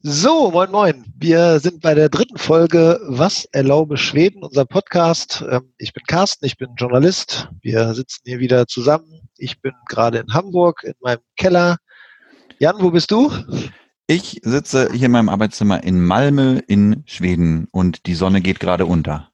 So, 0.00 0.52
moin 0.52 0.70
moin. 0.70 1.04
Wir 1.16 1.58
sind 1.58 1.80
bei 1.80 1.92
der 1.92 2.08
dritten 2.08 2.38
Folge 2.38 3.00
Was 3.08 3.46
erlaube 3.46 3.96
Schweden, 3.96 4.44
unser 4.44 4.64
Podcast. 4.64 5.44
Ähm, 5.50 5.72
ich 5.76 5.92
bin 5.92 6.04
Carsten, 6.06 6.46
ich 6.46 6.56
bin 6.56 6.68
Journalist. 6.76 7.48
Wir 7.62 7.92
sitzen 7.94 8.20
hier 8.24 8.38
wieder 8.38 8.68
zusammen. 8.68 9.28
Ich 9.38 9.60
bin 9.60 9.72
gerade 9.88 10.18
in 10.18 10.32
Hamburg 10.32 10.84
in 10.84 10.94
meinem 11.00 11.22
Keller. 11.36 11.78
Jan, 12.60 12.76
wo 12.78 12.92
bist 12.92 13.10
du? 13.10 13.32
Ich 14.06 14.40
sitze 14.44 14.88
hier 14.92 15.06
in 15.06 15.12
meinem 15.12 15.28
Arbeitszimmer 15.28 15.82
in 15.82 16.00
Malmö 16.00 16.60
in 16.68 17.02
Schweden 17.06 17.66
und 17.72 18.06
die 18.06 18.14
Sonne 18.14 18.40
geht 18.40 18.60
gerade 18.60 18.86
unter. 18.86 19.32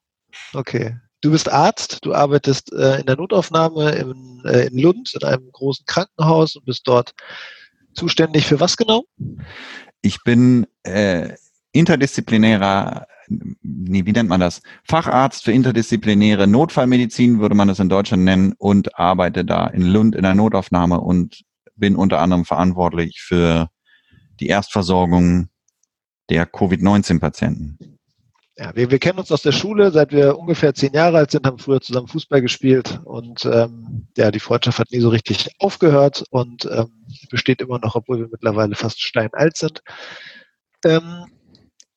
Okay. 0.55 0.97
Du 1.21 1.31
bist 1.31 1.53
Arzt, 1.53 1.99
du 2.07 2.15
arbeitest 2.15 2.73
äh, 2.73 3.01
in 3.01 3.07
der 3.07 3.17
Notaufnahme 3.17 3.91
in, 3.97 4.43
äh, 4.47 4.69
in 4.69 4.79
Lund 4.79 5.13
in 5.13 5.29
einem 5.29 5.53
großen 5.53 5.85
Krankenhaus 5.85 6.57
und 6.57 6.65
bist 6.65 6.89
dort 6.89 7.13
zuständig 7.93 8.47
für 8.47 8.61
was 8.61 8.79
genau? 8.79 9.05
Ich 10.05 10.23
bin 10.23 10.67
äh, 10.83 11.31
interdisziplinärer, 11.73 13.07
nee, 13.27 14.05
wie 14.05 14.13
nennt 14.13 14.29
man 14.29 14.39
das? 14.39 14.61
Facharzt 14.87 15.45
für 15.45 15.53
interdisziplinäre 15.53 16.47
Notfallmedizin, 16.47 17.41
würde 17.41 17.55
man 17.55 17.69
das 17.69 17.79
in 17.79 17.89
Deutschland 17.89 18.23
nennen, 18.23 18.53
und 18.59 18.99
arbeite 18.99 19.47
da 19.47 19.67
in 19.67 19.81
Lund 19.81 20.15
in 20.15 20.23
der 20.23 20.35
Notaufnahme 20.35 21.01
und 21.01 21.43
bin 21.75 21.97
unter 21.97 22.21
anderem 22.21 22.45
verantwortlich 22.45 23.23
für 23.23 23.71
die 24.41 24.49
Erstversorgung 24.49 25.49
der 26.29 26.45
Covid-19-Patienten. 26.45 27.94
Ja, 28.57 28.71
wir, 28.77 28.91
wir 28.91 29.01
kennen 29.01 29.19
uns 29.19 29.33
aus 29.33 29.43
der 29.43 29.51
Schule, 29.51 29.91
seit 29.91 30.13
wir 30.13 30.39
ungefähr 30.39 30.75
zehn 30.75 30.93
Jahre 30.93 31.19
alt 31.19 31.33
sind, 31.33 31.45
haben 31.45 31.59
früher 31.59 31.81
zusammen 31.81 32.07
Fußball 32.07 32.41
gespielt 32.41 33.01
und 33.05 33.45
ähm, 33.47 34.07
ja, 34.17 34.31
die 34.31 34.39
Freundschaft 34.39 34.79
hat 34.79 34.93
nie 34.93 35.01
so 35.01 35.09
richtig 35.09 35.51
aufgehört 35.59 36.25
und 36.31 36.65
ähm, 36.67 37.05
besteht 37.31 37.61
immer 37.61 37.81
noch, 37.81 37.97
obwohl 37.97 38.21
wir 38.21 38.29
mittlerweile 38.31 38.77
fast 38.77 39.03
steinalt 39.03 39.57
sind. 39.57 39.83
Ähm, 40.85 41.25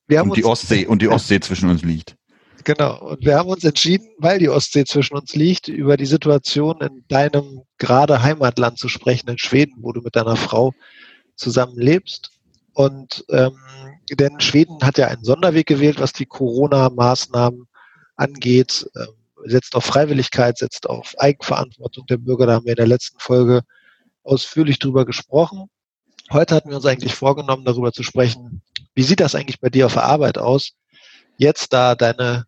wir 0.08 0.18
haben 0.18 0.30
und 0.30 0.36
die 0.36 0.42
uns, 0.42 0.62
Ostsee 0.62 0.86
und 0.86 1.00
die 1.00 1.08
Ostsee 1.08 1.38
zwischen 1.38 1.70
uns 1.70 1.82
liegt. 1.82 2.16
Genau. 2.64 2.98
Und 3.00 3.24
wir 3.24 3.36
haben 3.36 3.48
uns 3.48 3.62
entschieden, 3.62 4.08
weil 4.18 4.40
die 4.40 4.48
Ostsee 4.48 4.84
zwischen 4.84 5.16
uns 5.16 5.36
liegt, 5.36 5.68
über 5.68 5.96
die 5.96 6.06
Situation 6.06 6.80
in 6.80 7.04
deinem 7.08 7.62
gerade 7.78 8.22
Heimatland 8.22 8.78
zu 8.78 8.88
sprechen, 8.88 9.28
in 9.30 9.38
Schweden, 9.38 9.76
wo 9.78 9.92
du 9.92 10.00
mit 10.00 10.16
deiner 10.16 10.36
Frau 10.36 10.72
zusammen 11.36 11.78
lebst. 11.78 12.37
Und 12.78 13.24
ähm, 13.30 13.58
denn 14.08 14.38
Schweden 14.38 14.78
hat 14.84 14.98
ja 14.98 15.08
einen 15.08 15.24
Sonderweg 15.24 15.66
gewählt, 15.66 15.98
was 15.98 16.12
die 16.12 16.26
Corona-Maßnahmen 16.26 17.66
angeht, 18.14 18.88
ähm, 18.94 19.08
setzt 19.46 19.74
auf 19.74 19.84
Freiwilligkeit, 19.84 20.58
setzt 20.58 20.88
auf 20.88 21.18
Eigenverantwortung 21.18 22.06
der 22.06 22.18
Bürger. 22.18 22.46
Da 22.46 22.52
haben 22.52 22.66
wir 22.66 22.74
in 22.74 22.76
der 22.76 22.86
letzten 22.86 23.18
Folge 23.18 23.62
ausführlich 24.22 24.78
drüber 24.78 25.04
gesprochen. 25.04 25.68
Heute 26.30 26.54
hatten 26.54 26.68
wir 26.68 26.76
uns 26.76 26.86
eigentlich 26.86 27.16
vorgenommen, 27.16 27.64
darüber 27.64 27.92
zu 27.92 28.04
sprechen, 28.04 28.62
wie 28.94 29.02
sieht 29.02 29.18
das 29.18 29.34
eigentlich 29.34 29.58
bei 29.58 29.70
dir 29.70 29.86
auf 29.86 29.94
der 29.94 30.04
Arbeit 30.04 30.38
aus? 30.38 30.70
Jetzt, 31.36 31.72
da 31.72 31.96
deine 31.96 32.46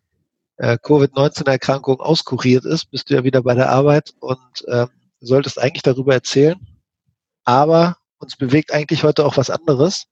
äh, 0.55 0.77
Covid-19-Erkrankung 0.81 1.99
auskuriert 1.99 2.63
ist, 2.63 2.89
bist 2.89 3.09
du 3.09 3.15
ja 3.15 3.25
wieder 3.25 3.43
bei 3.43 3.53
der 3.53 3.69
Arbeit 3.69 4.13
und 4.21 4.39
ähm, 4.69 4.87
solltest 5.19 5.59
eigentlich 5.59 5.83
darüber 5.83 6.13
erzählen. 6.13 6.57
Aber 7.43 7.97
uns 8.17 8.37
bewegt 8.37 8.71
eigentlich 8.71 9.03
heute 9.03 9.25
auch 9.25 9.35
was 9.35 9.49
anderes. 9.49 10.07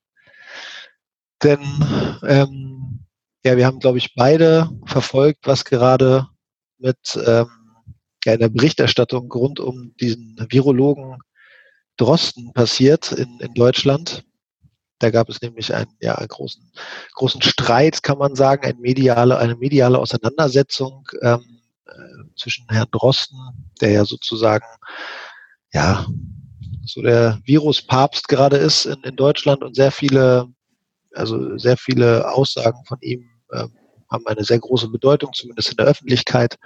Denn 1.44 1.60
ähm, 2.28 3.06
ja, 3.46 3.56
wir 3.56 3.66
haben, 3.66 3.80
glaube 3.80 3.98
ich, 3.98 4.14
beide 4.16 4.70
verfolgt, 4.86 5.48
was 5.48 5.64
gerade 5.66 6.28
mit 6.78 6.98
ähm, 7.26 7.48
ja, 8.26 8.34
in 8.34 8.40
der 8.40 8.50
Berichterstattung 8.50 9.32
rund 9.32 9.60
um 9.60 9.96
diesen 10.00 10.36
Virologen 10.50 11.18
Drosten 11.98 12.54
passiert 12.54 13.12
in, 13.12 13.40
in 13.40 13.54
Deutschland. 13.54 14.24
Da 15.00 15.12
gab 15.12 15.30
es 15.30 15.42
nämlich 15.42 15.74
einen, 15.74 15.92
ja, 16.02 16.16
großen, 16.16 16.72
großen 17.14 17.42
Streit, 17.42 18.04
kann 18.04 18.18
man 18.18 18.36
sagen, 18.36 18.66
eine 18.66 18.80
mediale, 18.80 19.38
eine 19.38 19.56
mediale 19.56 19.98
Auseinandersetzung 19.98 21.08
ähm, 21.22 21.62
äh, 21.86 21.92
zwischen 22.36 22.66
Herrn 22.70 22.90
Drosten, 22.92 23.38
der 23.80 23.92
ja 23.92 24.06
sozusagen 24.06 24.66
ja 25.74 26.06
so 26.86 27.02
der 27.02 27.40
Viruspapst 27.46 28.28
gerade 28.28 28.58
ist 28.58 28.86
in, 28.86 29.02
in 29.04 29.16
Deutschland 29.16 29.64
und 29.64 29.76
sehr 29.76 29.92
viele 29.92 30.50
also 31.14 31.58
sehr 31.58 31.78
viele 31.78 32.32
Aussagen 32.32 32.84
von 32.86 32.98
ihm 33.02 33.30
äh, 33.52 33.68
haben 34.10 34.28
eine 34.28 34.44
sehr 34.44 34.60
große 34.60 34.90
Bedeutung, 34.90 35.32
zumindest 35.34 35.72
in 35.72 35.78
der 35.78 35.86
Öffentlichkeit. 35.86 36.58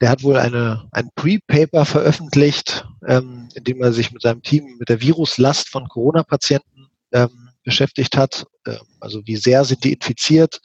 Der 0.00 0.10
hat 0.10 0.22
wohl 0.22 0.36
eine, 0.36 0.86
ein 0.92 1.08
Pre-Paper 1.14 1.84
veröffentlicht, 1.84 2.86
ähm, 3.06 3.48
in 3.54 3.64
dem 3.64 3.82
er 3.82 3.92
sich 3.92 4.12
mit 4.12 4.22
seinem 4.22 4.42
Team 4.42 4.76
mit 4.78 4.88
der 4.88 5.00
Viruslast 5.00 5.68
von 5.68 5.88
Corona-Patienten 5.88 6.88
ähm, 7.12 7.50
beschäftigt 7.62 8.16
hat. 8.16 8.44
Ähm, 8.66 8.80
also 9.00 9.22
wie 9.24 9.36
sehr 9.36 9.64
sind 9.64 9.84
die 9.84 9.92
infiziert, 9.92 10.60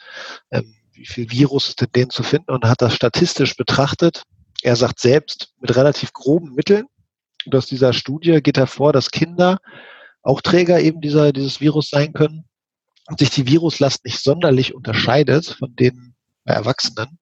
ähm, 0.51 0.75
wie 0.93 1.05
viel 1.05 1.31
Virus 1.31 1.69
ist 1.69 1.81
in 1.81 1.91
denen 1.95 2.09
zu 2.09 2.23
finden 2.23 2.51
und 2.51 2.65
hat 2.65 2.81
das 2.81 2.95
statistisch 2.95 3.55
betrachtet. 3.55 4.23
Er 4.63 4.75
sagt 4.75 4.99
selbst 4.99 5.53
mit 5.61 5.75
relativ 5.75 6.11
groben 6.11 6.53
Mitteln. 6.53 6.87
Und 7.45 7.55
aus 7.55 7.67
dieser 7.67 7.93
Studie 7.93 8.41
geht 8.41 8.57
hervor, 8.57 8.91
dass 8.91 9.11
Kinder 9.11 9.59
auch 10.21 10.41
Träger 10.41 10.81
eben 10.81 10.99
dieser, 10.99 11.31
dieses 11.31 11.61
Virus 11.61 11.89
sein 11.89 12.11
können 12.11 12.48
und 13.09 13.19
sich 13.19 13.29
die 13.31 13.47
Viruslast 13.47 14.05
nicht 14.05 14.23
sonderlich 14.23 14.73
unterscheidet 14.73 15.57
von 15.59 15.75
denen 15.75 16.15
bei 16.45 16.53
Erwachsenen. 16.53 17.19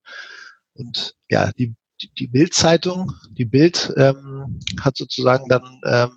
Und 0.74 1.14
ja, 1.30 1.50
die, 1.52 1.74
die, 2.00 2.10
die 2.14 2.28
Bild-Zeitung, 2.28 3.12
die 3.30 3.44
Bild 3.44 3.92
ähm, 3.96 4.60
hat 4.80 4.96
sozusagen 4.96 5.48
dann 5.48 5.80
ähm, 5.84 6.10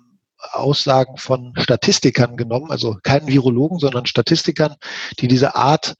Aussagen 0.52 1.16
von 1.16 1.54
Statistikern 1.56 2.36
genommen, 2.36 2.70
also 2.70 2.98
keinen 3.02 3.28
Virologen, 3.28 3.78
sondern 3.78 4.06
Statistikern, 4.06 4.74
die 5.20 5.28
diese 5.28 5.54
Art 5.54 5.94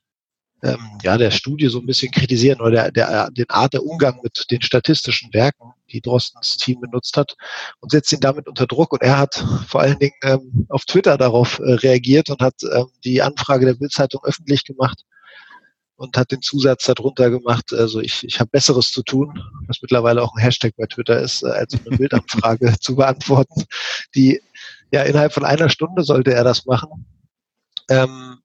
ähm, 0.62 0.98
ja, 1.02 1.18
der 1.18 1.30
Studie 1.30 1.68
so 1.68 1.80
ein 1.80 1.86
bisschen 1.86 2.12
kritisieren 2.12 2.60
oder 2.60 2.70
der, 2.70 2.92
der, 2.92 3.30
den 3.30 3.50
Art 3.50 3.74
der 3.74 3.84
Umgang 3.84 4.20
mit 4.22 4.46
den 4.50 4.62
statistischen 4.62 5.32
Werken, 5.34 5.72
die 5.90 6.00
Drostens 6.00 6.56
Team 6.56 6.80
benutzt 6.80 7.16
hat 7.16 7.34
und 7.80 7.90
setzt 7.90 8.12
ihn 8.12 8.20
damit 8.20 8.46
unter 8.48 8.66
Druck. 8.66 8.92
Und 8.92 9.02
er 9.02 9.18
hat 9.18 9.44
vor 9.66 9.80
allen 9.80 9.98
Dingen 9.98 10.14
ähm, 10.22 10.66
auf 10.68 10.84
Twitter 10.84 11.18
darauf 11.18 11.58
äh, 11.58 11.72
reagiert 11.72 12.30
und 12.30 12.40
hat 12.40 12.54
ähm, 12.62 12.86
die 13.04 13.22
Anfrage 13.22 13.66
der 13.66 13.74
Bildzeitung 13.74 14.22
öffentlich 14.24 14.64
gemacht 14.64 15.04
und 15.96 16.16
hat 16.16 16.30
den 16.30 16.42
Zusatz 16.42 16.84
darunter 16.84 17.30
gemacht, 17.30 17.72
also 17.72 18.00
ich, 18.00 18.24
ich 18.24 18.40
habe 18.40 18.50
Besseres 18.50 18.90
zu 18.90 19.02
tun, 19.02 19.40
was 19.66 19.82
mittlerweile 19.82 20.22
auch 20.22 20.34
ein 20.34 20.42
Hashtag 20.42 20.74
bei 20.76 20.86
Twitter 20.86 21.20
ist, 21.20 21.42
äh, 21.42 21.48
als 21.48 21.74
eine 21.74 21.96
Bildanfrage 21.96 22.74
zu 22.80 22.96
beantworten, 22.96 23.64
die 24.14 24.40
ja 24.92 25.02
innerhalb 25.02 25.32
von 25.32 25.44
einer 25.44 25.68
Stunde 25.68 26.02
sollte 26.02 26.32
er 26.32 26.44
das 26.44 26.66
machen. 26.66 27.06
Ähm, 27.88 28.41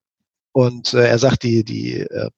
und 0.57 0.95
äh, 0.95 1.07
er 1.07 1.19
sagt, 1.19 1.43
die, 1.43 1.63
die, 1.63 1.99
äh, 1.99 2.31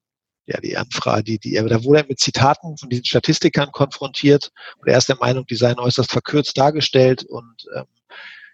ja, 0.45 0.59
die 0.59 0.75
Anfrage, 0.75 1.23
die, 1.23 1.39
die, 1.39 1.53
da 1.53 1.81
wurde 1.85 2.01
er 2.01 2.05
mit 2.05 2.19
Zitaten 2.19 2.75
von 2.75 2.89
diesen 2.89 3.05
Statistikern 3.05 3.71
konfrontiert 3.71 4.51
und 4.75 4.89
er 4.89 4.97
ist 4.97 5.07
der 5.07 5.15
Meinung, 5.15 5.45
die 5.45 5.55
seien 5.55 5.79
äußerst 5.79 6.11
verkürzt 6.11 6.57
dargestellt 6.57 7.23
und 7.23 7.65
ähm, 7.77 7.85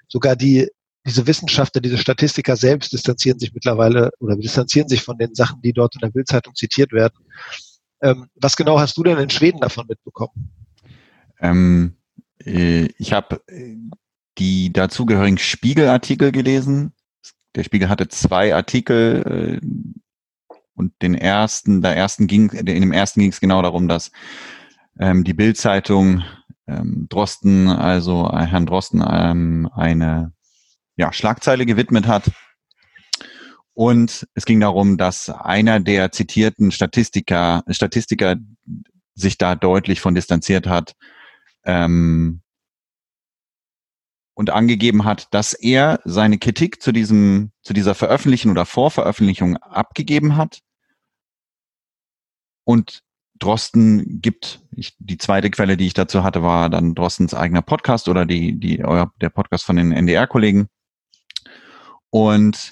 sogar 0.07 0.35
die, 0.35 0.69
diese 1.03 1.25
Wissenschaftler, 1.25 1.81
diese 1.81 1.97
Statistiker 1.97 2.55
selbst 2.55 2.93
distanzieren 2.93 3.39
sich 3.39 3.55
mittlerweile 3.55 4.11
oder 4.19 4.35
distanzieren 4.35 4.87
sich 4.87 5.01
von 5.01 5.17
den 5.17 5.33
Sachen, 5.33 5.63
die 5.63 5.73
dort 5.73 5.95
in 5.95 6.01
der 6.01 6.11
Bildzeitung 6.11 6.53
zitiert 6.53 6.91
werden. 6.91 7.15
Ähm, 8.03 8.27
was 8.35 8.57
genau 8.57 8.79
hast 8.79 8.95
du 8.97 9.01
denn 9.01 9.17
in 9.17 9.31
Schweden 9.31 9.61
davon 9.61 9.87
mitbekommen? 9.89 10.51
Ähm, 11.39 11.97
äh, 12.45 12.85
ich 12.99 13.13
habe 13.13 13.41
äh, 13.47 13.77
die 14.37 14.71
dazugehörigen 14.71 15.39
Spiegelartikel 15.39 16.31
gelesen 16.31 16.94
der 17.55 17.63
Spiegel 17.63 17.89
hatte 17.89 18.07
zwei 18.07 18.53
Artikel 18.53 19.59
äh, 19.61 19.65
und 20.75 20.93
den 21.01 21.15
ersten, 21.15 21.81
der 21.81 21.95
ersten 21.95 22.27
ging, 22.27 22.49
in 22.49 22.65
dem 22.65 22.91
ersten 22.91 23.21
ging 23.21 23.31
es 23.31 23.39
genau 23.39 23.61
darum, 23.61 23.87
dass 23.87 24.11
ähm, 24.99 25.23
die 25.23 25.33
Bildzeitung 25.33 26.23
ähm, 26.67 27.07
Drosten, 27.09 27.69
also 27.69 28.29
äh, 28.29 28.45
Herrn 28.45 28.65
Drosten, 28.65 29.03
ähm, 29.07 29.69
eine 29.73 30.33
ja, 30.97 31.13
Schlagzeile 31.13 31.65
gewidmet 31.65 32.07
hat. 32.07 32.31
Und 33.73 34.27
es 34.33 34.45
ging 34.45 34.61
darum, 34.61 34.97
dass 34.97 35.29
einer 35.29 35.79
der 35.79 36.11
zitierten 36.11 36.71
Statistiker, 36.71 37.63
Statistiker 37.69 38.37
sich 39.15 39.37
da 39.37 39.55
deutlich 39.55 39.99
von 39.99 40.15
distanziert 40.15 40.67
hat, 40.67 40.95
ähm, 41.65 42.41
und 44.35 44.49
angegeben 44.51 45.05
hat, 45.05 45.33
dass 45.33 45.53
er 45.53 46.01
seine 46.03 46.37
Kritik 46.37 46.81
zu 46.81 46.91
diesem, 46.91 47.51
zu 47.63 47.73
dieser 47.73 47.95
Veröffentlichung 47.95 48.51
oder 48.51 48.65
Vorveröffentlichung 48.65 49.57
abgegeben 49.57 50.35
hat. 50.35 50.61
Und 52.65 53.01
Drosten 53.39 54.21
gibt, 54.21 54.61
ich, 54.71 54.95
die 54.99 55.17
zweite 55.17 55.49
Quelle, 55.49 55.77
die 55.77 55.87
ich 55.87 55.93
dazu 55.93 56.23
hatte, 56.23 56.43
war 56.43 56.69
dann 56.69 56.95
Drostens 56.95 57.33
eigener 57.33 57.61
Podcast 57.61 58.07
oder 58.07 58.25
die, 58.25 58.59
die, 58.59 58.83
euer, 58.83 59.11
der 59.21 59.29
Podcast 59.29 59.65
von 59.65 59.77
den 59.77 59.91
NDR-Kollegen. 59.91 60.67
Und 62.09 62.71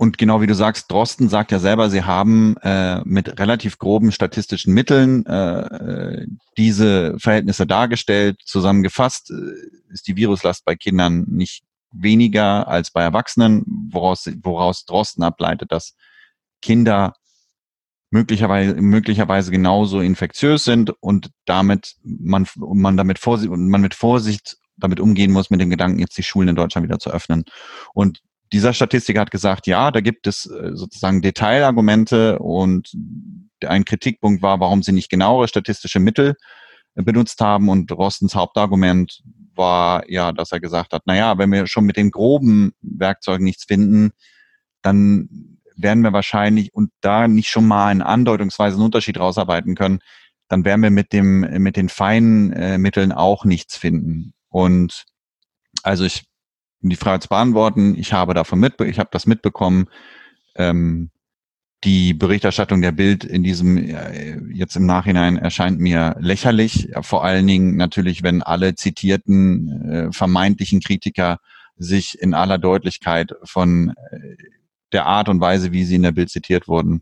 und 0.00 0.16
genau 0.16 0.40
wie 0.40 0.46
du 0.46 0.54
sagst, 0.54 0.90
Drosten 0.90 1.28
sagt 1.28 1.52
ja 1.52 1.58
selber, 1.58 1.90
sie 1.90 2.04
haben 2.04 2.56
äh, 2.62 3.02
mit 3.04 3.38
relativ 3.38 3.76
groben 3.76 4.12
statistischen 4.12 4.72
Mitteln 4.72 5.26
äh, 5.26 6.26
diese 6.56 7.18
Verhältnisse 7.18 7.66
dargestellt. 7.66 8.40
Zusammengefasst 8.42 9.30
äh, 9.30 9.92
ist 9.92 10.08
die 10.08 10.16
Viruslast 10.16 10.64
bei 10.64 10.74
Kindern 10.74 11.26
nicht 11.28 11.64
weniger 11.92 12.66
als 12.66 12.90
bei 12.90 13.02
Erwachsenen, 13.02 13.62
woraus, 13.92 14.26
woraus 14.42 14.86
Drosten 14.86 15.22
ableitet, 15.22 15.70
dass 15.70 15.94
Kinder 16.62 17.12
möglicherweise, 18.08 18.76
möglicherweise 18.76 19.50
genauso 19.50 20.00
infektiös 20.00 20.64
sind 20.64 20.94
und 21.00 21.30
damit 21.44 21.96
man, 22.02 22.46
man 22.56 22.96
damit 22.96 23.18
Vorsicht, 23.18 23.52
man 23.52 23.82
mit 23.82 23.92
Vorsicht 23.92 24.56
damit 24.78 24.98
umgehen 24.98 25.30
muss, 25.30 25.50
mit 25.50 25.60
dem 25.60 25.68
Gedanken, 25.68 25.98
jetzt 25.98 26.16
die 26.16 26.22
Schulen 26.22 26.48
in 26.48 26.56
Deutschland 26.56 26.88
wieder 26.88 26.98
zu 26.98 27.10
öffnen. 27.10 27.44
Und 27.92 28.22
dieser 28.52 28.72
Statistiker 28.72 29.20
hat 29.20 29.30
gesagt, 29.30 29.66
ja, 29.66 29.90
da 29.90 30.00
gibt 30.00 30.26
es 30.26 30.46
äh, 30.46 30.70
sozusagen 30.74 31.22
Detailargumente 31.22 32.38
und 32.38 32.92
ein 33.64 33.84
Kritikpunkt 33.84 34.42
war, 34.42 34.60
warum 34.60 34.82
sie 34.82 34.92
nicht 34.92 35.10
genauere 35.10 35.48
statistische 35.48 36.00
Mittel 36.00 36.34
benutzt 36.94 37.40
haben 37.40 37.68
und 37.68 37.92
Rostens 37.92 38.34
Hauptargument 38.34 39.22
war 39.54 40.08
ja, 40.10 40.32
dass 40.32 40.52
er 40.52 40.60
gesagt 40.60 40.92
hat, 40.92 41.02
na 41.04 41.16
ja, 41.16 41.38
wenn 41.38 41.52
wir 41.52 41.66
schon 41.66 41.84
mit 41.84 41.96
den 41.96 42.10
groben 42.10 42.72
Werkzeugen 42.80 43.44
nichts 43.44 43.64
finden, 43.64 44.10
dann 44.82 45.28
werden 45.76 46.02
wir 46.02 46.12
wahrscheinlich 46.12 46.74
und 46.74 46.90
da 47.00 47.28
nicht 47.28 47.48
schon 47.48 47.66
mal 47.66 47.88
einen 47.88 48.02
andeutungsweise 48.02 48.76
einen 48.76 48.84
Unterschied 48.84 49.18
rausarbeiten 49.18 49.74
können, 49.74 50.00
dann 50.48 50.64
werden 50.64 50.82
wir 50.82 50.90
mit 50.90 51.12
dem 51.12 51.40
mit 51.62 51.76
den 51.76 51.88
feinen 51.88 52.52
äh, 52.52 52.78
Mitteln 52.78 53.12
auch 53.12 53.44
nichts 53.44 53.76
finden. 53.76 54.32
Und 54.48 55.04
also 55.82 56.04
ich 56.04 56.24
um 56.82 56.90
die 56.90 56.96
Frage 56.96 57.20
zu 57.20 57.28
beantworten, 57.28 57.94
ich 57.96 58.12
habe 58.12 58.34
davon 58.34 58.60
mit, 58.60 58.80
ich 58.80 58.98
habe 58.98 59.10
das 59.12 59.26
mitbekommen. 59.26 59.86
Ähm, 60.56 61.10
die 61.84 62.12
Berichterstattung 62.12 62.82
der 62.82 62.92
Bild 62.92 63.24
in 63.24 63.42
diesem 63.42 63.78
äh, 63.78 64.38
jetzt 64.52 64.76
im 64.76 64.84
Nachhinein 64.84 65.38
erscheint 65.38 65.80
mir 65.80 66.16
lächerlich. 66.18 66.90
Vor 67.00 67.24
allen 67.24 67.46
Dingen 67.46 67.76
natürlich, 67.76 68.22
wenn 68.22 68.42
alle 68.42 68.74
zitierten 68.74 69.90
äh, 69.90 70.12
vermeintlichen 70.12 70.80
Kritiker 70.80 71.38
sich 71.76 72.20
in 72.20 72.34
aller 72.34 72.58
Deutlichkeit 72.58 73.32
von 73.44 73.94
äh, 74.10 74.36
der 74.92 75.06
Art 75.06 75.28
und 75.28 75.40
Weise, 75.40 75.72
wie 75.72 75.84
sie 75.84 75.94
in 75.94 76.02
der 76.02 76.12
Bild 76.12 76.28
zitiert 76.30 76.68
wurden, 76.68 77.00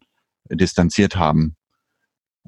distanziert 0.49 1.17
haben. 1.17 1.57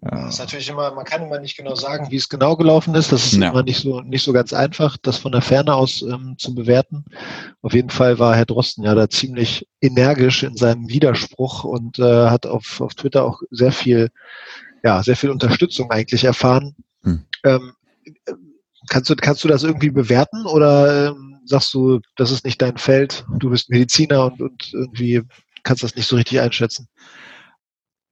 Das 0.02 0.34
ist 0.34 0.38
natürlich 0.38 0.68
immer, 0.70 0.94
man 0.94 1.04
kann 1.04 1.22
immer 1.22 1.38
nicht 1.38 1.58
genau 1.58 1.74
sagen, 1.74 2.10
wie 2.10 2.16
es 2.16 2.30
genau 2.30 2.56
gelaufen 2.56 2.94
ist. 2.94 3.12
Das 3.12 3.26
ist 3.26 3.34
ja. 3.34 3.50
immer 3.50 3.62
nicht 3.62 3.80
so, 3.80 4.00
nicht 4.00 4.22
so 4.22 4.32
ganz 4.32 4.54
einfach, 4.54 4.96
das 5.02 5.18
von 5.18 5.32
der 5.32 5.42
Ferne 5.42 5.74
aus 5.74 6.00
ähm, 6.00 6.36
zu 6.38 6.54
bewerten. 6.54 7.04
Auf 7.60 7.74
jeden 7.74 7.90
Fall 7.90 8.18
war 8.18 8.34
Herr 8.34 8.46
Drosten 8.46 8.84
ja 8.84 8.94
da 8.94 9.10
ziemlich 9.10 9.68
energisch 9.82 10.42
in 10.42 10.56
seinem 10.56 10.88
Widerspruch 10.88 11.64
und 11.64 11.98
äh, 11.98 12.28
hat 12.28 12.46
auf, 12.46 12.80
auf 12.80 12.94
Twitter 12.94 13.24
auch 13.24 13.42
sehr 13.50 13.72
viel, 13.72 14.08
ja, 14.82 15.02
sehr 15.02 15.16
viel 15.16 15.30
Unterstützung 15.30 15.90
eigentlich 15.90 16.24
erfahren. 16.24 16.74
Hm. 17.02 17.26
Ähm, 17.44 17.72
kannst 18.88 19.10
du, 19.10 19.16
kannst 19.16 19.44
du 19.44 19.48
das 19.48 19.64
irgendwie 19.64 19.90
bewerten 19.90 20.46
oder 20.46 21.08
ähm, 21.08 21.40
sagst 21.44 21.74
du, 21.74 22.00
das 22.16 22.30
ist 22.30 22.46
nicht 22.46 22.62
dein 22.62 22.78
Feld, 22.78 23.26
du 23.38 23.50
bist 23.50 23.68
Mediziner 23.68 24.26
und, 24.26 24.40
und 24.40 24.70
irgendwie 24.72 25.22
kannst 25.62 25.82
das 25.82 25.94
nicht 25.94 26.06
so 26.06 26.16
richtig 26.16 26.40
einschätzen? 26.40 26.88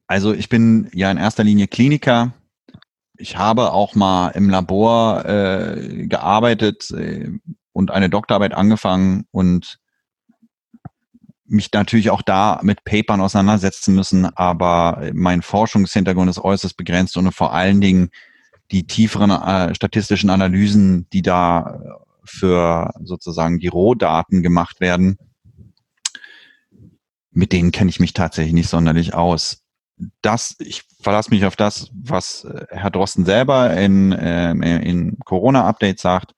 Also 0.09 0.33
ich 0.33 0.49
bin 0.49 0.89
ja 0.95 1.11
in 1.11 1.19
erster 1.19 1.45
Linie 1.45 1.69
Kliniker. 1.69 2.33
Ich 3.19 3.37
habe 3.37 3.73
auch 3.73 3.95
mal 3.95 4.31
im 4.31 4.49
Labor 4.49 5.25
äh, 5.27 6.07
gearbeitet 6.07 6.91
äh, 6.91 7.31
und 7.73 7.91
eine 7.91 8.09
Doktorarbeit 8.09 8.55
angefangen 8.55 9.27
und 9.31 9.79
mich 11.45 11.73
natürlich 11.73 12.11
auch 12.11 12.23
da 12.23 12.61
mit 12.63 12.85
Papern 12.85 13.21
auseinandersetzen 13.21 13.95
müssen, 13.95 14.25
aber 14.37 15.11
mein 15.13 15.43
Forschungshintergrund 15.43 16.29
ist 16.29 16.39
äußerst 16.39 16.77
begrenzt 16.77 17.17
und 17.17 17.33
vor 17.33 17.53
allen 17.53 17.81
Dingen 17.81 18.11
die 18.71 18.87
tieferen 18.87 19.31
äh, 19.31 19.75
statistischen 19.75 20.31
Analysen, 20.31 21.09
die 21.11 21.23
da 21.23 21.81
für 22.25 22.93
sozusagen 23.03 23.59
die 23.59 23.69
Rohdaten 23.69 24.43
gemacht 24.43 24.81
werden, 24.81 25.19
mit 27.31 27.53
denen 27.53 27.73
kenne 27.73 27.91
ich 27.91 28.01
mich 28.01 28.13
tatsächlich 28.13 28.55
nicht 28.55 28.69
sonderlich 28.69 29.15
aus 29.15 29.63
das, 30.23 30.57
ich 30.59 30.85
verlasse 31.01 31.31
mich 31.31 31.45
auf 31.45 31.57
das, 31.57 31.91
was 31.93 32.45
äh, 32.45 32.67
Herr 32.71 32.91
Drosten 32.91 33.25
selber 33.25 33.77
in, 33.77 34.13
äh, 34.13 34.53
in 34.53 35.19
Corona-Update 35.25 36.01
sagt, 36.01 36.35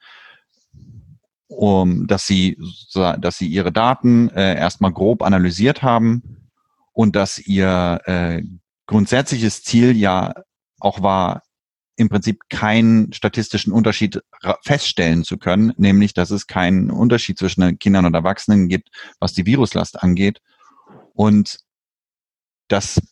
um, 1.49 2.07
dass 2.07 2.27
sie, 2.27 2.59
dass 2.95 3.39
sie 3.39 3.49
ihre 3.49 3.73
Daten 3.73 4.31
äh, 4.31 4.57
erstmal 4.57 4.93
grob 4.93 5.23
analysiert 5.23 5.83
haben 5.83 6.49
und 6.93 7.17
dass 7.17 7.39
ihr 7.39 8.01
äh, 8.05 8.43
grundsätzliches 8.87 9.63
Ziel 9.63 9.97
ja 9.97 10.33
auch 10.79 11.03
war, 11.03 11.43
im 11.97 12.09
Prinzip 12.09 12.49
keinen 12.49 13.13
statistischen 13.13 13.73
Unterschied 13.73 14.23
feststellen 14.63 15.23
zu 15.23 15.37
können, 15.37 15.75
nämlich 15.77 16.15
dass 16.15 16.31
es 16.31 16.47
keinen 16.47 16.91
Unterschied 16.91 17.39
zwischen 17.39 17.79
Kindern 17.79 18.07
und 18.07 18.15
Erwachsenen 18.15 18.69
gibt, 18.69 18.89
was 19.19 19.35
die 19.35 19.45
Viruslast 19.45 20.03
angeht. 20.03 20.41
Und 21.13 21.59
das 22.69 23.03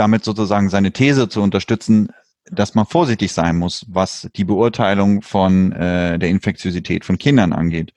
damit 0.00 0.24
sozusagen 0.24 0.70
seine 0.70 0.92
These 0.92 1.28
zu 1.28 1.42
unterstützen, 1.42 2.08
dass 2.46 2.74
man 2.74 2.86
vorsichtig 2.86 3.32
sein 3.32 3.58
muss, 3.58 3.84
was 3.86 4.30
die 4.34 4.44
Beurteilung 4.44 5.20
von 5.20 5.72
äh, 5.72 6.18
der 6.18 6.30
Infektiosität 6.30 7.04
von 7.04 7.18
Kindern 7.18 7.52
angeht. 7.52 7.92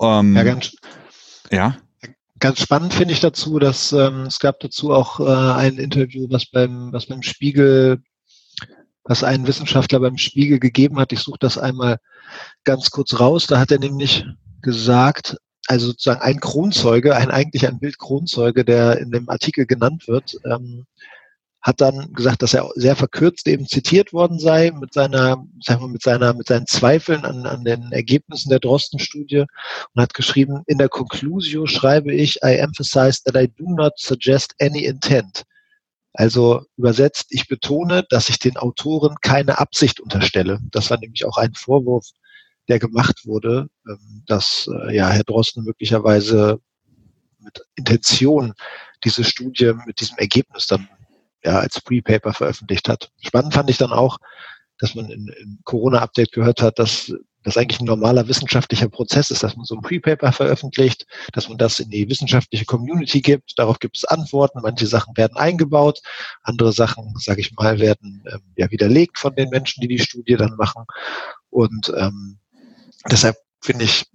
Ähm, 0.00 0.36
ja, 0.36 0.44
ganz, 0.44 0.76
ja. 1.50 1.76
Ganz 2.38 2.60
spannend 2.60 2.94
finde 2.94 3.14
ich 3.14 3.20
dazu, 3.20 3.58
dass 3.58 3.92
ähm, 3.92 4.22
es 4.22 4.38
gab 4.38 4.60
dazu 4.60 4.92
auch 4.92 5.18
äh, 5.18 5.24
ein 5.24 5.76
Interview, 5.76 6.28
was 6.30 6.46
beim, 6.46 6.92
was 6.92 7.06
beim 7.06 7.22
Spiegel, 7.22 8.00
was 9.02 9.24
ein 9.24 9.46
Wissenschaftler 9.48 9.98
beim 9.98 10.18
Spiegel 10.18 10.60
gegeben 10.60 11.00
hat. 11.00 11.12
Ich 11.12 11.20
suche 11.20 11.38
das 11.40 11.58
einmal 11.58 11.98
ganz 12.62 12.90
kurz 12.90 13.18
raus. 13.18 13.48
Da 13.48 13.58
hat 13.58 13.72
er 13.72 13.80
nämlich 13.80 14.24
gesagt, 14.62 15.36
also 15.72 15.86
sozusagen 15.86 16.20
ein 16.20 16.38
Kronzeuge, 16.38 17.16
ein 17.16 17.30
eigentlich 17.30 17.66
ein 17.66 17.78
Bildkronzeuge, 17.78 18.62
der 18.62 18.98
in 18.98 19.10
dem 19.10 19.30
Artikel 19.30 19.64
genannt 19.64 20.06
wird, 20.06 20.36
ähm, 20.44 20.84
hat 21.62 21.80
dann 21.80 22.12
gesagt, 22.12 22.42
dass 22.42 22.52
er 22.52 22.68
sehr 22.74 22.94
verkürzt 22.94 23.48
eben 23.48 23.66
zitiert 23.66 24.12
worden 24.12 24.38
sei 24.38 24.70
mit 24.72 24.92
seiner, 24.92 25.42
sagen 25.64 25.80
wir, 25.80 25.88
mit 25.88 26.02
seiner, 26.02 26.34
mit 26.34 26.46
seinen 26.46 26.66
Zweifeln 26.66 27.24
an, 27.24 27.46
an 27.46 27.64
den 27.64 27.90
Ergebnissen 27.90 28.50
der 28.50 28.58
Drosten-Studie 28.58 29.46
und 29.94 30.02
hat 30.02 30.12
geschrieben, 30.12 30.62
in 30.66 30.76
der 30.76 30.90
Conclusio 30.90 31.64
schreibe 31.64 32.12
ich, 32.12 32.36
I 32.44 32.58
emphasize 32.58 33.22
that 33.24 33.34
I 33.34 33.48
do 33.48 33.64
not 33.74 33.94
suggest 33.96 34.54
any 34.60 34.84
intent. 34.84 35.44
Also 36.12 36.66
übersetzt, 36.76 37.28
ich 37.30 37.48
betone, 37.48 38.04
dass 38.10 38.28
ich 38.28 38.38
den 38.38 38.58
Autoren 38.58 39.14
keine 39.22 39.58
Absicht 39.58 40.00
unterstelle. 40.00 40.60
Das 40.70 40.90
war 40.90 40.98
nämlich 40.98 41.24
auch 41.24 41.38
ein 41.38 41.54
Vorwurf, 41.54 42.08
der 42.68 42.78
gemacht 42.78 43.26
wurde, 43.26 43.68
ähm, 43.86 44.22
dass 44.26 44.68
äh, 44.72 44.94
ja 44.94 45.08
Herr 45.08 45.24
Drosten 45.24 45.64
möglicherweise 45.64 46.60
mit 47.38 47.64
Intention 47.74 48.54
diese 49.04 49.24
Studie 49.24 49.72
mit 49.86 50.00
diesem 50.00 50.18
Ergebnis 50.18 50.66
dann 50.66 50.88
ja 51.44 51.58
als 51.58 51.80
Pre-Paper 51.80 52.32
veröffentlicht 52.32 52.88
hat. 52.88 53.10
Spannend 53.20 53.54
fand 53.54 53.68
ich 53.68 53.78
dann 53.78 53.92
auch, 53.92 54.18
dass 54.78 54.94
man 54.94 55.10
in, 55.10 55.28
im 55.28 55.58
Corona-Update 55.64 56.32
gehört 56.32 56.62
hat, 56.62 56.78
dass 56.78 57.12
das 57.44 57.56
eigentlich 57.56 57.80
ein 57.80 57.86
normaler 57.86 58.28
wissenschaftlicher 58.28 58.88
Prozess 58.88 59.30
ist, 59.30 59.42
dass 59.42 59.56
man 59.56 59.64
so 59.64 59.74
ein 59.74 59.82
Pre-Paper 59.82 60.32
veröffentlicht, 60.32 61.06
dass 61.32 61.48
man 61.48 61.58
das 61.58 61.80
in 61.80 61.90
die 61.90 62.08
wissenschaftliche 62.08 62.64
Community 62.64 63.20
gibt. 63.20 63.54
Darauf 63.56 63.80
gibt 63.80 63.96
es 63.96 64.04
Antworten. 64.04 64.60
Manche 64.62 64.86
Sachen 64.86 65.16
werden 65.16 65.36
eingebaut, 65.36 66.00
andere 66.42 66.72
Sachen, 66.72 67.14
sage 67.18 67.40
ich 67.40 67.52
mal, 67.52 67.80
werden 67.80 68.22
ähm, 68.32 68.42
ja 68.56 68.70
widerlegt 68.70 69.18
von 69.18 69.34
den 69.34 69.48
Menschen, 69.48 69.80
die 69.80 69.88
die 69.88 69.98
Studie 69.98 70.36
dann 70.36 70.54
machen. 70.56 70.84
Und 71.50 71.92
ähm, 71.96 72.38
deshalb 73.10 73.36
finde 73.60 73.84
ich, 73.84 74.06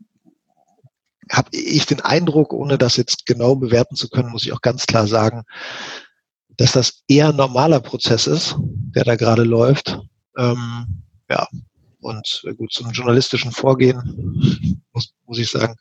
habe 1.32 1.50
ich 1.52 1.86
den 1.86 2.02
Eindruck, 2.02 2.54
ohne 2.54 2.78
das 2.78 2.98
jetzt 2.98 3.26
genau 3.26 3.56
bewerten 3.56 3.96
zu 3.96 4.10
können, 4.10 4.30
muss 4.30 4.46
ich 4.46 4.54
auch 4.54 4.62
ganz 4.62 4.86
klar 4.86 5.08
sagen, 5.08 5.44
dass 6.58 6.72
das 6.72 7.04
eher 7.08 7.30
ein 7.30 7.36
normaler 7.36 7.80
Prozess 7.80 8.28
ist, 8.28 8.56
der 8.60 9.04
da 9.04 9.16
gerade 9.16 9.44
läuft. 9.44 10.00
Ähm, 10.38 11.04
ja, 11.30 11.48
und 12.00 12.44
gut, 12.58 12.72
zum 12.72 12.92
journalistischen 12.92 13.52
Vorgehen 13.52 14.82
muss, 14.94 15.14
muss 15.26 15.38
ich 15.38 15.50
sagen, 15.50 15.76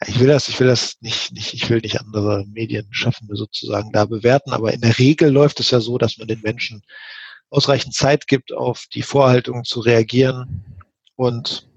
ja, 0.00 0.08
ich 0.08 0.18
will 0.18 0.28
das, 0.28 0.48
ich 0.48 0.58
will 0.58 0.66
das 0.66 0.96
nicht, 1.00 1.32
nicht, 1.32 1.54
ich 1.54 1.68
will 1.68 1.80
nicht 1.80 2.00
andere 2.00 2.44
Medienschaffende 2.46 3.36
sozusagen 3.36 3.92
da 3.92 4.04
bewerten, 4.06 4.52
aber 4.52 4.72
in 4.72 4.80
der 4.80 4.98
Regel 4.98 5.30
läuft 5.30 5.60
es 5.60 5.70
ja 5.70 5.80
so, 5.80 5.98
dass 5.98 6.18
man 6.18 6.28
den 6.28 6.40
Menschen 6.40 6.82
ausreichend 7.50 7.94
Zeit 7.94 8.26
gibt, 8.26 8.52
auf 8.52 8.86
die 8.92 9.02
Vorhaltungen 9.02 9.64
zu 9.64 9.80
reagieren 9.80 10.64
und 11.16 11.68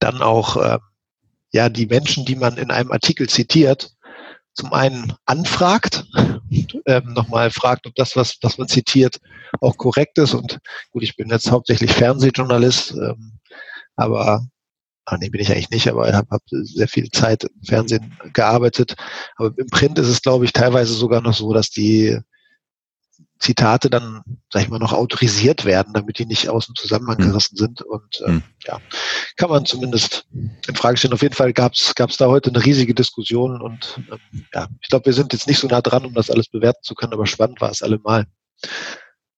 dann 0.00 0.22
auch 0.22 0.56
äh, 0.56 0.78
ja 1.52 1.68
die 1.68 1.86
Menschen, 1.86 2.24
die 2.24 2.36
man 2.36 2.56
in 2.56 2.70
einem 2.70 2.92
Artikel 2.92 3.28
zitiert, 3.28 3.94
zum 4.54 4.72
einen 4.72 5.12
anfragt, 5.26 6.06
ähm, 6.86 7.12
nochmal 7.12 7.50
fragt, 7.50 7.86
ob 7.86 7.94
das, 7.96 8.16
was, 8.16 8.36
was 8.42 8.58
man 8.58 8.68
zitiert, 8.68 9.20
auch 9.60 9.76
korrekt 9.76 10.18
ist. 10.18 10.34
Und 10.34 10.60
gut, 10.90 11.02
ich 11.02 11.16
bin 11.16 11.28
jetzt 11.28 11.50
hauptsächlich 11.50 11.92
Fernsehjournalist, 11.92 12.92
ähm, 12.92 13.38
aber 13.96 14.46
ah, 15.06 15.16
nee, 15.18 15.28
bin 15.28 15.40
ich 15.40 15.50
eigentlich 15.50 15.70
nicht, 15.70 15.88
aber 15.88 16.08
ich 16.08 16.14
habe 16.14 16.28
hab 16.30 16.42
sehr 16.48 16.88
viel 16.88 17.10
Zeit 17.10 17.44
im 17.44 17.62
Fernsehen 17.64 18.16
gearbeitet. 18.32 18.94
Aber 19.36 19.52
im 19.56 19.66
Print 19.68 19.98
ist 19.98 20.08
es, 20.08 20.22
glaube 20.22 20.44
ich, 20.44 20.52
teilweise 20.52 20.94
sogar 20.94 21.20
noch 21.20 21.34
so, 21.34 21.52
dass 21.52 21.70
die 21.70 22.18
Zitate 23.38 23.90
dann, 23.90 24.22
sag 24.50 24.62
ich 24.62 24.68
mal, 24.68 24.78
noch 24.78 24.92
autorisiert 24.92 25.64
werden, 25.64 25.92
damit 25.92 26.18
die 26.18 26.26
nicht 26.26 26.48
aus 26.48 26.66
dem 26.66 26.74
Zusammenhang 26.74 27.18
hm. 27.18 27.28
gerissen 27.28 27.56
sind. 27.56 27.82
Und 27.82 28.20
äh, 28.22 28.28
hm. 28.28 28.42
ja, 28.66 28.80
kann 29.36 29.50
man 29.50 29.66
zumindest 29.66 30.26
in 30.32 30.74
Frage 30.74 30.96
stellen. 30.96 31.14
Auf 31.14 31.22
jeden 31.22 31.34
Fall 31.34 31.52
gab 31.52 31.72
es 31.74 31.94
da 31.94 32.26
heute 32.26 32.50
eine 32.50 32.64
riesige 32.64 32.94
Diskussion 32.94 33.60
und 33.60 34.00
ähm, 34.10 34.44
ja, 34.54 34.68
ich 34.80 34.88
glaube, 34.88 35.06
wir 35.06 35.12
sind 35.12 35.32
jetzt 35.32 35.46
nicht 35.46 35.58
so 35.58 35.66
nah 35.66 35.80
dran, 35.80 36.06
um 36.06 36.14
das 36.14 36.30
alles 36.30 36.48
bewerten 36.48 36.82
zu 36.82 36.94
können, 36.94 37.12
aber 37.12 37.26
spannend 37.26 37.60
war 37.60 37.70
es 37.70 37.82
allemal. 37.82 38.26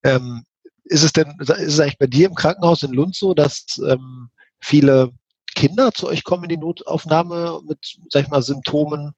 Ähm, 0.05 0.45
ist 0.85 1.03
es 1.03 1.13
denn, 1.13 1.35
ist 1.41 1.51
es 1.51 1.81
eigentlich 1.81 1.99
bei 1.99 2.07
dir 2.07 2.29
im 2.29 2.35
Krankenhaus 2.35 2.83
in 2.83 2.93
Lund 2.93 3.17
so, 3.17 3.35
dass 3.35 3.81
ähm, 3.89 4.29
viele 4.61 5.11
Kinder 5.55 5.91
zu 5.93 6.07
euch 6.07 6.23
kommen 6.23 6.45
in 6.45 6.51
die 6.51 6.57
Notaufnahme 6.59 7.61
mit, 7.67 7.79
sag 8.11 8.25
ich 8.25 8.29
mal, 8.29 8.43
Symptomen 8.43 9.15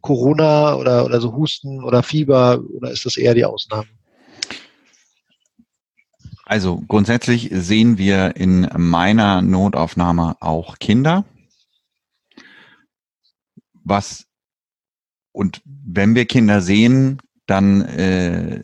Corona 0.00 0.74
oder, 0.76 1.04
oder 1.04 1.20
so 1.20 1.34
Husten 1.34 1.84
oder 1.84 2.02
Fieber 2.02 2.60
oder 2.74 2.90
ist 2.90 3.04
das 3.04 3.16
eher 3.16 3.34
die 3.34 3.44
Ausnahme? 3.44 3.88
Also 6.48 6.80
grundsätzlich 6.88 7.50
sehen 7.52 7.98
wir 7.98 8.36
in 8.36 8.70
meiner 8.74 9.42
Notaufnahme 9.42 10.38
auch 10.40 10.78
Kinder. 10.78 11.26
Was 13.84 14.24
und 15.30 15.60
wenn 15.64 16.14
wir 16.14 16.24
Kinder 16.24 16.62
sehen, 16.62 17.20
dann 17.44 17.82
äh, 17.82 18.60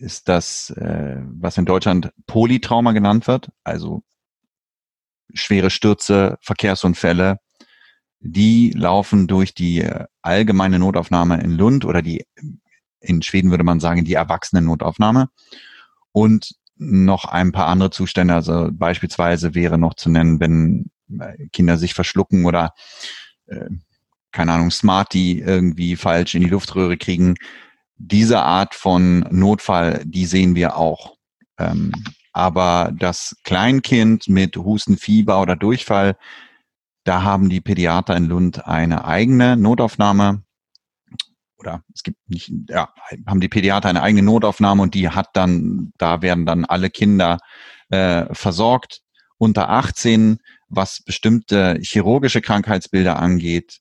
ist 0.00 0.30
das, 0.30 0.70
äh, 0.70 1.20
was 1.22 1.58
in 1.58 1.66
Deutschland 1.66 2.10
Polytrauma 2.26 2.92
genannt 2.92 3.26
wird, 3.26 3.50
also 3.64 4.02
schwere 5.34 5.68
Stürze, 5.68 6.38
Verkehrsunfälle, 6.40 7.38
die 8.20 8.70
laufen 8.70 9.26
durch 9.26 9.52
die 9.52 9.86
allgemeine 10.22 10.78
Notaufnahme 10.78 11.38
in 11.42 11.50
Lund 11.50 11.84
oder 11.84 12.00
die, 12.00 12.24
in 13.00 13.20
Schweden 13.20 13.50
würde 13.50 13.64
man 13.64 13.78
sagen, 13.78 14.06
die 14.06 14.14
Erwachsenen-Notaufnahme. 14.14 15.28
Und 16.12 16.54
noch 16.80 17.26
ein 17.26 17.52
paar 17.52 17.66
andere 17.66 17.90
Zustände, 17.90 18.34
also 18.34 18.70
beispielsweise 18.72 19.54
wäre 19.54 19.78
noch 19.78 19.94
zu 19.94 20.10
nennen, 20.10 20.40
wenn 20.40 20.90
äh, 21.20 21.48
Kinder 21.52 21.76
sich 21.76 21.94
verschlucken 21.94 22.46
oder 22.46 22.72
äh, 23.46 23.68
keine 24.32 24.52
Ahnung, 24.52 24.70
Smarty 24.70 25.40
irgendwie 25.40 25.96
falsch 25.96 26.34
in 26.34 26.42
die 26.42 26.48
Luftröhre 26.48 26.96
kriegen. 26.96 27.34
Diese 27.96 28.40
Art 28.40 28.74
von 28.74 29.26
Notfall, 29.30 30.02
die 30.06 30.24
sehen 30.24 30.54
wir 30.54 30.76
auch. 30.76 31.16
Ähm, 31.58 31.92
aber 32.32 32.92
das 32.96 33.36
Kleinkind 33.44 34.28
mit 34.28 34.56
Husten, 34.56 34.96
Fieber 34.96 35.42
oder 35.42 35.56
Durchfall, 35.56 36.16
da 37.04 37.22
haben 37.22 37.48
die 37.48 37.60
Pädiater 37.60 38.16
in 38.16 38.26
Lund 38.26 38.66
eine 38.66 39.04
eigene 39.04 39.56
Notaufnahme. 39.56 40.42
Oder 41.60 41.84
es 41.94 42.02
gibt 42.02 42.18
nicht, 42.28 42.50
ja, 42.68 42.88
haben 43.26 43.40
die 43.40 43.48
Pädiater 43.48 43.88
eine 43.88 44.02
eigene 44.02 44.22
Notaufnahme 44.22 44.82
und 44.82 44.94
die 44.94 45.10
hat 45.10 45.28
dann, 45.34 45.92
da 45.98 46.22
werden 46.22 46.46
dann 46.46 46.64
alle 46.64 46.88
Kinder 46.88 47.38
äh, 47.90 48.34
versorgt 48.34 49.02
unter 49.36 49.68
18, 49.68 50.38
was 50.68 51.02
bestimmte 51.02 51.78
chirurgische 51.82 52.40
Krankheitsbilder 52.40 53.18
angeht. 53.18 53.80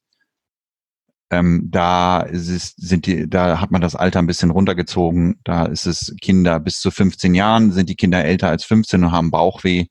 Ähm, 1.31 1.67
da 1.69 2.21
ist 2.21 2.75
sind 2.81 3.05
die, 3.05 3.29
da 3.29 3.61
hat 3.61 3.71
man 3.71 3.81
das 3.81 3.95
Alter 3.95 4.19
ein 4.19 4.27
bisschen 4.27 4.49
runtergezogen. 4.49 5.39
Da 5.43 5.65
ist 5.65 5.85
es 5.85 6.13
Kinder 6.21 6.59
bis 6.59 6.79
zu 6.79 6.91
15 6.91 7.33
Jahren, 7.33 7.71
sind 7.71 7.89
die 7.89 7.95
Kinder 7.95 8.25
älter 8.25 8.49
als 8.49 8.65
15 8.65 9.05
und 9.05 9.11
haben 9.11 9.31
Bauchweh. 9.31 9.85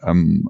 Ähm, 0.00 0.48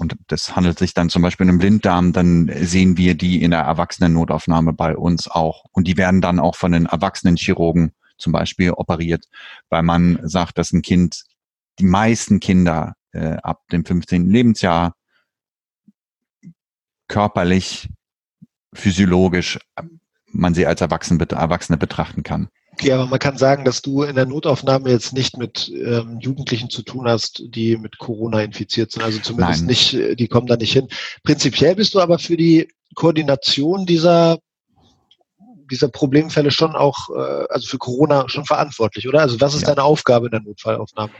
und 0.00 0.16
das 0.28 0.56
handelt 0.56 0.78
sich 0.78 0.94
dann 0.94 1.10
zum 1.10 1.22
Beispiel 1.22 1.48
um 1.50 1.58
Blinddarm, 1.58 2.12
dann 2.12 2.50
sehen 2.62 2.96
wir 2.96 3.14
die 3.14 3.42
in 3.42 3.50
der 3.50 3.60
Erwachsenen-Notaufnahme 3.60 4.72
bei 4.72 4.96
uns 4.96 5.28
auch. 5.28 5.64
Und 5.72 5.86
die 5.86 5.98
werden 5.98 6.22
dann 6.22 6.40
auch 6.40 6.56
von 6.56 6.72
den 6.72 6.86
Erwachsenen-Chirurgen 6.86 7.92
zum 8.16 8.32
Beispiel 8.32 8.70
operiert, 8.70 9.26
weil 9.68 9.82
man 9.82 10.18
sagt, 10.22 10.58
dass 10.58 10.72
ein 10.72 10.82
Kind, 10.82 11.24
die 11.78 11.84
meisten 11.84 12.40
Kinder 12.40 12.94
äh, 13.12 13.36
ab 13.42 13.62
dem 13.72 13.84
15. 13.84 14.30
Lebensjahr 14.30 14.94
körperlich, 17.08 17.88
physiologisch 18.72 19.58
man 20.26 20.54
sie 20.54 20.66
als 20.66 20.80
Erwachsene 20.80 21.76
betrachten 21.76 22.22
kann. 22.22 22.48
Okay, 22.80 22.92
aber 22.92 23.04
man 23.04 23.18
kann 23.18 23.36
sagen, 23.36 23.66
dass 23.66 23.82
du 23.82 24.04
in 24.04 24.16
der 24.16 24.24
Notaufnahme 24.24 24.88
jetzt 24.88 25.12
nicht 25.12 25.36
mit 25.36 25.70
ähm, 25.74 26.18
Jugendlichen 26.18 26.70
zu 26.70 26.80
tun 26.80 27.06
hast, 27.06 27.42
die 27.48 27.76
mit 27.76 27.98
Corona 27.98 28.40
infiziert 28.40 28.90
sind. 28.90 29.02
Also 29.02 29.18
zumindest 29.18 29.60
Nein. 29.60 29.66
nicht, 29.66 29.92
äh, 29.92 30.16
die 30.16 30.28
kommen 30.28 30.46
da 30.46 30.56
nicht 30.56 30.72
hin. 30.72 30.88
Prinzipiell 31.22 31.74
bist 31.74 31.92
du 31.92 32.00
aber 32.00 32.18
für 32.18 32.38
die 32.38 32.68
Koordination 32.94 33.84
dieser 33.84 34.38
dieser 35.70 35.88
Problemfälle 35.88 36.50
schon 36.50 36.74
auch, 36.74 37.10
äh, 37.14 37.44
also 37.50 37.66
für 37.66 37.76
Corona 37.76 38.26
schon 38.30 38.46
verantwortlich, 38.46 39.06
oder? 39.06 39.20
Also 39.20 39.42
was 39.42 39.54
ist 39.54 39.62
ja. 39.62 39.74
deine 39.74 39.82
Aufgabe 39.82 40.28
in 40.28 40.30
der 40.30 40.40
Notfallaufnahme? 40.40 41.12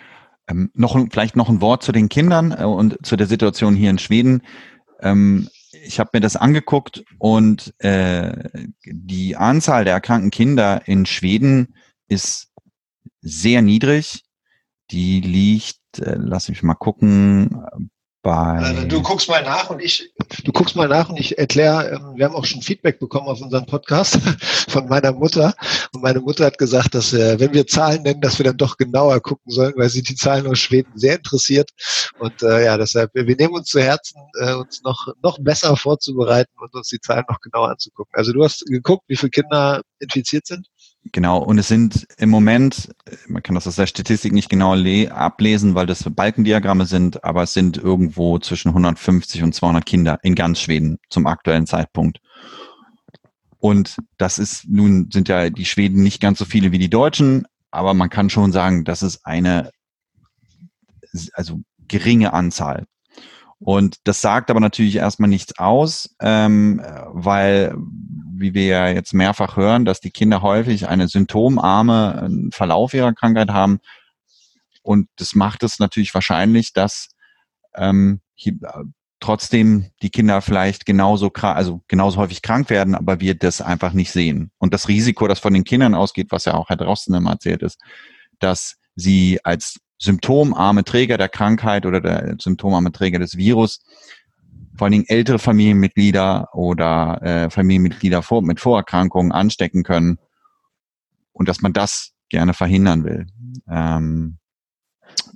Ähm, 0.49 0.71
noch 0.73 0.99
vielleicht 1.11 1.37
noch 1.37 1.51
ein 1.51 1.61
Wort 1.61 1.83
zu 1.83 1.93
den 1.93 2.09
Kindern 2.09 2.53
äh, 2.59 2.65
und 2.65 2.97
zu 3.05 3.17
der 3.17 3.27
Situation 3.27 3.77
hier 3.77 3.91
in 3.91 3.99
Schweden. 3.99 4.43
Ähm, 5.03 5.51
ich 5.83 6.01
habe 6.01 6.11
mir 6.15 6.21
das 6.21 6.37
angeguckt 6.37 7.05
und 7.19 7.75
äh, 7.79 8.49
die 8.85 9.37
Anzahl 9.37 9.85
der 9.85 9.95
erkrankten 9.95 10.31
Kinder 10.31 10.83
in 10.87 11.07
Schweden 11.07 11.75
ist 12.09 12.53
sehr 13.21 13.63
niedrig. 13.63 14.25
Die 14.91 15.21
liegt, 15.21 15.99
äh, 15.99 16.17
lass 16.19 16.49
mich 16.49 16.63
mal 16.63 16.75
gucken, 16.75 17.65
bei. 18.23 18.85
Du 18.89 19.03
guckst 19.03 19.29
mal 19.29 19.43
nach 19.43 19.71
und 19.71 19.81
ich, 19.81 20.13
du 20.45 20.53
guckst 20.53 20.77
mal 20.77 20.89
nach 20.89 21.09
und 21.09 21.19
ich 21.19 21.39
erkläre, 21.39 21.91
ähm, 21.91 22.17
wir 22.17 22.27
haben 22.27 22.35
auch 22.35 22.45
schon 22.45 22.63
Feedback 22.63 22.99
bekommen 22.99 23.29
auf 23.29 23.41
unseren 23.41 23.67
Podcast 23.67 24.19
von 24.69 24.89
meiner 24.89 25.13
Mutter. 25.13 25.55
Und 25.93 26.03
meine 26.03 26.21
Mutter 26.21 26.47
hat 26.47 26.59
gesagt, 26.59 26.95
dass 26.95 27.13
äh, 27.13 27.41
wenn 27.41 27.53
wir 27.53 27.67
Zahlen 27.67 28.03
nennen, 28.03 28.21
dass 28.21 28.39
wir 28.39 28.45
dann 28.45 28.57
doch 28.57 28.77
genauer 28.77 29.21
gucken 29.21 29.51
sollen, 29.51 29.75
weil 29.77 29.89
sie 29.89 30.03
die 30.03 30.15
Zahlen 30.15 30.47
aus 30.47 30.59
Schweden 30.59 30.93
sehr 30.97 31.17
interessiert. 31.17 31.71
Und 32.19 32.43
äh, 32.43 32.65
ja, 32.65 32.77
deshalb, 32.77 33.11
wir 33.15 33.37
nehmen 33.37 33.55
uns 33.55 33.69
zu 33.69 33.81
Herzen, 33.81 34.21
äh, 34.41 34.55
uns 34.55 34.83
noch, 34.83 35.09
noch 35.23 35.39
besser 35.41 35.77
vorzubereiten 35.77 36.53
und 36.61 36.75
uns 36.75 36.89
die 36.89 37.01
Zahlen 37.01 37.25
noch 37.29 37.41
genauer 37.41 37.71
anzugucken. 37.71 38.13
Also 38.15 38.33
du 38.33 38.45
hast 38.45 38.65
geguckt, 38.67 39.05
wie 39.09 39.17
viele 39.17 39.31
Kinder 39.31 39.83
infiziert 39.99 40.47
sind? 40.47 40.67
Genau, 41.13 41.39
und 41.39 41.59
es 41.59 41.69
sind 41.69 42.07
im 42.19 42.29
Moment, 42.29 42.91
man 43.27 43.43
kann 43.43 43.55
das 43.55 43.67
aus 43.67 43.77
der 43.77 43.87
Statistik 43.87 44.33
nicht 44.33 44.51
genau 44.51 44.75
ablesen, 45.09 45.75
weil 45.75 45.87
das 45.87 46.05
Balkendiagramme 46.05 46.85
sind, 46.85 47.25
aber 47.25 47.43
es 47.43 47.55
sind 47.55 47.79
irgendwo 47.79 48.39
zwischen 48.39 48.69
150 48.69 49.43
und 49.43 49.55
200 49.55 49.87
Kinder 49.87 50.19
in 50.23 50.35
ganz 50.35 50.61
Schweden 50.61 50.99
zum 51.09 51.27
aktuellen 51.27 51.67
Zeitpunkt. 51.67 52.21
Und 53.59 53.97
das 54.19 54.39
ist, 54.39 54.69
nun 54.69 55.11
sind 55.11 55.29
ja 55.29 55.49
die 55.51 55.65
Schweden 55.65 56.03
nicht 56.03 56.21
ganz 56.21 56.39
so 56.39 56.45
viele 56.45 56.71
wie 56.71 56.79
die 56.79 56.91
Deutschen, 56.91 57.47
aber 57.71 57.95
man 57.95 58.11
kann 58.11 58.31
schon 58.31 58.53
sagen, 58.53 58.85
das 58.85 59.03
ist 59.03 59.25
eine, 59.25 59.71
also 61.33 61.61
geringe 61.89 62.33
Anzahl. 62.35 62.87
Und 63.59 63.99
das 64.05 64.23
sagt 64.23 64.51
aber 64.51 64.61
natürlich 64.61 64.97
erstmal 64.97 65.29
nichts 65.29 65.59
aus, 65.59 66.15
ähm, 66.21 66.83
weil 67.09 67.75
wie 68.41 68.55
wir 68.55 68.67
ja 68.67 68.89
jetzt 68.89 69.15
mehrfach 69.15 69.57
hören, 69.57 69.85
dass 69.85 70.01
die 70.01 70.11
Kinder 70.11 70.43
häufig 70.43 70.89
eine 70.89 71.09
symptomarme 71.09 72.29
äh, 72.29 72.51
Verlauf 72.55 72.95
ihrer 72.95 73.13
Krankheit 73.13 73.51
haben. 73.51 73.81
Und 74.83 75.09
das 75.17 75.35
macht 75.35 75.63
es 75.63 75.79
natürlich 75.79 76.15
wahrscheinlich, 76.15 76.73
dass 76.73 77.11
ähm, 77.75 78.21
hier, 78.35 78.55
äh, 78.63 78.85
trotzdem 79.21 79.91
die 80.03 80.11
Kinder 80.11 80.41
vielleicht 80.41 80.87
genauso 80.87 81.31
also 81.35 81.83
genauso 81.87 82.17
häufig 82.19 82.41
krank 82.41 82.71
werden, 82.71 82.95
aber 82.95 83.21
wir 83.21 83.35
das 83.35 83.61
einfach 83.61 83.93
nicht 83.93 84.11
sehen. 84.11 84.51
Und 84.59 84.73
das 84.73 84.89
Risiko, 84.89 85.29
das 85.29 85.39
von 85.39 85.53
den 85.53 85.65
Kindern 85.65 85.95
ausgeht, 85.95 86.29
was 86.31 86.47
ja 86.47 86.55
auch 86.55 86.71
Herr 86.71 86.77
Drosten 86.77 87.15
immer 87.15 87.33
erzählt 87.33 87.63
ist, 87.63 87.79
dass 88.39 88.79
sie 88.97 89.39
als 89.45 89.79
symptomarme 89.99 90.85
Träger 90.85 91.19
der 91.19 91.29
Krankheit 91.29 91.85
oder 91.85 92.01
der 92.01 92.37
symptomarme 92.41 92.93
Träger 92.93 93.19
des 93.19 93.37
Virus 93.37 93.85
vor 94.77 94.87
allen 94.87 94.93
Dingen 94.93 95.09
ältere 95.09 95.39
Familienmitglieder 95.39 96.55
oder 96.55 97.23
äh, 97.23 97.51
Familienmitglieder 97.51 98.23
vor, 98.23 98.43
mit 98.43 98.61
Vorerkrankungen 98.61 99.33
anstecken 99.33 99.83
können 99.83 100.19
und 101.33 101.49
dass 101.49 101.61
man 101.61 101.73
das 101.73 102.13
gerne 102.29 102.55
verhindern 102.55 103.05
will. 103.05 103.27
Ähm, 103.69 104.39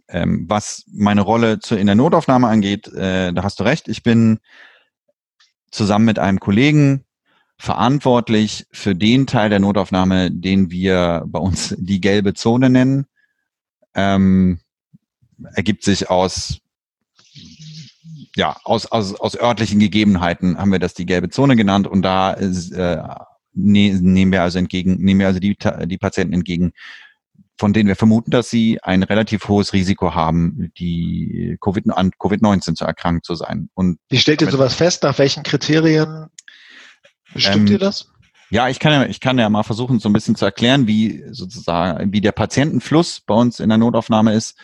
ähm, 0.08 0.46
was 0.48 0.84
meine 0.92 1.22
Rolle 1.22 1.58
zu, 1.58 1.76
in 1.76 1.86
der 1.86 1.94
Notaufnahme 1.94 2.46
angeht, 2.46 2.88
äh, 2.88 3.32
da 3.32 3.42
hast 3.42 3.58
du 3.60 3.64
recht. 3.64 3.88
Ich 3.88 4.02
bin 4.02 4.38
zusammen 5.70 6.04
mit 6.04 6.18
einem 6.18 6.40
Kollegen 6.40 7.04
verantwortlich 7.58 8.66
für 8.72 8.94
den 8.94 9.26
Teil 9.26 9.50
der 9.50 9.60
Notaufnahme, 9.60 10.30
den 10.30 10.70
wir 10.70 11.24
bei 11.26 11.38
uns 11.38 11.74
die 11.78 12.00
gelbe 12.00 12.34
Zone 12.34 12.70
nennen. 12.70 13.06
Ähm, 13.94 14.60
ergibt 15.54 15.84
sich 15.84 16.10
aus 16.10 16.60
ja, 18.36 18.56
aus, 18.64 18.86
aus, 18.86 19.14
aus 19.14 19.38
örtlichen 19.38 19.78
Gegebenheiten 19.78 20.58
haben 20.58 20.72
wir 20.72 20.78
das 20.78 20.94
die 20.94 21.06
gelbe 21.06 21.28
Zone 21.28 21.56
genannt 21.56 21.86
und 21.86 22.02
da 22.02 22.32
ist, 22.32 22.72
äh, 22.72 23.02
ne, 23.52 23.94
nehmen 24.00 24.32
wir 24.32 24.42
also 24.42 24.58
entgegen, 24.58 24.96
nehmen 24.96 25.20
wir 25.20 25.28
also 25.28 25.40
die, 25.40 25.56
die 25.86 25.98
Patienten 25.98 26.34
entgegen, 26.34 26.72
von 27.56 27.72
denen 27.72 27.88
wir 27.88 27.96
vermuten, 27.96 28.32
dass 28.32 28.50
sie 28.50 28.82
ein 28.82 29.04
relativ 29.04 29.46
hohes 29.48 29.72
Risiko 29.72 30.14
haben, 30.14 30.72
die 30.76 31.56
COVID, 31.60 31.90
an 31.90 32.10
Covid-19 32.18 32.74
zu 32.74 32.84
erkranken 32.84 33.22
zu 33.22 33.36
sein. 33.36 33.70
Und 33.74 33.98
Wie 34.08 34.18
stellt 34.18 34.42
ihr 34.42 34.50
sowas 34.50 34.74
fest? 34.74 35.04
Nach 35.04 35.16
welchen 35.18 35.44
Kriterien 35.44 36.26
bestimmt 37.32 37.68
ähm, 37.68 37.74
ihr 37.74 37.78
das? 37.78 38.10
Ja, 38.50 38.68
ich 38.68 38.80
kann 38.80 38.92
ja, 38.92 39.06
ich 39.06 39.20
kann 39.20 39.38
ja 39.38 39.48
mal 39.48 39.62
versuchen, 39.62 40.00
so 40.00 40.08
ein 40.08 40.12
bisschen 40.12 40.36
zu 40.36 40.44
erklären, 40.44 40.86
wie 40.86 41.24
sozusagen, 41.30 42.12
wie 42.12 42.20
der 42.20 42.32
Patientenfluss 42.32 43.20
bei 43.20 43.34
uns 43.34 43.60
in 43.60 43.68
der 43.68 43.78
Notaufnahme 43.78 44.34
ist. 44.34 44.58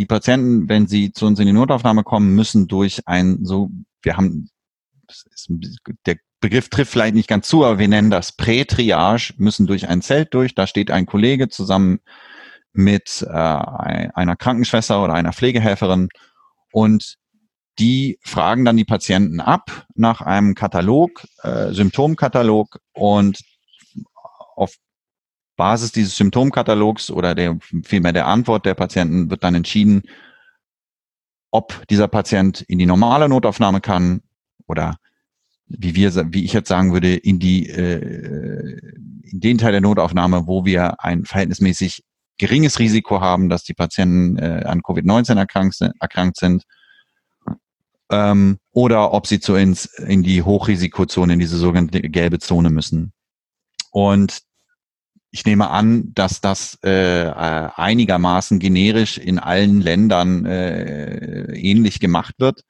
Die 0.00 0.06
Patienten, 0.06 0.66
wenn 0.70 0.86
sie 0.86 1.12
zu 1.12 1.26
uns 1.26 1.38
in 1.40 1.46
die 1.46 1.52
Notaufnahme 1.52 2.04
kommen, 2.04 2.34
müssen 2.34 2.68
durch 2.68 3.06
ein 3.06 3.44
so, 3.44 3.70
wir 4.00 4.16
haben, 4.16 4.48
der 6.06 6.16
Begriff 6.40 6.70
trifft 6.70 6.92
vielleicht 6.92 7.14
nicht 7.14 7.28
ganz 7.28 7.46
zu, 7.46 7.66
aber 7.66 7.78
wir 7.78 7.86
nennen 7.86 8.08
das 8.08 8.32
Prä-Triage, 8.32 9.34
müssen 9.36 9.66
durch 9.66 9.88
ein 9.88 10.00
Zelt 10.00 10.32
durch. 10.32 10.54
Da 10.54 10.66
steht 10.66 10.90
ein 10.90 11.04
Kollege 11.04 11.50
zusammen 11.50 12.00
mit 12.72 13.20
äh, 13.28 13.30
einer 13.30 14.36
Krankenschwester 14.36 15.04
oder 15.04 15.12
einer 15.12 15.34
Pflegehelferin 15.34 16.08
und 16.72 17.16
die 17.78 18.18
fragen 18.22 18.64
dann 18.64 18.78
die 18.78 18.86
Patienten 18.86 19.38
ab 19.38 19.86
nach 19.94 20.22
einem 20.22 20.54
Katalog, 20.54 21.26
äh, 21.42 21.74
Symptomkatalog 21.74 22.80
und 22.94 23.38
auf 24.56 24.76
Basis 25.60 25.92
dieses 25.92 26.16
Symptomkatalogs 26.16 27.10
oder 27.10 27.34
der, 27.34 27.58
vielmehr 27.84 28.14
der 28.14 28.26
Antwort 28.26 28.64
der 28.64 28.72
Patienten 28.72 29.28
wird 29.28 29.44
dann 29.44 29.54
entschieden, 29.54 30.04
ob 31.50 31.86
dieser 31.88 32.08
Patient 32.08 32.62
in 32.62 32.78
die 32.78 32.86
normale 32.86 33.28
Notaufnahme 33.28 33.82
kann 33.82 34.22
oder 34.66 34.96
wie 35.66 35.94
wir, 35.94 36.14
wie 36.32 36.46
ich 36.46 36.54
jetzt 36.54 36.70
sagen 36.70 36.94
würde, 36.94 37.14
in 37.14 37.38
die 37.38 37.68
äh, 37.68 38.80
in 39.22 39.40
den 39.40 39.58
Teil 39.58 39.72
der 39.72 39.82
Notaufnahme, 39.82 40.46
wo 40.46 40.64
wir 40.64 41.04
ein 41.04 41.26
verhältnismäßig 41.26 42.04
geringes 42.38 42.78
Risiko 42.78 43.20
haben, 43.20 43.50
dass 43.50 43.62
die 43.62 43.74
Patienten 43.74 44.38
äh, 44.38 44.64
an 44.64 44.80
Covid-19 44.80 45.36
erkrankt, 45.36 45.78
erkrankt 46.00 46.38
sind 46.38 46.64
ähm, 48.10 48.56
oder 48.72 49.12
ob 49.12 49.26
sie 49.26 49.40
zu 49.40 49.56
ins, 49.56 49.84
in 49.84 50.22
die 50.22 50.42
Hochrisikozone, 50.42 51.34
in 51.34 51.38
diese 51.38 51.58
sogenannte 51.58 52.00
gelbe 52.00 52.38
Zone 52.38 52.70
müssen. 52.70 53.12
Und 53.90 54.40
ich 55.30 55.44
nehme 55.44 55.70
an, 55.70 56.12
dass 56.14 56.40
das 56.40 56.78
äh, 56.82 57.26
äh, 57.26 57.68
einigermaßen 57.76 58.58
generisch 58.58 59.18
in 59.18 59.38
allen 59.38 59.80
Ländern 59.80 60.44
äh, 60.44 61.54
ähnlich 61.54 62.00
gemacht 62.00 62.34
wird. 62.38 62.64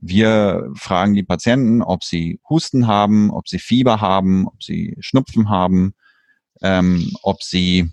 Wir 0.00 0.70
fragen 0.76 1.14
die 1.14 1.22
Patienten, 1.22 1.82
ob 1.82 2.04
sie 2.04 2.40
Husten 2.48 2.86
haben, 2.86 3.30
ob 3.30 3.48
sie 3.48 3.58
Fieber 3.58 4.00
haben, 4.00 4.46
ob 4.46 4.62
sie 4.62 4.96
Schnupfen 5.00 5.48
haben, 5.48 5.94
ähm, 6.62 7.10
ob 7.22 7.42
sie 7.42 7.90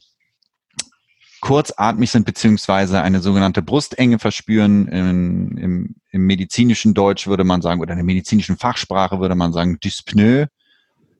kurzatmig 1.42 2.12
sind 2.12 2.26
beziehungsweise 2.26 3.02
eine 3.02 3.22
sogenannte 3.22 3.62
Brustenge 3.62 4.20
verspüren. 4.20 4.88
In, 4.88 5.58
im, 5.58 5.96
Im 6.12 6.26
medizinischen 6.26 6.94
Deutsch 6.94 7.28
würde 7.28 7.44
man 7.44 7.62
sagen, 7.62 7.82
oder 7.82 7.94
in 7.94 8.00
der 8.00 8.06
medizinischen 8.06 8.58
Fachsprache 8.58 9.20
würde 9.20 9.36
man 9.36 9.54
sagen, 9.54 9.80
Dyspnoe. 9.80 10.48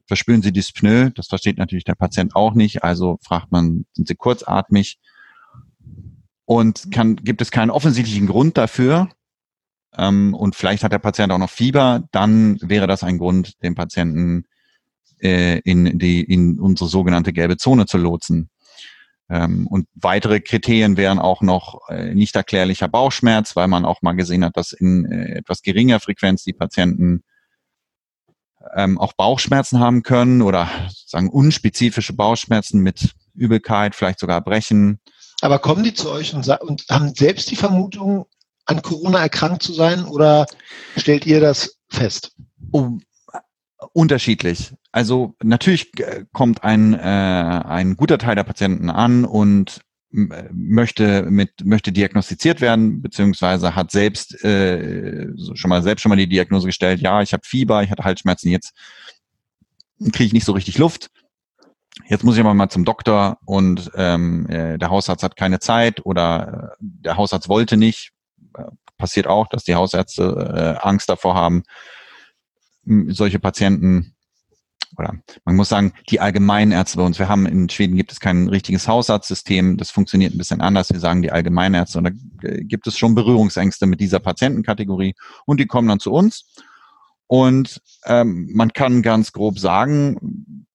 Verspüren 0.08 0.42
Sie 0.42 0.52
Dyspnoe? 0.52 1.12
Das 1.12 1.28
versteht 1.28 1.58
natürlich 1.58 1.84
der 1.84 1.96
Patient 1.96 2.36
auch 2.36 2.54
nicht. 2.54 2.84
Also 2.84 3.18
fragt 3.22 3.52
man, 3.52 3.86
sind 3.94 4.08
Sie 4.08 4.16
kurzatmig? 4.16 5.00
Und 6.46 6.92
kann, 6.92 7.16
gibt 7.16 7.42
es 7.42 7.50
keinen 7.50 7.72
offensichtlichen 7.72 8.28
Grund 8.28 8.58
dafür? 8.58 9.10
Ähm, 9.98 10.34
und 10.34 10.56
vielleicht 10.56 10.84
hat 10.84 10.92
der 10.92 11.00
Patient 11.00 11.32
auch 11.32 11.40
noch 11.40 11.50
Fieber, 11.50 12.04
dann 12.12 12.60
wäre 12.62 12.88
das 12.88 13.04
ein 13.04 13.18
Grund, 13.18 13.62
den 13.64 13.76
Patienten 13.76 14.46
äh, 15.20 15.60
in, 15.60 15.98
die, 15.98 16.22
in 16.22 16.60
unsere 16.60 16.90
sogenannte 16.90 17.34
gelbe 17.34 17.58
Zone 17.58 17.86
zu 17.86 17.98
lotsen. 17.98 18.50
Ähm, 19.30 19.66
und 19.68 19.88
weitere 19.96 20.40
Kriterien 20.40 20.98
wären 20.98 21.18
auch 21.18 21.42
noch 21.42 21.90
äh, 21.90 22.14
nicht 22.14 22.36
erklärlicher 22.36 22.88
Bauchschmerz, 22.88 23.56
weil 23.56 23.68
man 23.68 23.86
auch 23.86 24.02
mal 24.02 24.14
gesehen 24.14 24.46
hat, 24.46 24.56
dass 24.56 24.72
in 24.72 25.06
äh, 25.06 25.38
etwas 25.38 25.64
geringer 25.64 26.00
Frequenz 26.00 26.44
die 26.44 26.54
Patienten 26.54 27.24
ähm, 28.76 29.00
auch 29.00 29.14
Bauchschmerzen 29.14 29.80
haben 29.80 30.04
können 30.04 30.42
oder 30.42 30.70
sagen 31.06 31.30
unspezifische 31.30 32.14
Bauchschmerzen 32.14 32.82
mit 32.82 33.12
Übelkeit, 33.34 33.96
vielleicht 33.96 34.20
sogar 34.20 34.42
Brechen. 34.42 35.00
Aber 35.42 35.60
kommen 35.60 35.84
die 35.84 35.94
zu 35.94 36.10
euch 36.10 36.34
und, 36.34 36.48
und 36.62 36.86
haben 36.90 37.14
selbst 37.14 37.52
die 37.52 37.56
Vermutung, 37.56 38.26
an 38.66 38.82
Corona 38.82 39.20
erkrankt 39.20 39.64
zu 39.64 39.74
sein 39.74 40.06
oder 40.06 40.48
stellt 40.98 41.26
ihr 41.26 41.40
das 41.40 41.78
fest? 41.90 42.34
Oh, 42.72 42.98
unterschiedlich. 43.94 44.74
Also 44.92 45.36
natürlich 45.44 45.98
äh, 46.00 46.26
kommt 46.34 46.64
ein, 46.64 46.94
äh, 46.94 46.98
ein 46.98 47.96
guter 47.96 48.18
Teil 48.18 48.36
der 48.36 48.44
Patienten 48.44 48.90
an 48.90 49.26
und 49.26 49.82
möchte 50.52 51.24
mit 51.24 51.66
möchte 51.66 51.92
diagnostiziert 51.92 52.62
werden 52.62 53.02
beziehungsweise 53.02 53.76
hat 53.76 53.92
selbst 53.92 54.44
äh, 54.44 55.28
schon 55.54 55.70
mal 55.70 55.84
selbst 55.84 56.02
schon 56.02 56.10
mal 56.10 56.16
die 56.16 56.30
Diagnose 56.30 56.68
gestellt 56.68 57.02
ja 57.02 57.22
ich 57.22 57.34
habe 57.34 57.44
Fieber 57.46 57.84
ich 57.84 57.92
hatte 57.92 58.04
Halsschmerzen 58.04 58.50
jetzt 58.50 58.74
kriege 60.12 60.26
ich 60.26 60.34
nicht 60.34 60.46
so 60.46 60.54
richtig 60.54 60.78
Luft. 60.78 61.10
Jetzt 62.08 62.24
muss 62.24 62.36
ich 62.36 62.42
aber 62.42 62.54
mal 62.54 62.70
zum 62.70 62.84
Doktor 62.84 63.38
und 63.46 63.90
ähm, 63.96 64.48
äh, 64.50 64.78
der 64.78 64.90
Hausarzt 64.90 65.24
hat 65.24 65.38
keine 65.38 65.60
Zeit 65.60 66.06
oder 66.06 66.74
äh, 66.74 66.76
der 66.80 67.18
Hausarzt 67.18 67.48
wollte 67.48 67.78
nicht. 67.78 68.12
Passiert 68.98 69.28
auch 69.28 69.48
dass 69.48 69.64
die 69.64 69.76
Hausärzte 69.76 70.78
äh, 70.82 70.88
Angst 70.88 71.10
davor 71.10 71.36
haben 71.36 71.64
solche 73.08 73.40
Patienten 73.40 74.15
oder 74.98 75.16
man 75.44 75.56
muss 75.56 75.70
sagen, 75.70 75.94
die 76.10 76.20
Allgemeinärzte 76.20 76.98
bei 76.98 77.04
uns, 77.04 77.20
wir 77.20 77.30
haben 77.30 77.46
in 77.46 77.70
Schweden 77.70 77.96
gibt 77.96 78.12
es 78.12 78.20
kein 78.20 78.48
richtiges 78.48 78.88
Hausarztsystem, 78.88 79.78
das 79.78 79.92
funktioniert 79.92 80.34
ein 80.34 80.38
bisschen 80.38 80.62
anders. 80.62 80.92
Wir 80.92 81.00
sagen 81.00 81.22
die 81.22 81.32
Allgemeinärzte 81.32 81.98
und 81.98 82.04
da 82.06 82.48
äh, 82.48 82.64
gibt 82.64 82.88
es 82.88 82.98
schon 82.98 83.16
Berührungsängste 83.16 83.86
mit 83.86 84.00
dieser 84.00 84.20
Patientenkategorie 84.20 85.16
und 85.46 85.60
die 85.60 85.68
kommen 85.68 85.88
dann 85.88 86.00
zu 86.00 86.12
uns. 86.12 86.46
Und 87.28 87.82
ähm, 88.06 88.50
man 88.54 88.74
kann 88.74 89.02
ganz 89.02 89.32
grob 89.32 89.58
sagen, 89.60 90.68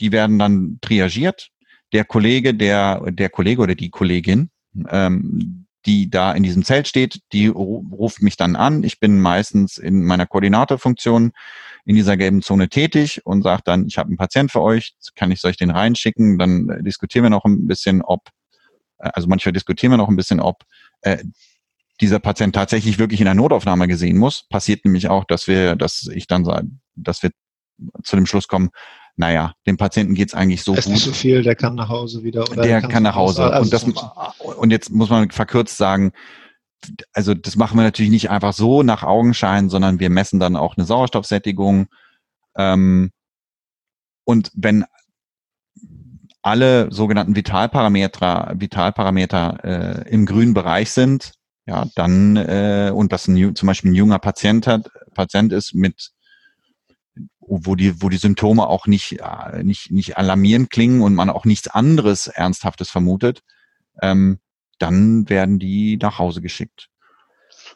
die 0.00 0.12
werden 0.12 0.38
dann 0.38 0.78
triagiert. 0.80 1.50
Der 1.92 2.04
Kollege, 2.04 2.54
der, 2.54 3.12
der 3.12 3.30
Kollege 3.30 3.62
oder 3.62 3.74
die 3.74 3.90
Kollegin, 3.90 4.50
ähm, 4.88 5.66
die 5.86 6.10
da 6.10 6.32
in 6.32 6.42
diesem 6.42 6.64
Zelt 6.64 6.88
steht, 6.88 7.20
die 7.32 7.46
ruft 7.46 8.20
mich 8.20 8.36
dann 8.36 8.56
an. 8.56 8.82
Ich 8.82 8.98
bin 8.98 9.20
meistens 9.20 9.78
in 9.78 10.04
meiner 10.04 10.26
Koordinatorfunktion 10.26 11.32
in 11.86 11.94
dieser 11.94 12.16
gelben 12.16 12.42
Zone 12.42 12.68
tätig 12.68 13.24
und 13.24 13.42
sagt 13.42 13.68
dann, 13.68 13.86
ich 13.86 13.96
habe 13.96 14.08
einen 14.08 14.16
Patient 14.16 14.50
für 14.50 14.60
euch, 14.60 14.94
kann 15.14 15.30
ich 15.30 15.42
euch 15.44 15.56
den 15.56 15.70
reinschicken? 15.70 16.36
Dann 16.36 16.68
äh, 16.68 16.82
diskutieren 16.82 17.24
wir 17.24 17.30
noch 17.30 17.44
ein 17.44 17.66
bisschen, 17.66 18.02
ob, 18.02 18.28
äh, 18.98 19.10
also 19.14 19.28
manchmal 19.28 19.52
diskutieren 19.52 19.92
wir 19.92 19.96
noch 19.96 20.08
ein 20.08 20.16
bisschen, 20.16 20.40
ob 20.40 20.64
äh, 21.02 21.18
dieser 22.00 22.18
Patient 22.18 22.54
tatsächlich 22.54 22.98
wirklich 22.98 23.20
in 23.20 23.26
der 23.26 23.34
Notaufnahme 23.34 23.86
gesehen 23.86 24.18
muss. 24.18 24.46
Passiert 24.48 24.84
nämlich 24.84 25.08
auch, 25.08 25.24
dass 25.24 25.46
wir, 25.46 25.76
dass 25.76 26.10
ich 26.12 26.26
dann 26.26 26.44
sage, 26.44 26.68
dass 26.96 27.22
wir 27.22 27.30
zu 28.02 28.16
dem 28.16 28.26
Schluss 28.26 28.48
kommen, 28.48 28.70
naja, 29.14 29.54
dem 29.66 29.76
Patienten 29.76 30.14
geht's 30.14 30.34
eigentlich 30.34 30.62
so 30.62 30.74
ist 30.74 30.86
gut. 30.86 30.94
Ist 30.94 31.04
nicht 31.04 31.04
so 31.04 31.12
viel, 31.12 31.42
der 31.42 31.54
kann 31.54 31.76
nach 31.76 31.88
Hause 31.88 32.24
wieder. 32.24 32.42
Oder 32.50 32.62
der 32.62 32.80
kann, 32.80 32.90
kann 32.90 33.02
nach 33.04 33.14
Hause. 33.14 33.44
Also 33.44 33.62
und, 33.62 33.94
das, 33.94 34.02
und 34.40 34.70
jetzt 34.70 34.90
muss 34.90 35.08
man 35.08 35.30
verkürzt 35.30 35.76
sagen, 35.76 36.12
also 37.12 37.34
das 37.34 37.56
machen 37.56 37.78
wir 37.78 37.82
natürlich 37.82 38.10
nicht 38.10 38.30
einfach 38.30 38.52
so 38.52 38.82
nach 38.82 39.02
Augenschein, 39.02 39.68
sondern 39.68 40.00
wir 40.00 40.10
messen 40.10 40.40
dann 40.40 40.56
auch 40.56 40.76
eine 40.76 40.86
Sauerstoffsättigung. 40.86 41.88
Ähm, 42.56 43.10
und 44.24 44.50
wenn 44.54 44.84
alle 46.42 46.92
sogenannten 46.92 47.34
Vitalparameter, 47.34 48.54
Vitalparameter 48.56 50.04
äh, 50.04 50.10
im 50.10 50.26
grünen 50.26 50.54
Bereich 50.54 50.90
sind, 50.90 51.32
ja, 51.66 51.86
dann 51.96 52.36
äh, 52.36 52.92
und 52.94 53.12
das 53.12 53.26
ein, 53.26 53.56
zum 53.56 53.66
Beispiel 53.66 53.90
ein 53.90 53.94
junger 53.94 54.20
Patient 54.20 54.66
hat, 54.66 54.88
Patient 55.14 55.52
ist 55.52 55.74
mit 55.74 56.12
wo 57.48 57.74
die, 57.74 58.02
wo 58.02 58.08
die 58.08 58.16
Symptome 58.16 58.66
auch 58.66 58.86
nicht, 58.86 59.20
äh, 59.20 59.62
nicht, 59.62 59.90
nicht 59.90 60.16
alarmierend 60.16 60.70
klingen 60.70 61.02
und 61.02 61.14
man 61.14 61.30
auch 61.30 61.44
nichts 61.44 61.68
anderes 61.68 62.26
Ernsthaftes 62.26 62.90
vermutet, 62.90 63.42
ähm, 64.02 64.38
dann 64.78 65.28
werden 65.28 65.58
die 65.58 65.98
nach 66.00 66.18
Hause 66.18 66.40
geschickt. 66.40 66.88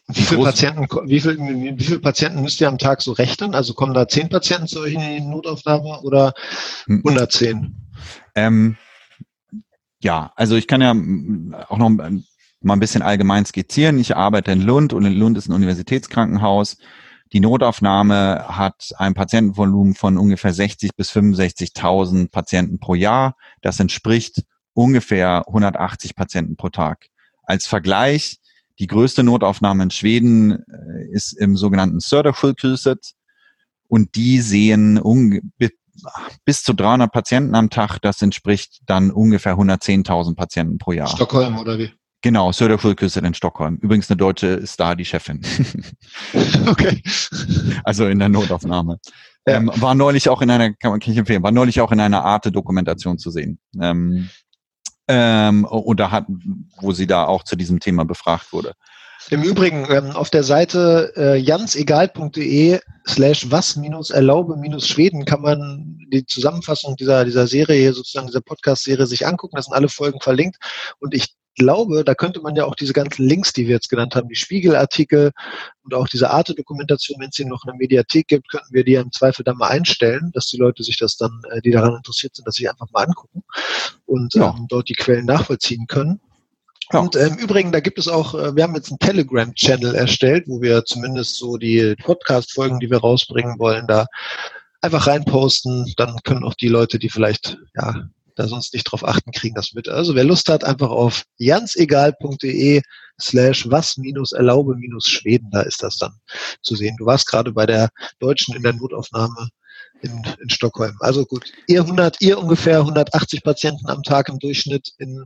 Wie 0.08 0.22
viele, 0.22 0.42
Patienten, 0.42 0.86
wie, 1.08 1.20
viel, 1.20 1.38
wie 1.38 1.84
viele 1.84 2.00
Patienten 2.00 2.42
müsst 2.42 2.60
ihr 2.60 2.68
am 2.68 2.78
Tag 2.78 3.00
so 3.02 3.12
rechnen? 3.12 3.54
Also 3.54 3.74
kommen 3.74 3.94
da 3.94 4.08
zehn 4.08 4.28
Patienten 4.28 4.66
zu 4.66 4.80
euch 4.80 4.94
in 4.94 5.00
die 5.00 5.20
Notaufnahme 5.20 6.00
oder 6.02 6.32
110? 6.88 7.58
Hm. 7.58 7.74
Ähm, 8.34 8.76
ja, 10.02 10.32
also 10.36 10.56
ich 10.56 10.66
kann 10.66 10.80
ja 10.80 10.90
auch 11.68 11.78
noch 11.78 11.90
mal 11.90 12.74
ein 12.74 12.80
bisschen 12.80 13.02
allgemein 13.02 13.44
skizzieren. 13.44 13.98
Ich 13.98 14.16
arbeite 14.16 14.52
in 14.52 14.62
Lund 14.62 14.92
und 14.92 15.04
in 15.04 15.14
Lund 15.14 15.38
ist 15.38 15.48
ein 15.48 15.54
Universitätskrankenhaus. 15.54 16.78
Die 17.32 17.40
Notaufnahme 17.40 18.46
hat 18.48 18.92
ein 18.96 19.14
Patientenvolumen 19.14 19.94
von 19.94 20.18
ungefähr 20.18 20.52
60 20.52 20.96
bis 20.96 21.12
65.000 21.12 22.30
Patienten 22.30 22.80
pro 22.80 22.94
Jahr. 22.94 23.36
Das 23.60 23.78
entspricht 23.78 24.42
ungefähr 24.80 25.44
180 25.46 26.16
Patienten 26.16 26.56
pro 26.56 26.70
Tag. 26.70 27.06
Als 27.42 27.66
Vergleich, 27.66 28.38
die 28.78 28.86
größte 28.86 29.22
Notaufnahme 29.22 29.82
in 29.82 29.90
Schweden 29.90 30.64
äh, 30.68 31.12
ist 31.12 31.32
im 31.32 31.56
sogenannten 31.56 32.00
Södersjukhuset 32.00 33.12
und 33.88 34.14
die 34.14 34.40
sehen 34.40 34.98
bis 36.46 36.62
zu 36.62 36.72
300 36.72 37.12
Patienten 37.12 37.54
am 37.54 37.68
Tag. 37.68 37.98
Das 37.98 38.22
entspricht 38.22 38.80
dann 38.86 39.10
ungefähr 39.10 39.58
110.000 39.58 40.34
Patienten 40.34 40.78
pro 40.78 40.92
Jahr. 40.92 41.08
Stockholm 41.08 41.58
oder 41.58 41.78
wie? 41.78 41.92
Genau, 42.22 42.52
Södersjukhuset 42.52 43.24
in 43.24 43.34
Stockholm. 43.34 43.76
Übrigens 43.82 44.10
eine 44.10 44.16
Deutsche 44.16 44.46
ist 44.46 44.80
da 44.80 44.94
die 44.94 45.04
Chefin. 45.04 45.42
okay. 46.68 47.02
Also 47.84 48.06
in 48.06 48.18
der 48.18 48.28
Notaufnahme. 48.28 48.98
Ja. 49.46 49.56
Ähm, 49.56 49.70
war 49.74 49.94
neulich 49.94 50.28
auch 50.28 50.42
in 50.42 50.50
einer, 50.50 50.72
kann, 50.74 50.90
man 50.90 51.00
kann 51.00 51.12
ich 51.12 51.18
empfehlen, 51.18 51.42
war 51.42 51.50
neulich 51.50 51.80
auch 51.80 51.92
in 51.92 52.00
einer 52.00 52.24
Arte-Dokumentation 52.24 53.18
zu 53.18 53.30
sehen. 53.30 53.58
Ähm, 53.80 54.28
ähm, 55.10 55.64
oder 55.64 56.10
hat, 56.10 56.26
wo 56.80 56.92
sie 56.92 57.06
da 57.06 57.26
auch 57.26 57.42
zu 57.42 57.56
diesem 57.56 57.80
Thema 57.80 58.04
befragt 58.04 58.52
wurde. 58.52 58.74
Im 59.28 59.42
Übrigen, 59.42 59.86
ähm, 59.90 60.12
auf 60.12 60.30
der 60.30 60.44
Seite 60.44 61.12
äh, 61.16 61.36
jansegal.de 61.36 62.80
slash 63.06 63.50
was 63.50 63.76
minus 63.76 64.10
erlaube 64.10 64.56
minus 64.56 64.88
Schweden 64.88 65.24
kann 65.24 65.42
man 65.42 65.98
die 66.10 66.24
Zusammenfassung 66.24 66.96
dieser, 66.96 67.24
dieser 67.24 67.46
Serie, 67.46 67.92
sozusagen 67.92 68.28
dieser 68.28 68.40
Podcast-Serie 68.40 69.06
sich 69.06 69.26
angucken. 69.26 69.56
Da 69.56 69.62
sind 69.62 69.74
alle 69.74 69.88
Folgen 69.88 70.20
verlinkt. 70.20 70.56
Und 71.00 71.12
ich 71.12 71.34
glaube, 71.56 72.04
da 72.04 72.14
könnte 72.14 72.40
man 72.40 72.56
ja 72.56 72.64
auch 72.64 72.74
diese 72.74 72.92
ganzen 72.92 73.26
Links, 73.26 73.52
die 73.52 73.66
wir 73.66 73.74
jetzt 73.74 73.88
genannt 73.88 74.14
haben, 74.14 74.28
die 74.28 74.36
Spiegelartikel 74.36 75.32
und 75.82 75.94
auch 75.94 76.08
diese 76.08 76.30
Arte-Dokumentation, 76.30 77.20
wenn 77.20 77.28
es 77.28 77.36
die 77.36 77.44
noch 77.44 77.64
in 77.64 77.68
der 77.68 77.76
Mediathek 77.76 78.28
gibt, 78.28 78.50
könnten 78.50 78.72
wir 78.72 78.84
die 78.84 78.94
im 78.94 79.12
Zweifel 79.12 79.44
dann 79.44 79.56
mal 79.56 79.68
einstellen, 79.68 80.30
dass 80.32 80.46
die 80.46 80.56
Leute 80.56 80.82
sich 80.82 80.98
das 80.98 81.16
dann, 81.16 81.42
äh, 81.50 81.60
die 81.60 81.70
daran 81.70 81.96
interessiert 81.96 82.34
sind, 82.34 82.46
dass 82.46 82.54
sie 82.54 82.68
einfach 82.68 82.90
mal 82.92 83.04
angucken 83.04 83.42
und 84.06 84.34
ja. 84.34 84.54
ähm, 84.56 84.66
dort 84.68 84.88
die 84.88 84.94
Quellen 84.94 85.26
nachvollziehen 85.26 85.86
können. 85.86 86.20
Ja. 86.92 87.00
Und 87.00 87.14
ähm, 87.16 87.34
im 87.34 87.38
Übrigen, 87.38 87.72
da 87.72 87.80
gibt 87.80 87.98
es 87.98 88.08
auch, 88.08 88.34
äh, 88.34 88.56
wir 88.56 88.64
haben 88.64 88.74
jetzt 88.74 88.90
einen 88.90 88.98
Telegram-Channel 88.98 89.94
erstellt, 89.94 90.44
wo 90.48 90.60
wir 90.60 90.84
zumindest 90.84 91.36
so 91.36 91.56
die 91.56 91.94
Podcast-Folgen, 92.02 92.80
die 92.80 92.90
wir 92.90 92.98
rausbringen 92.98 93.58
wollen, 93.58 93.86
da 93.86 94.06
einfach 94.80 95.06
reinposten. 95.06 95.92
Dann 95.96 96.16
können 96.24 96.44
auch 96.44 96.54
die 96.54 96.68
Leute, 96.68 96.98
die 96.98 97.08
vielleicht 97.08 97.58
ja 97.76 98.08
da 98.40 98.48
sonst 98.48 98.74
nicht 98.74 98.84
drauf 98.84 99.06
achten, 99.06 99.30
kriegen 99.32 99.54
das 99.54 99.72
mit. 99.72 99.88
Also 99.88 100.14
wer 100.14 100.24
Lust 100.24 100.48
hat, 100.48 100.64
einfach 100.64 100.90
auf 100.90 101.24
jansegal.de 101.38 102.82
slash 103.20 103.70
was 103.70 103.96
minus 103.96 104.32
erlaube 104.32 104.74
minus 104.76 105.06
Schweden, 105.06 105.50
da 105.50 105.60
ist 105.62 105.82
das 105.82 105.98
dann 105.98 106.12
zu 106.62 106.74
sehen. 106.74 106.96
Du 106.98 107.06
warst 107.06 107.26
gerade 107.26 107.52
bei 107.52 107.66
der 107.66 107.90
Deutschen 108.18 108.54
in 108.56 108.62
der 108.62 108.72
Notaufnahme 108.72 109.48
in, 110.02 110.22
in 110.42 110.48
Stockholm. 110.48 110.96
Also 111.00 111.26
gut, 111.26 111.52
ihr 111.66 111.82
100, 111.82 112.20
ihr 112.20 112.38
ungefähr 112.38 112.78
180 112.78 113.42
Patienten 113.42 113.88
am 113.88 114.02
Tag 114.02 114.28
im 114.28 114.38
Durchschnitt 114.38 114.88
in 114.98 115.24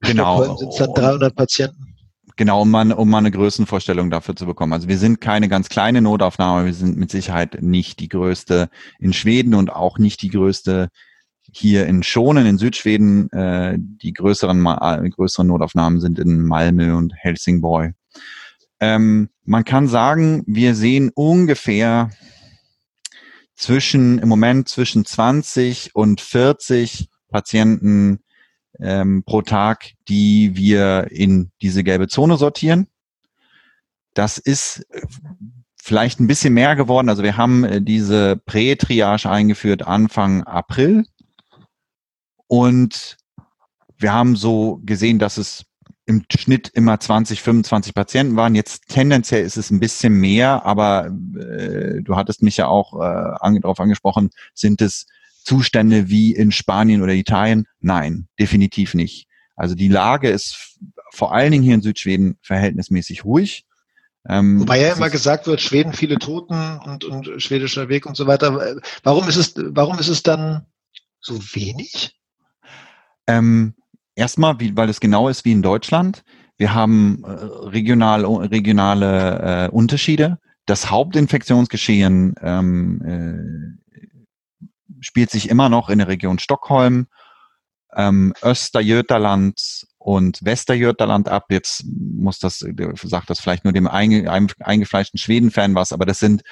genau. 0.00 0.36
Stockholm 0.36 0.58
sind 0.58 0.72
es 0.72 0.78
dann 0.78 0.94
300 0.94 1.34
Patienten. 1.36 1.94
Genau, 2.36 2.62
um 2.62 2.70
mal, 2.70 2.90
um 2.92 3.08
mal 3.08 3.18
eine 3.18 3.30
Größenvorstellung 3.30 4.10
dafür 4.10 4.34
zu 4.34 4.46
bekommen. 4.46 4.72
Also 4.72 4.88
wir 4.88 4.98
sind 4.98 5.20
keine 5.20 5.48
ganz 5.48 5.68
kleine 5.68 6.00
Notaufnahme, 6.00 6.64
wir 6.64 6.74
sind 6.74 6.96
mit 6.96 7.10
Sicherheit 7.10 7.62
nicht 7.62 8.00
die 8.00 8.08
größte 8.08 8.70
in 8.98 9.12
Schweden 9.12 9.54
und 9.54 9.70
auch 9.70 9.98
nicht 9.98 10.20
die 10.22 10.30
größte 10.30 10.88
hier 11.56 11.86
in 11.86 12.02
Schonen 12.02 12.46
in 12.46 12.58
Südschweden. 12.58 13.30
Äh, 13.32 13.76
die 13.78 14.12
größeren, 14.12 14.64
äh, 14.66 15.08
größeren 15.10 15.46
Notaufnahmen 15.46 16.00
sind 16.00 16.18
in 16.18 16.42
Malmö 16.42 16.94
und 16.94 17.14
Helsingborg. 17.16 17.94
Ähm, 18.80 19.28
man 19.44 19.64
kann 19.64 19.88
sagen, 19.88 20.42
wir 20.46 20.74
sehen 20.74 21.10
ungefähr 21.14 22.10
zwischen, 23.54 24.18
im 24.18 24.28
Moment 24.28 24.68
zwischen 24.68 25.04
20 25.04 25.94
und 25.94 26.20
40 26.20 27.08
Patienten 27.30 28.20
ähm, 28.80 29.22
pro 29.24 29.42
Tag, 29.42 29.92
die 30.08 30.56
wir 30.56 31.08
in 31.10 31.50
diese 31.62 31.84
gelbe 31.84 32.08
Zone 32.08 32.36
sortieren. 32.36 32.88
Das 34.14 34.38
ist 34.38 34.86
äh, 34.90 35.02
vielleicht 35.82 36.20
ein 36.20 36.26
bisschen 36.26 36.54
mehr 36.54 36.76
geworden. 36.76 37.08
Also 37.08 37.22
wir 37.22 37.36
haben 37.36 37.64
äh, 37.64 37.82
diese 37.82 38.36
Prä-Triage 38.36 39.28
eingeführt 39.28 39.86
Anfang 39.86 40.42
April. 40.44 41.04
Und 42.54 43.16
wir 43.98 44.12
haben 44.12 44.36
so 44.36 44.80
gesehen, 44.84 45.18
dass 45.18 45.38
es 45.38 45.64
im 46.06 46.24
Schnitt 46.32 46.68
immer 46.68 47.00
20, 47.00 47.42
25 47.42 47.94
Patienten 47.94 48.36
waren. 48.36 48.54
Jetzt 48.54 48.86
tendenziell 48.86 49.44
ist 49.44 49.56
es 49.56 49.72
ein 49.72 49.80
bisschen 49.80 50.12
mehr, 50.12 50.64
aber 50.64 51.06
äh, 51.06 52.00
du 52.00 52.14
hattest 52.14 52.44
mich 52.44 52.56
ja 52.56 52.68
auch 52.68 52.94
äh, 52.94 53.34
an, 53.40 53.60
darauf 53.60 53.80
angesprochen, 53.80 54.30
sind 54.54 54.80
es 54.82 55.06
Zustände 55.42 56.08
wie 56.10 56.32
in 56.32 56.52
Spanien 56.52 57.02
oder 57.02 57.14
Italien? 57.14 57.66
Nein, 57.80 58.28
definitiv 58.38 58.94
nicht. 58.94 59.26
Also 59.56 59.74
die 59.74 59.88
Lage 59.88 60.30
ist 60.30 60.78
vor 61.10 61.34
allen 61.34 61.50
Dingen 61.50 61.64
hier 61.64 61.74
in 61.74 61.82
Südschweden 61.82 62.38
verhältnismäßig 62.40 63.24
ruhig. 63.24 63.64
Ähm, 64.28 64.60
Wobei 64.60 64.80
ja 64.80 64.92
immer 64.92 65.10
gesagt 65.10 65.48
wird, 65.48 65.60
Schweden 65.60 65.92
viele 65.92 66.20
Toten 66.20 66.78
und, 66.84 67.04
und 67.04 67.42
schwedischer 67.42 67.88
Weg 67.88 68.06
und 68.06 68.16
so 68.16 68.28
weiter. 68.28 68.76
Warum 69.02 69.26
ist 69.26 69.36
es, 69.36 69.54
warum 69.56 69.98
ist 69.98 70.08
es 70.08 70.22
dann 70.22 70.66
so 71.20 71.36
wenig? 71.52 72.14
Ähm, 73.26 73.74
erstmal, 74.14 74.60
wie, 74.60 74.76
weil 74.76 74.88
es 74.88 75.00
genau 75.00 75.28
ist 75.28 75.44
wie 75.44 75.52
in 75.52 75.62
Deutschland. 75.62 76.24
Wir 76.56 76.74
haben 76.74 77.22
äh, 77.24 77.28
regional, 77.28 78.24
regionale 78.24 79.66
äh, 79.66 79.68
Unterschiede. 79.70 80.38
Das 80.66 80.90
Hauptinfektionsgeschehen 80.90 82.34
ähm, 82.40 83.78
äh, 83.80 84.66
spielt 85.00 85.30
sich 85.30 85.50
immer 85.50 85.68
noch 85.68 85.90
in 85.90 85.98
der 85.98 86.08
Region 86.08 86.38
Stockholm, 86.38 87.06
ähm, 87.94 88.32
Österjöterland 88.42 89.86
und 89.98 90.44
Westerjöterland 90.44 91.28
ab. 91.28 91.46
Jetzt 91.50 91.84
muss 91.86 92.38
das, 92.38 92.64
sagt 93.02 93.30
das 93.30 93.40
vielleicht 93.40 93.64
nur 93.64 93.72
dem 93.72 93.88
einge, 93.88 94.30
eingefleischten 94.30 95.18
Schweden-Fan 95.18 95.74
was, 95.74 95.92
aber 95.92 96.06
das 96.06 96.18
sind, 96.18 96.42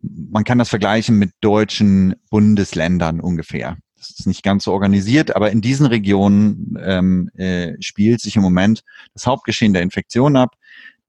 man 0.00 0.44
kann 0.44 0.58
das 0.58 0.68
vergleichen 0.68 1.18
mit 1.18 1.32
deutschen 1.40 2.14
Bundesländern 2.30 3.20
ungefähr. 3.20 3.76
Das 4.02 4.18
ist 4.18 4.26
nicht 4.26 4.42
ganz 4.42 4.64
so 4.64 4.72
organisiert, 4.72 5.36
aber 5.36 5.52
in 5.52 5.60
diesen 5.60 5.86
Regionen 5.86 6.76
ähm, 6.82 7.30
äh, 7.34 7.80
spielt 7.80 8.20
sich 8.20 8.34
im 8.34 8.42
Moment 8.42 8.82
das 9.14 9.26
Hauptgeschehen 9.26 9.72
der 9.72 9.82
Infektion 9.82 10.36
ab. 10.36 10.56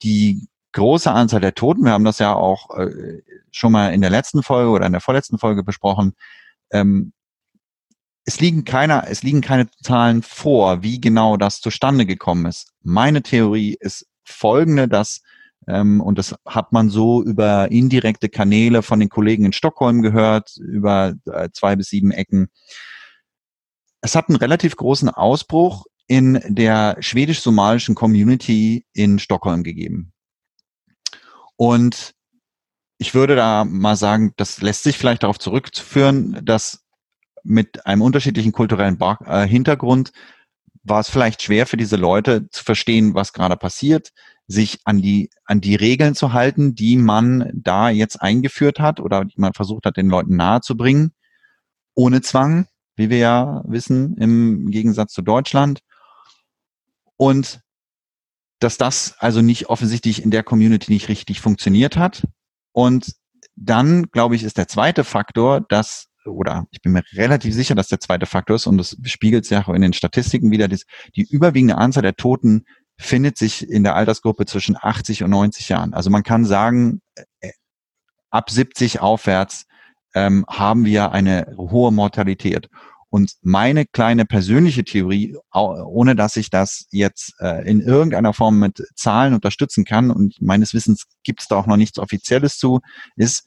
Die 0.03 0.47
große 0.73 1.09
Anzahl 1.09 1.41
der 1.41 1.55
Toten, 1.55 1.85
wir 1.85 1.91
haben 1.91 2.03
das 2.03 2.19
ja 2.19 2.35
auch 2.35 2.77
äh, 2.77 3.23
schon 3.49 3.71
mal 3.71 3.95
in 3.95 4.01
der 4.01 4.11
letzten 4.11 4.43
Folge 4.43 4.69
oder 4.69 4.85
in 4.85 4.91
der 4.91 5.01
vorletzten 5.01 5.39
Folge 5.39 5.63
besprochen, 5.63 6.13
ähm, 6.71 7.13
es 8.25 8.39
liegen 8.39 8.63
keine, 8.63 9.07
es 9.07 9.23
liegen 9.23 9.41
keine 9.41 9.67
Zahlen 9.81 10.21
vor, 10.21 10.83
wie 10.83 11.01
genau 11.01 11.35
das 11.35 11.61
zustande 11.61 12.05
gekommen 12.05 12.45
ist. 12.45 12.73
Meine 12.83 13.23
Theorie 13.23 13.75
ist 13.79 14.05
folgende, 14.23 14.87
dass 14.87 15.23
und 16.01 16.17
das 16.17 16.35
hat 16.45 16.71
man 16.71 16.89
so 16.89 17.23
über 17.23 17.71
indirekte 17.71 18.29
Kanäle 18.29 18.81
von 18.81 18.99
den 18.99 19.09
Kollegen 19.09 19.45
in 19.45 19.53
Stockholm 19.53 20.01
gehört, 20.01 20.57
über 20.57 21.13
äh, 21.25 21.49
zwei 21.53 21.75
bis 21.75 21.89
sieben 21.89 22.11
Ecken. 22.11 22.49
Es 24.01 24.15
hat 24.15 24.29
einen 24.29 24.37
relativ 24.37 24.75
großen 24.75 25.09
Ausbruch 25.09 25.85
in 26.07 26.41
der 26.47 26.97
schwedisch-somalischen 26.99 27.95
Community 27.95 28.85
in 28.93 29.19
Stockholm 29.19 29.63
gegeben. 29.63 30.11
Und 31.55 32.13
ich 32.97 33.13
würde 33.13 33.35
da 33.35 33.65
mal 33.65 33.95
sagen, 33.95 34.33
das 34.37 34.61
lässt 34.61 34.83
sich 34.83 34.97
vielleicht 34.97 35.23
darauf 35.23 35.39
zurückzuführen, 35.39 36.39
dass 36.43 36.83
mit 37.43 37.85
einem 37.85 38.01
unterschiedlichen 38.01 38.51
kulturellen 38.51 38.97
äh, 39.25 39.47
Hintergrund 39.47 40.11
war 40.83 40.99
es 40.99 41.09
vielleicht 41.09 41.41
schwer 41.41 41.65
für 41.65 41.77
diese 41.77 41.95
Leute 41.95 42.49
zu 42.49 42.63
verstehen, 42.63 43.15
was 43.15 43.33
gerade 43.33 43.55
passiert 43.55 44.11
sich 44.47 44.79
an 44.83 45.01
die, 45.01 45.29
an 45.45 45.61
die 45.61 45.75
Regeln 45.75 46.15
zu 46.15 46.33
halten, 46.33 46.75
die 46.75 46.97
man 46.97 47.49
da 47.53 47.89
jetzt 47.89 48.21
eingeführt 48.21 48.79
hat 48.79 48.99
oder 48.99 49.25
die 49.25 49.39
man 49.39 49.53
versucht 49.53 49.85
hat, 49.85 49.97
den 49.97 50.09
Leuten 50.09 50.35
nahezubringen, 50.35 51.13
ohne 51.95 52.21
Zwang, 52.21 52.67
wie 52.95 53.09
wir 53.09 53.17
ja 53.17 53.63
wissen, 53.65 54.17
im 54.17 54.69
Gegensatz 54.69 55.13
zu 55.13 55.21
Deutschland. 55.21 55.79
Und 57.15 57.61
dass 58.59 58.77
das 58.77 59.15
also 59.19 59.41
nicht 59.41 59.69
offensichtlich 59.69 60.23
in 60.23 60.31
der 60.31 60.43
Community 60.43 60.91
nicht 60.91 61.09
richtig 61.09 61.41
funktioniert 61.41 61.97
hat. 61.97 62.25
Und 62.71 63.13
dann, 63.55 64.03
glaube 64.11 64.35
ich, 64.35 64.43
ist 64.43 64.57
der 64.57 64.67
zweite 64.67 65.03
Faktor, 65.03 65.61
dass 65.61 66.07
oder 66.25 66.65
ich 66.71 66.81
bin 66.81 66.93
mir 66.93 67.03
relativ 67.13 67.53
sicher, 67.53 67.75
dass 67.75 67.89
der 67.89 67.99
zweite 67.99 68.25
Faktor 68.25 68.55
ist, 68.55 68.67
und 68.67 68.77
das 68.77 68.95
spiegelt 69.03 69.45
sich 69.45 69.57
auch 69.57 69.67
in 69.69 69.81
den 69.81 69.91
Statistiken 69.91 70.51
wieder, 70.51 70.69
die, 70.69 70.79
die 71.15 71.27
überwiegende 71.29 71.77
Anzahl 71.77 72.03
der 72.03 72.15
Toten 72.15 72.65
findet 72.97 73.37
sich 73.37 73.69
in 73.69 73.83
der 73.83 73.95
Altersgruppe 73.95 74.45
zwischen 74.45 74.77
80 74.79 75.23
und 75.23 75.31
90 75.31 75.69
Jahren. 75.69 75.93
Also 75.93 76.09
man 76.09 76.23
kann 76.23 76.45
sagen, 76.45 77.01
äh, 77.41 77.51
ab 78.29 78.49
70 78.49 78.99
aufwärts 78.99 79.65
ähm, 80.15 80.45
haben 80.47 80.85
wir 80.85 81.11
eine 81.11 81.53
hohe 81.57 81.91
Mortalität. 81.91 82.69
Und 83.09 83.33
meine 83.43 83.85
kleine 83.85 84.25
persönliche 84.25 84.83
Theorie, 84.83 85.37
ohne 85.51 86.15
dass 86.15 86.35
ich 86.35 86.49
das 86.49 86.87
jetzt 86.89 87.35
äh, 87.39 87.63
in 87.69 87.79
irgendeiner 87.79 88.33
Form 88.33 88.57
mit 88.57 88.83
Zahlen 88.95 89.35
unterstützen 89.35 89.85
kann, 89.85 90.09
und 90.09 90.41
meines 90.41 90.73
Wissens 90.73 91.05
gibt 91.23 91.41
es 91.41 91.47
da 91.47 91.57
auch 91.57 91.67
noch 91.67 91.77
nichts 91.77 91.99
Offizielles 91.99 92.57
zu, 92.57 92.79
ist, 93.15 93.43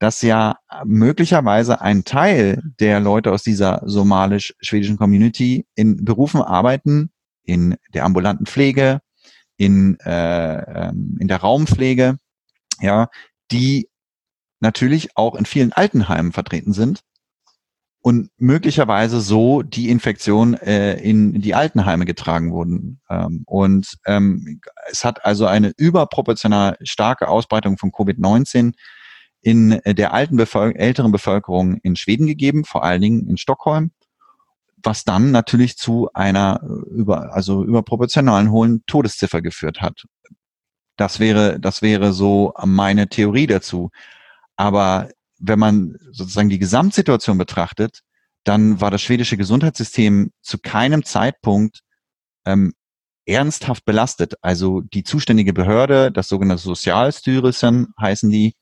dass 0.00 0.22
ja 0.22 0.56
möglicherweise 0.84 1.80
ein 1.80 2.02
Teil 2.02 2.60
der 2.80 2.98
Leute 2.98 3.30
aus 3.30 3.44
dieser 3.44 3.80
somalisch-schwedischen 3.84 4.96
Community 4.96 5.66
in 5.76 6.04
Berufen 6.04 6.42
arbeiten, 6.42 7.10
in 7.46 7.76
der 7.94 8.04
ambulanten 8.04 8.46
Pflege, 8.46 9.00
in, 9.56 9.98
äh, 10.00 10.88
ähm, 10.88 11.16
in 11.18 11.28
der 11.28 11.38
Raumpflege, 11.38 12.18
ja, 12.80 13.08
die 13.50 13.88
natürlich 14.60 15.16
auch 15.16 15.34
in 15.34 15.46
vielen 15.46 15.72
Altenheimen 15.72 16.32
vertreten 16.32 16.72
sind 16.72 17.00
und 18.06 18.30
möglicherweise 18.38 19.20
so 19.20 19.62
die 19.62 19.90
Infektion 19.90 20.54
äh, 20.54 20.94
in 21.00 21.40
die 21.40 21.54
Altenheime 21.54 22.04
getragen 22.04 22.52
wurden. 22.52 23.00
Ähm, 23.10 23.42
und 23.46 23.96
ähm, 24.06 24.60
es 24.90 25.04
hat 25.04 25.24
also 25.24 25.46
eine 25.46 25.72
überproportional 25.76 26.76
starke 26.82 27.28
Ausbreitung 27.28 27.78
von 27.78 27.90
Covid-19 27.90 28.74
in 29.42 29.80
der 29.84 30.12
alten 30.12 30.36
Bevölker 30.36 30.78
älteren 30.78 31.12
Bevölkerung 31.12 31.78
in 31.82 31.94
Schweden 31.94 32.26
gegeben, 32.26 32.64
vor 32.64 32.82
allen 32.84 33.00
Dingen 33.00 33.28
in 33.28 33.36
Stockholm, 33.36 33.92
was 34.86 35.04
dann 35.04 35.32
natürlich 35.32 35.76
zu 35.76 36.08
einer 36.14 36.62
über, 36.62 37.34
also 37.34 37.64
überproportionalen 37.64 38.52
hohen 38.52 38.84
Todesziffer 38.86 39.42
geführt 39.42 39.82
hat. 39.82 40.04
Das 40.96 41.18
wäre, 41.20 41.60
das 41.60 41.82
wäre 41.82 42.12
so 42.12 42.54
meine 42.64 43.08
Theorie 43.08 43.48
dazu. 43.48 43.90
Aber 44.54 45.10
wenn 45.38 45.58
man 45.58 45.98
sozusagen 46.12 46.48
die 46.48 46.60
Gesamtsituation 46.60 47.36
betrachtet, 47.36 48.00
dann 48.44 48.80
war 48.80 48.90
das 48.92 49.02
schwedische 49.02 49.36
Gesundheitssystem 49.36 50.30
zu 50.40 50.58
keinem 50.58 51.04
Zeitpunkt 51.04 51.80
ähm, 52.46 52.72
ernsthaft 53.26 53.84
belastet. 53.84 54.34
Also 54.40 54.82
die 54.82 55.02
zuständige 55.02 55.52
Behörde, 55.52 56.12
das 56.12 56.28
sogenannte 56.28 56.62
Sozialstyrelsen 56.62 57.92
heißen 58.00 58.30
die, 58.30 58.54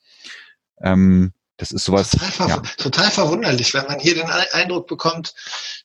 ähm, 0.81 1.35
das 1.57 1.73
ist 1.73 1.85
sowas. 1.85 2.11
Total, 2.11 2.31
ver 2.31 2.49
ja. 2.49 2.57
total 2.79 3.11
verwunderlich, 3.11 3.75
wenn 3.75 3.87
man 3.87 3.99
hier 4.01 4.15
den 4.15 4.29
Eindruck 4.53 4.87
bekommt, 4.87 5.35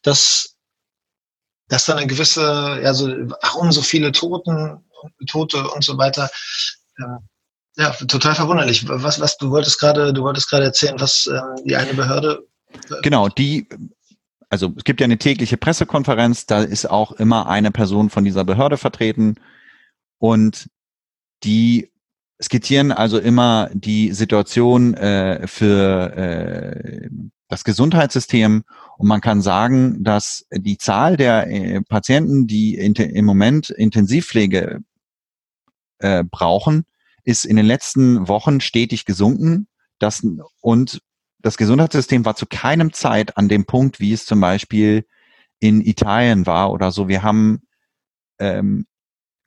dass, 0.02 0.56
dass 1.68 1.86
dann 1.86 1.98
eine 1.98 2.08
gewisse, 2.08 2.80
ja, 2.84 2.94
so, 2.94 3.08
warum 3.08 3.72
so 3.72 3.82
viele 3.82 4.12
Toten, 4.12 4.84
Tote 5.28 5.70
und 5.70 5.84
so 5.84 5.98
weiter. 5.98 6.30
Ähm, 6.98 7.20
ja, 7.78 7.92
total 7.92 8.36
verwunderlich. 8.36 8.88
Was, 8.88 9.20
was, 9.20 9.38
du 9.38 9.52
wolltest 9.52 9.80
gerade, 9.80 10.12
du 10.12 10.24
wolltest 10.24 10.50
gerade 10.50 10.66
erzählen, 10.66 11.00
was 11.00 11.28
ähm, 11.28 11.64
die 11.64 11.76
eine 11.76 11.94
Behörde. 11.94 12.46
Genau, 13.04 13.30
die, 13.30 13.68
also 14.50 14.74
es 14.76 14.84
gibt 14.84 15.00
ja 15.00 15.06
eine 15.06 15.18
tägliche 15.18 15.58
Pressekonferenz, 15.58 16.46
da 16.46 16.62
ist 16.62 16.90
auch 16.90 17.14
immer 17.14 17.48
eine 17.48 17.72
Person 17.72 18.10
von 18.10 18.26
dieser 18.26 18.44
Behörde 18.44 18.78
vertreten 18.78 19.36
und 20.18 20.70
die 21.44 21.90
skizzieren 22.42 22.92
also 22.92 23.20
immer 23.20 23.70
die 23.74 24.14
Situation 24.14 24.94
äh, 24.94 25.46
für 25.48 26.16
äh, 26.16 27.10
das 27.50 27.64
Gesundheitssystem 27.64 28.64
und 28.98 29.08
man 29.08 29.22
kann 29.22 29.42
sagen, 29.42 30.04
dass 30.04 30.46
die 30.52 30.78
Zahl 30.78 31.18
der 31.18 31.48
äh, 31.48 31.82
Patienten, 31.82 32.48
die 32.48 32.76
im 32.76 33.26
Moment 33.26 33.70
Intensivpflege 33.70 34.82
äh, 36.00 36.24
brauchen, 36.24 36.86
ist 37.24 37.46
in 37.46 37.56
den 37.56 37.66
letzten 37.66 38.28
Wochen 38.28 38.62
stetig 38.62 39.06
gesunken. 39.06 39.68
Das, 40.00 40.26
und 40.62 41.02
das 41.40 41.58
Gesundheitssystem 41.58 42.26
war 42.26 42.36
zu 42.36 42.46
keinem 42.46 42.94
Zeit 42.94 43.38
an 43.38 43.50
dem 43.50 43.66
Punkt, 43.66 44.00
wie 44.00 44.14
es 44.14 44.26
zum 44.26 44.40
Beispiel 44.40 45.06
in 45.60 45.82
Italien 45.82 46.46
war 46.46 46.72
oder 46.72 46.92
so. 46.92 47.08
Wir 47.08 47.24
haben 47.24 47.64
ähm, 48.40 48.86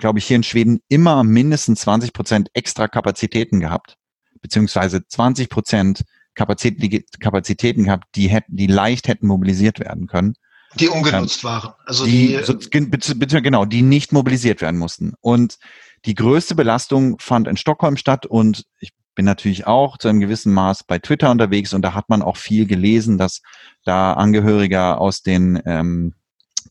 glaube 0.03 0.19
ich, 0.19 0.27
hier 0.27 0.35
in 0.35 0.43
Schweden 0.43 0.81
immer 0.89 1.23
mindestens 1.23 1.83
20 1.83 2.13
Prozent 2.13 2.51
extra 2.55 2.89
Kapazitäten 2.89 3.61
gehabt, 3.61 3.99
beziehungsweise 4.41 5.07
20 5.07 5.49
Prozent 5.49 6.03
Kapazitäten, 6.35 7.05
Kapazitäten 7.21 7.85
gehabt, 7.85 8.09
die 8.17 8.27
hätten, 8.27 8.57
die 8.57 8.67
leicht 8.67 9.07
hätten 9.07 9.29
mobilisiert 9.29 9.79
werden 9.79 10.09
können. 10.09 10.35
Die 10.81 10.89
ungenutzt 10.89 11.45
ähm, 11.45 11.51
waren. 11.51 11.75
Also 11.87 12.05
die, 12.05 12.37
die 12.37 12.43
so, 12.43 12.57
genau, 13.41 13.65
die 13.65 13.83
nicht 13.83 14.13
mobilisiert 14.13 14.61
werden 14.61 14.77
mussten. 14.77 15.13
Und 15.21 15.59
die 16.05 16.17
größte 16.17 16.57
Belastung 16.57 17.21
fand 17.21 17.47
in 17.47 17.57
Stockholm 17.57 17.97
statt 17.97 18.27
und 18.27 18.65
ich 18.81 18.91
bin 19.15 19.25
natürlich 19.25 19.69
auch 19.69 19.99
zu 19.99 20.09
einem 20.09 20.19
gewissen 20.19 20.53
Maß 20.53 20.83
bei 20.83 20.99
Twitter 20.99 21.31
unterwegs 21.31 21.75
und 21.75 21.83
da 21.83 21.95
hat 21.95 22.09
man 22.09 22.23
auch 22.23 22.39
viel 22.39 22.67
gelesen, 22.67 23.19
dass 23.19 23.41
da 23.85 24.15
Angehörige 24.15 24.99
aus 24.99 25.23
den 25.23 25.63
ähm, 25.65 26.15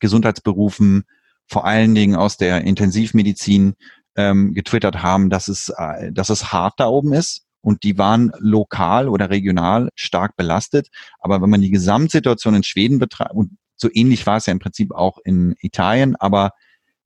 Gesundheitsberufen 0.01 1.05
vor 1.51 1.65
allen 1.65 1.93
Dingen 1.93 2.15
aus 2.15 2.37
der 2.37 2.61
Intensivmedizin 2.61 3.73
ähm, 4.15 4.53
getwittert 4.53 5.03
haben, 5.03 5.29
dass 5.29 5.49
es, 5.49 5.69
äh, 5.75 6.11
dass 6.13 6.29
es 6.29 6.53
hart 6.53 6.75
da 6.77 6.87
oben 6.87 7.11
ist. 7.11 7.43
Und 7.59 7.83
die 7.83 7.97
waren 7.97 8.31
lokal 8.39 9.09
oder 9.09 9.29
regional 9.29 9.89
stark 9.93 10.37
belastet. 10.37 10.87
Aber 11.19 11.41
wenn 11.41 11.49
man 11.49 11.61
die 11.61 11.69
Gesamtsituation 11.69 12.55
in 12.55 12.63
Schweden 12.63 12.99
betrachtet, 12.99 13.35
und 13.35 13.57
so 13.75 13.89
ähnlich 13.91 14.25
war 14.25 14.37
es 14.37 14.45
ja 14.45 14.53
im 14.53 14.59
Prinzip 14.59 14.93
auch 14.93 15.17
in 15.25 15.55
Italien, 15.59 16.15
aber 16.15 16.51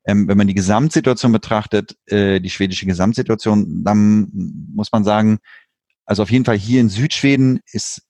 ähm, 0.05 0.27
wenn 0.27 0.37
man 0.37 0.47
die 0.47 0.53
Gesamtsituation 0.53 1.31
betrachtet, 1.31 1.95
äh, 2.05 2.39
die 2.39 2.51
schwedische 2.51 2.85
Gesamtsituation, 2.85 3.83
dann 3.83 4.29
muss 4.73 4.91
man 4.91 5.03
sagen, 5.03 5.39
also 6.05 6.21
auf 6.21 6.29
jeden 6.29 6.45
Fall 6.45 6.57
hier 6.57 6.81
in 6.81 6.89
Südschweden 6.89 7.61
ist 7.71 8.03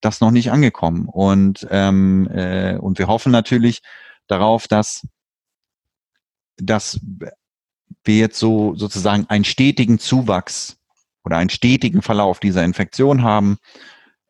das 0.00 0.20
noch 0.20 0.30
nicht 0.30 0.52
angekommen. 0.52 1.08
Und, 1.08 1.66
ähm, 1.70 2.28
äh, 2.32 2.76
und 2.76 3.00
wir 3.00 3.08
hoffen 3.08 3.32
natürlich 3.32 3.82
darauf, 4.28 4.68
dass 4.68 5.02
dass 6.56 7.00
wir 8.04 8.16
jetzt 8.16 8.38
so 8.38 8.74
sozusagen 8.76 9.26
einen 9.28 9.44
stetigen 9.44 9.98
Zuwachs 9.98 10.76
oder 11.24 11.36
einen 11.36 11.50
stetigen 11.50 12.02
Verlauf 12.02 12.40
dieser 12.40 12.64
Infektion 12.64 13.22
haben. 13.22 13.58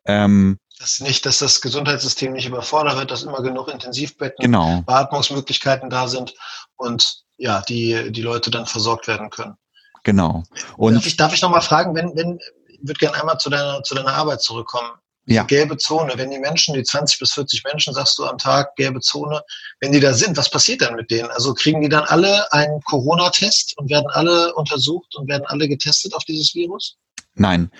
Ähm, 0.05 0.59
dass 0.79 0.99
nicht, 0.99 1.25
dass 1.25 1.39
das 1.39 1.61
Gesundheitssystem 1.61 2.33
nicht 2.33 2.47
überfordert 2.47 2.97
wird, 2.97 3.11
dass 3.11 3.23
immer 3.23 3.41
genug 3.41 3.69
Intensivbetten, 3.69 4.43
genau. 4.43 4.81
Beatmungsmöglichkeiten 4.81 5.89
da 5.89 6.07
sind 6.07 6.33
und 6.75 7.23
ja, 7.37 7.61
die, 7.61 8.11
die 8.11 8.21
Leute 8.21 8.51
dann 8.51 8.65
versorgt 8.65 9.07
werden 9.07 9.29
können. 9.29 9.55
Genau. 10.03 10.43
Und 10.75 10.95
darf 10.95 11.05
ich, 11.05 11.15
darf 11.15 11.33
ich 11.33 11.41
noch 11.41 11.51
mal 11.51 11.61
fragen, 11.61 11.95
wenn, 11.95 12.15
wenn, 12.15 12.39
ich 12.67 12.79
würde 12.81 12.99
gerne 12.99 13.19
einmal 13.19 13.37
zu 13.37 13.49
deiner, 13.49 13.81
zu 13.83 13.95
deiner 13.95 14.13
Arbeit 14.13 14.41
zurückkommen 14.41 14.91
ja. 15.25 15.43
gelbe 15.43 15.77
Zone. 15.77 16.13
Wenn 16.15 16.31
die 16.31 16.39
Menschen, 16.39 16.73
die 16.73 16.83
20 16.83 17.19
bis 17.19 17.33
40 17.33 17.63
Menschen, 17.63 17.93
sagst 17.93 18.17
du 18.17 18.25
am 18.25 18.37
Tag, 18.37 18.75
gelbe 18.75 18.99
Zone, 18.99 19.41
wenn 19.79 19.91
die 19.91 19.99
da 19.99 20.13
sind, 20.13 20.37
was 20.37 20.49
passiert 20.49 20.81
dann 20.81 20.95
mit 20.95 21.11
denen? 21.11 21.29
Also 21.31 21.53
kriegen 21.53 21.81
die 21.81 21.89
dann 21.89 22.03
alle 22.03 22.51
einen 22.51 22.81
Corona-Test 22.81 23.77
und 23.77 23.89
werden 23.89 24.07
alle 24.11 24.53
untersucht 24.55 25.15
und 25.15 25.27
werden 25.27 25.45
alle 25.47 25.67
getestet 25.67 26.13
auf 26.13 26.23
dieses 26.25 26.53
Virus? 26.53 26.97
Nein. 27.35 27.71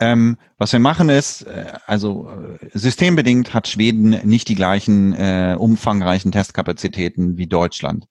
Ähm, 0.00 0.38
was 0.58 0.72
wir 0.72 0.78
machen 0.78 1.08
ist, 1.08 1.42
äh, 1.42 1.72
also 1.86 2.30
äh, 2.30 2.68
systembedingt 2.72 3.52
hat 3.52 3.66
Schweden 3.66 4.10
nicht 4.28 4.48
die 4.48 4.54
gleichen 4.54 5.12
äh, 5.14 5.56
umfangreichen 5.58 6.30
Testkapazitäten 6.30 7.36
wie 7.36 7.48
Deutschland. 7.48 8.06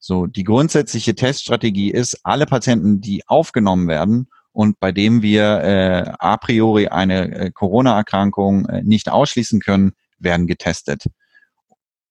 So, 0.00 0.26
die 0.26 0.44
grundsätzliche 0.44 1.14
Teststrategie 1.14 1.90
ist, 1.90 2.20
alle 2.24 2.46
Patienten, 2.46 3.00
die 3.00 3.26
aufgenommen 3.28 3.88
werden 3.88 4.28
und 4.58 4.80
bei 4.80 4.90
dem 4.90 5.22
wir 5.22 5.60
äh, 5.62 6.12
a 6.18 6.36
priori 6.36 6.88
eine 6.88 7.32
äh, 7.32 7.50
Corona-Erkrankung 7.52 8.66
äh, 8.66 8.82
nicht 8.82 9.08
ausschließen 9.08 9.60
können, 9.60 9.92
werden 10.18 10.48
getestet. 10.48 11.04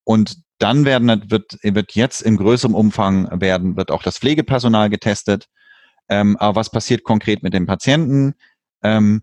Und 0.02 0.38
dann 0.56 0.86
werden, 0.86 1.30
wird, 1.30 1.58
wird 1.62 1.94
jetzt 1.94 2.22
im 2.22 2.38
größeren 2.38 2.74
Umfang 2.74 3.28
werden, 3.38 3.76
wird 3.76 3.90
auch 3.90 4.02
das 4.02 4.16
Pflegepersonal 4.16 4.88
getestet. 4.88 5.44
Ähm, 6.08 6.38
aber 6.38 6.56
was 6.56 6.70
passiert 6.70 7.04
konkret 7.04 7.42
mit 7.42 7.52
den 7.52 7.66
Patienten? 7.66 8.32
Ähm, 8.82 9.20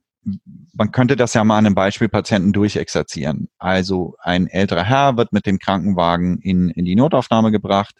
man 0.74 0.92
könnte 0.92 1.16
das 1.16 1.34
ja 1.34 1.44
mal 1.44 1.58
an 1.58 1.66
einem 1.66 1.74
Beispiel 1.74 2.10
Patienten 2.10 2.54
durchexerzieren. 2.54 3.50
Also 3.58 4.18
ein 4.20 4.46
älterer 4.46 4.84
Herr 4.84 5.18
wird 5.18 5.34
mit 5.34 5.48
dem 5.48 5.58
Krankenwagen 5.58 6.38
in, 6.42 6.70
in 6.70 6.86
die 6.86 6.96
Notaufnahme 6.96 7.52
gebracht, 7.52 7.96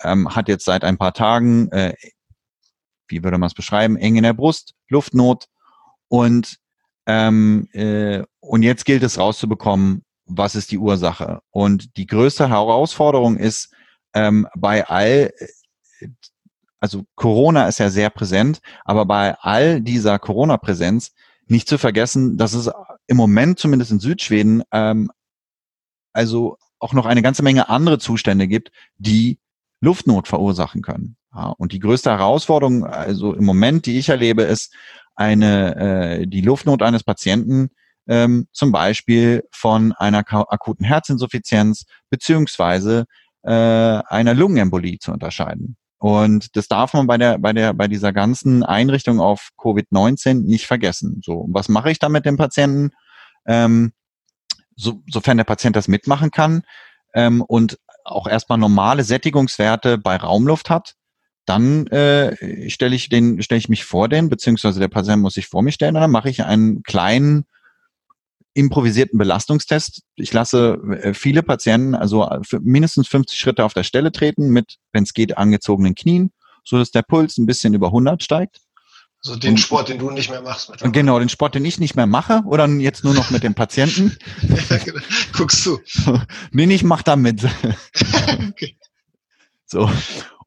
ähm, 0.00 0.34
hat 0.34 0.48
jetzt 0.48 0.64
seit 0.64 0.82
ein 0.82 0.98
paar 0.98 1.14
Tagen 1.14 1.70
äh, 1.70 1.94
wie 3.08 3.22
würde 3.22 3.38
man 3.38 3.48
es 3.48 3.54
beschreiben, 3.54 3.96
eng 3.96 4.16
in 4.16 4.22
der 4.22 4.34
Brust, 4.34 4.74
Luftnot 4.88 5.46
und 6.08 6.58
ähm, 7.06 7.68
äh, 7.72 8.24
und 8.40 8.62
jetzt 8.62 8.84
gilt 8.84 9.02
es 9.02 9.18
rauszubekommen, 9.18 10.04
was 10.26 10.54
ist 10.56 10.72
die 10.72 10.78
Ursache. 10.78 11.40
Und 11.50 11.96
die 11.96 12.06
größte 12.06 12.48
Herausforderung 12.48 13.36
ist 13.36 13.72
ähm, 14.12 14.48
bei 14.56 14.86
all, 14.86 15.32
also 16.80 17.04
Corona 17.14 17.68
ist 17.68 17.78
ja 17.78 17.90
sehr 17.90 18.10
präsent, 18.10 18.60
aber 18.84 19.06
bei 19.06 19.36
all 19.38 19.80
dieser 19.80 20.18
Corona-Präsenz 20.18 21.12
nicht 21.46 21.68
zu 21.68 21.78
vergessen, 21.78 22.36
dass 22.36 22.54
es 22.54 22.70
im 23.06 23.16
Moment 23.16 23.58
zumindest 23.58 23.92
in 23.92 24.00
Südschweden 24.00 24.64
ähm, 24.72 25.10
also 26.12 26.56
auch 26.78 26.92
noch 26.92 27.06
eine 27.06 27.22
ganze 27.22 27.42
Menge 27.42 27.68
andere 27.68 27.98
Zustände 27.98 28.48
gibt, 28.48 28.70
die 28.96 29.38
Luftnot 29.80 30.28
verursachen 30.28 30.82
können. 30.82 31.16
Ja, 31.36 31.54
und 31.58 31.72
die 31.72 31.80
größte 31.80 32.10
Herausforderung, 32.10 32.86
also 32.86 33.34
im 33.34 33.44
Moment, 33.44 33.84
die 33.84 33.98
ich 33.98 34.08
erlebe, 34.08 34.42
ist 34.42 34.74
eine 35.14 35.76
äh, 35.76 36.26
die 36.26 36.40
Luftnot 36.40 36.82
eines 36.82 37.04
Patienten 37.04 37.68
ähm, 38.08 38.48
zum 38.52 38.72
Beispiel 38.72 39.44
von 39.50 39.92
einer 39.92 40.24
akuten 40.28 40.84
Herzinsuffizienz 40.86 41.84
beziehungsweise 42.08 43.04
äh, 43.42 43.50
einer 43.50 44.34
Lungenembolie 44.34 44.98
zu 44.98 45.12
unterscheiden. 45.12 45.76
Und 45.98 46.56
das 46.56 46.68
darf 46.68 46.94
man 46.94 47.06
bei 47.06 47.18
der 47.18 47.38
bei 47.38 47.52
der 47.52 47.74
bei 47.74 47.88
dieser 47.88 48.12
ganzen 48.12 48.62
Einrichtung 48.62 49.20
auf 49.20 49.50
Covid-19 49.58 50.44
nicht 50.44 50.66
vergessen. 50.66 51.20
So, 51.22 51.46
was 51.50 51.68
mache 51.68 51.90
ich 51.90 51.98
da 51.98 52.08
mit 52.08 52.24
dem 52.24 52.38
Patienten? 52.38 52.92
Ähm, 53.46 53.92
so, 54.74 55.02
sofern 55.10 55.36
der 55.36 55.44
Patient 55.44 55.76
das 55.76 55.88
mitmachen 55.88 56.30
kann 56.30 56.62
ähm, 57.14 57.42
und 57.42 57.78
auch 58.04 58.26
erstmal 58.26 58.58
normale 58.58 59.04
Sättigungswerte 59.04 59.98
bei 59.98 60.16
Raumluft 60.16 60.70
hat, 60.70 60.94
dann 61.46 61.86
äh, 61.88 62.68
stelle 62.68 62.94
ich 62.94 63.08
den, 63.08 63.42
stelle 63.42 63.58
ich 63.58 63.68
mich 63.68 63.84
vor 63.84 64.08
den, 64.08 64.28
beziehungsweise 64.28 64.80
der 64.80 64.88
Patient 64.88 65.22
muss 65.22 65.34
sich 65.34 65.46
vor 65.46 65.62
mich 65.62 65.74
stellen, 65.74 65.96
und 65.96 66.02
dann 66.02 66.10
mache 66.10 66.28
ich 66.28 66.44
einen 66.44 66.82
kleinen 66.82 67.44
improvisierten 68.52 69.18
Belastungstest. 69.18 70.02
Ich 70.16 70.32
lasse 70.32 70.78
äh, 71.02 71.14
viele 71.14 71.42
Patienten 71.42 71.94
also 71.94 72.28
für 72.42 72.58
mindestens 72.60 73.06
50 73.08 73.38
Schritte 73.38 73.64
auf 73.64 73.74
der 73.74 73.84
Stelle 73.84 74.12
treten 74.12 74.48
mit, 74.48 74.76
wenn 74.92 75.04
es 75.04 75.12
geht, 75.12 75.36
angezogenen 75.36 75.94
Knien, 75.94 76.32
so 76.64 76.78
dass 76.78 76.90
der 76.90 77.02
Puls 77.02 77.38
ein 77.38 77.46
bisschen 77.46 77.74
über 77.74 77.88
100 77.88 78.22
steigt. 78.22 78.60
So 79.20 79.36
den 79.36 79.52
und, 79.52 79.58
Sport, 79.58 79.88
den 79.88 79.98
du 79.98 80.10
nicht 80.10 80.30
mehr 80.30 80.40
machst. 80.40 80.70
Mit 80.70 80.92
genau, 80.92 81.18
den 81.18 81.28
Sport, 81.28 81.54
den 81.54 81.64
ich 81.64 81.78
nicht 81.78 81.96
mehr 81.96 82.06
mache 82.06 82.42
oder 82.46 82.66
jetzt 82.66 83.04
nur 83.04 83.12
noch 83.12 83.30
mit 83.30 83.42
dem 83.42 83.54
Patienten. 83.54 84.16
Genau. 84.40 85.00
Guckst 85.36 85.66
du. 85.66 85.78
nee, 86.52 86.72
ich 86.72 86.84
mach 86.84 87.02
da 87.02 87.16
mit. 87.16 87.44
okay. 88.48 88.76
So. 89.64 89.90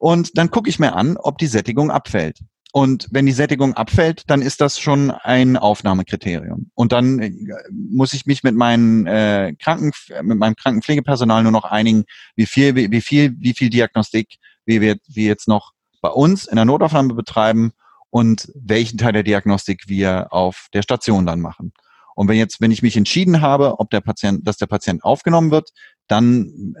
Und 0.00 0.38
dann 0.38 0.50
gucke 0.50 0.70
ich 0.70 0.78
mir 0.78 0.96
an, 0.96 1.18
ob 1.18 1.36
die 1.36 1.46
Sättigung 1.46 1.90
abfällt. 1.90 2.38
Und 2.72 3.08
wenn 3.10 3.26
die 3.26 3.32
Sättigung 3.32 3.74
abfällt, 3.74 4.22
dann 4.28 4.40
ist 4.40 4.62
das 4.62 4.78
schon 4.78 5.10
ein 5.10 5.58
Aufnahmekriterium. 5.58 6.70
Und 6.74 6.92
dann 6.92 7.18
äh, 7.18 7.32
muss 7.70 8.14
ich 8.14 8.24
mich 8.24 8.42
mit 8.42 8.54
meinen 8.54 9.06
äh, 9.06 9.54
Kranken, 9.58 9.92
mit 10.22 10.38
meinem 10.38 10.56
Krankenpflegepersonal 10.56 11.42
nur 11.42 11.52
noch 11.52 11.64
einigen, 11.64 12.04
wie 12.34 12.46
viel, 12.46 12.76
wie, 12.76 12.90
wie 12.90 13.02
viel, 13.02 13.34
wie 13.38 13.52
viel 13.52 13.68
Diagnostik 13.68 14.36
wir, 14.64 14.80
wir, 14.80 14.96
wir 15.06 15.26
jetzt 15.26 15.48
noch 15.48 15.72
bei 16.00 16.08
uns 16.08 16.46
in 16.46 16.56
der 16.56 16.64
Notaufnahme 16.64 17.12
betreiben 17.12 17.72
und 18.08 18.50
welchen 18.54 18.96
Teil 18.96 19.12
der 19.12 19.22
Diagnostik 19.22 19.82
wir 19.86 20.32
auf 20.32 20.68
der 20.72 20.82
Station 20.82 21.26
dann 21.26 21.40
machen. 21.40 21.72
Und 22.14 22.28
wenn 22.28 22.38
jetzt, 22.38 22.62
wenn 22.62 22.70
ich 22.70 22.82
mich 22.82 22.96
entschieden 22.96 23.42
habe, 23.42 23.78
ob 23.80 23.90
der 23.90 24.00
Patient, 24.00 24.48
dass 24.48 24.56
der 24.56 24.66
Patient 24.66 25.04
aufgenommen 25.04 25.50
wird, 25.50 25.70
dann 26.08 26.74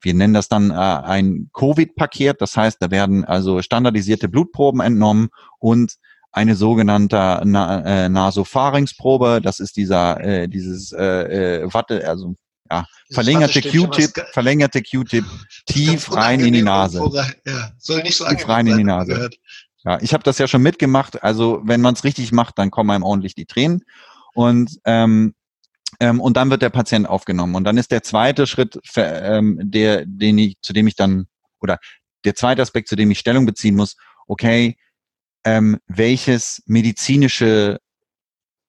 wir 0.00 0.14
nennen 0.14 0.34
das 0.34 0.48
dann 0.48 0.70
äh, 0.70 0.74
ein 0.74 1.50
Covid-Paket. 1.52 2.40
Das 2.40 2.56
heißt, 2.56 2.78
da 2.80 2.90
werden 2.90 3.24
also 3.24 3.62
standardisierte 3.62 4.28
Blutproben 4.28 4.80
entnommen 4.80 5.28
und 5.58 5.94
eine 6.32 6.54
sogenannte 6.54 7.40
Na 7.44 7.84
äh, 7.84 8.08
Nasopharynxprobe. 8.08 9.40
Das 9.42 9.60
ist 9.60 9.76
dieser 9.76 10.20
äh, 10.20 10.48
dieses 10.48 10.92
äh, 10.92 11.62
äh, 11.62 11.74
Watte, 11.74 12.08
also 12.08 12.34
ja, 12.70 12.84
verlängerte 13.10 13.62
Q-Tip, 13.62 14.10
verlängerte 14.32 14.82
Q-Tip 14.82 15.24
tief 15.66 16.14
rein 16.14 16.40
in 16.40 16.52
die 16.52 16.62
Nase. 16.62 17.00
Ja, 17.46 17.72
soll 17.78 18.02
nicht 18.02 18.16
so 18.16 18.26
tief 18.26 18.46
rein 18.48 18.66
in 18.66 18.76
die 18.76 18.84
Nase. 18.84 19.14
Gehört. 19.14 19.36
Ja, 19.84 19.98
ich 20.02 20.12
habe 20.12 20.22
das 20.22 20.38
ja 20.38 20.48
schon 20.48 20.62
mitgemacht. 20.62 21.22
Also 21.22 21.62
wenn 21.64 21.80
man 21.80 21.94
es 21.94 22.04
richtig 22.04 22.32
macht, 22.32 22.58
dann 22.58 22.70
kommen 22.70 22.90
einem 22.90 23.04
ordentlich 23.04 23.34
die 23.34 23.46
Tränen. 23.46 23.84
Und 24.34 24.78
ähm, 24.84 25.34
ähm, 26.00 26.20
und 26.20 26.36
dann 26.36 26.50
wird 26.50 26.62
der 26.62 26.70
Patient 26.70 27.08
aufgenommen. 27.08 27.54
Und 27.54 27.64
dann 27.64 27.78
ist 27.78 27.90
der 27.90 28.02
zweite 28.02 28.46
Schritt, 28.46 28.78
ähm, 28.96 29.58
der, 29.62 30.04
den 30.06 30.38
ich, 30.38 30.56
zu 30.60 30.72
dem 30.72 30.86
ich 30.86 30.96
dann, 30.96 31.26
oder 31.60 31.78
der 32.24 32.34
zweite 32.34 32.62
Aspekt, 32.62 32.88
zu 32.88 32.96
dem 32.96 33.10
ich 33.10 33.18
Stellung 33.18 33.46
beziehen 33.46 33.76
muss, 33.76 33.96
okay, 34.26 34.76
ähm, 35.44 35.78
welches 35.86 36.62
medizinische 36.66 37.78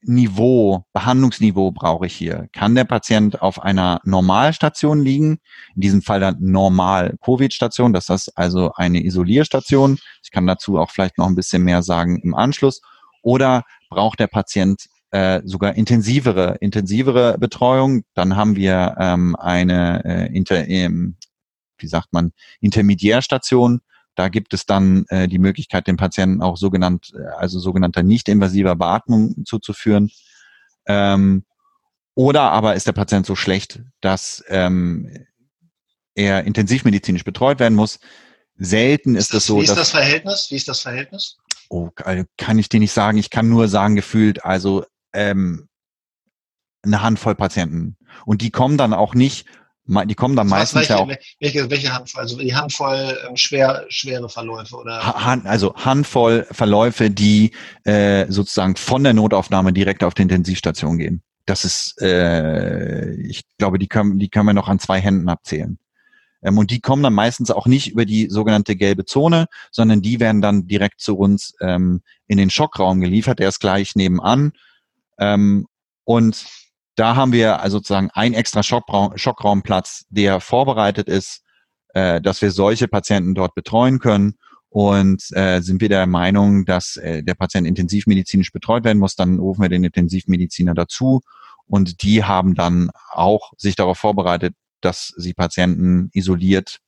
Niveau, 0.02 0.86
Behandlungsniveau 0.94 1.72
brauche 1.72 2.06
ich 2.06 2.16
hier? 2.16 2.48
Kann 2.54 2.74
der 2.74 2.86
Patient 2.86 3.42
auf 3.42 3.62
einer 3.62 4.00
Normalstation 4.06 5.02
liegen? 5.04 5.40
In 5.76 5.82
diesem 5.82 6.02
Fall 6.02 6.22
dann 6.22 6.38
Normal-Covid-Station, 6.40 7.92
das 7.92 8.10
ist 8.10 8.30
also 8.38 8.72
eine 8.76 9.04
Isolierstation. 9.04 10.00
Ich 10.24 10.32
kann 10.32 10.48
dazu 10.48 10.78
auch 10.78 10.90
vielleicht 10.90 11.18
noch 11.18 11.28
ein 11.28 11.36
bisschen 11.36 11.64
mehr 11.64 11.84
sagen 11.84 12.18
im 12.22 12.34
Anschluss. 12.34 12.82
Oder 13.22 13.64
braucht 13.90 14.22
der 14.22 14.28
Patient 14.28 14.86
äh, 15.12 15.42
sogar 15.44 15.76
intensivere, 15.76 16.58
intensivere 16.62 17.38
Betreuung. 17.38 18.04
Dann 18.14 18.36
haben 18.36 18.56
wir 18.56 18.96
ähm, 19.00 19.36
eine 19.36 20.04
äh, 20.06 20.36
inter, 20.36 20.68
ähm, 20.68 21.16
wie 21.78 21.88
sagt 21.88 22.14
man, 22.14 22.32
Intermediärstation. 22.60 23.82
Da 24.16 24.30
gibt 24.30 24.54
es 24.54 24.66
dann 24.66 25.06
äh, 25.10 25.28
die 25.28 25.40
Möglichkeit, 25.40 25.88
den 25.88 25.98
Patienten 25.98 26.42
auch 26.42 26.58
sogenannt, 26.58 27.12
äh, 27.16 27.26
also 27.38 27.60
sogenannter 27.60 28.04
nicht-invasiver 28.04 28.76
Beatmung 28.76 29.46
zuzuführen. 29.46 30.12
Ähm, 30.86 31.44
oder 32.16 32.52
aber 32.52 32.76
ist 32.76 32.86
der 32.86 32.92
Patient 32.92 33.26
so 33.26 33.36
schlecht, 33.36 33.82
dass 34.02 34.44
ähm, 34.50 35.26
er 36.16 36.44
intensivmedizinisch 36.44 37.24
betreut 37.24 37.60
werden 37.60 37.76
muss. 37.76 38.00
Selten 38.58 39.16
ist, 39.16 39.26
ist 39.26 39.34
das, 39.34 39.46
so. 39.46 39.58
Wie 39.58 39.64
ist 39.64 39.78
das 39.78 39.92
Verhältnis? 39.92 40.52
Wie 40.52 40.56
ist 40.56 40.68
das 40.68 40.82
Verhältnis? 40.82 41.38
Oh, 41.70 41.90
kann 41.94 42.60
ich 42.60 42.68
dir 42.68 42.80
nicht 42.80 42.92
sagen. 42.92 43.18
Ich 43.18 43.30
kann 43.30 43.48
nur 43.48 43.68
sagen, 43.68 43.96
gefühlt, 43.96 44.44
also 44.44 44.86
ähm, 45.14 45.68
eine 46.84 47.02
Handvoll 47.02 47.36
Patienten. 47.36 47.98
Und 48.26 48.42
die 48.42 48.52
kommen 48.52 48.78
dann 48.78 48.94
auch 48.94 49.14
nicht, 49.14 49.46
die 49.86 50.16
kommen 50.16 50.36
dann 50.36 50.52
also 50.52 50.56
meistens 50.56 50.76
welche, 50.82 50.94
ja 50.94 51.00
auch. 51.00 51.10
Welche, 51.40 51.70
welche 51.70 51.94
Handvoll? 51.94 52.22
Also 52.22 52.38
die 52.38 52.56
Handvoll 52.56 53.18
ähm, 53.28 53.36
schwer, 53.36 53.86
schwere 53.90 54.30
Verläufe 54.30 54.76
oder? 54.76 55.04
Hand, 55.04 55.48
also 55.48 55.76
Handvoll 55.76 56.46
Verläufe, 56.52 57.10
die 57.10 57.52
äh, 57.86 58.26
sozusagen 58.30 58.76
von 58.76 59.04
der 59.04 59.14
Notaufnahme 59.14 59.74
direkt 59.74 60.04
auf 60.04 60.14
die 60.14 60.22
Intensivstation 60.22 60.98
gehen. 61.00 61.24
Das 61.46 61.66
ist, 61.66 62.00
äh, 62.02 63.14
ich 63.16 63.44
glaube, 63.58 63.80
die 63.80 63.88
können, 63.88 64.20
die 64.20 64.30
können 64.30 64.46
wir 64.46 64.54
noch 64.54 64.68
an 64.68 64.78
zwei 64.78 65.00
Händen 65.00 65.28
abzählen. 65.28 65.80
Ähm, 66.44 66.58
und 66.58 66.70
die 66.70 66.82
kommen 66.82 67.02
dann 67.02 67.14
meistens 67.14 67.50
auch 67.50 67.66
nicht 67.66 67.92
über 67.92 68.06
die 68.06 68.30
sogenannte 68.30 68.76
gelbe 68.76 69.06
Zone, 69.06 69.48
sondern 69.72 70.02
die 70.02 70.20
werden 70.20 70.42
dann 70.42 70.68
direkt 70.68 71.02
zu 71.02 71.18
uns 71.18 71.56
ähm, 71.62 72.02
in 72.28 72.38
den 72.38 72.52
Schockraum 72.52 73.02
geliefert. 73.02 73.40
Der 73.40 73.50
ist 73.50 73.60
gleich 73.60 73.96
nebenan. 73.96 74.54
Ähm, 75.20 75.68
und 76.06 76.46
da 76.96 77.16
haben 77.16 77.32
wir 77.32 77.62
also 77.62 77.78
sozusagen 77.78 78.10
einen 78.12 78.36
extra 78.36 78.64
Schockraum, 78.64 79.18
Schockraumplatz, 79.18 80.06
der 80.10 80.40
vorbereitet 80.40 81.08
ist, 81.08 81.44
äh, 81.94 82.20
dass 82.20 82.42
wir 82.42 82.52
solche 82.52 82.88
Patienten 82.88 83.36
dort 83.36 83.56
betreuen 83.56 84.00
können. 84.00 84.36
Und 84.70 85.24
äh, 85.32 85.62
sind 85.62 85.82
wir 85.82 85.90
der 85.90 86.06
Meinung, 86.06 86.66
dass 86.66 86.98
äh, 86.98 87.24
der 87.24 87.34
Patient 87.34 87.66
intensivmedizinisch 87.66 88.52
betreut 88.52 88.84
werden 88.84 89.00
muss, 89.00 89.16
dann 89.16 89.40
rufen 89.40 89.62
wir 89.62 89.70
den 89.70 89.84
Intensivmediziner 89.84 90.74
dazu. 90.74 91.22
Und 91.66 92.04
die 92.04 92.24
haben 92.24 92.56
dann 92.56 92.90
auch 93.12 93.54
sich 93.58 93.76
darauf 93.76 93.98
vorbereitet, 93.98 94.54
dass 94.82 95.14
sie 95.18 95.34
Patienten 95.34 96.10
isoliert 96.14 96.80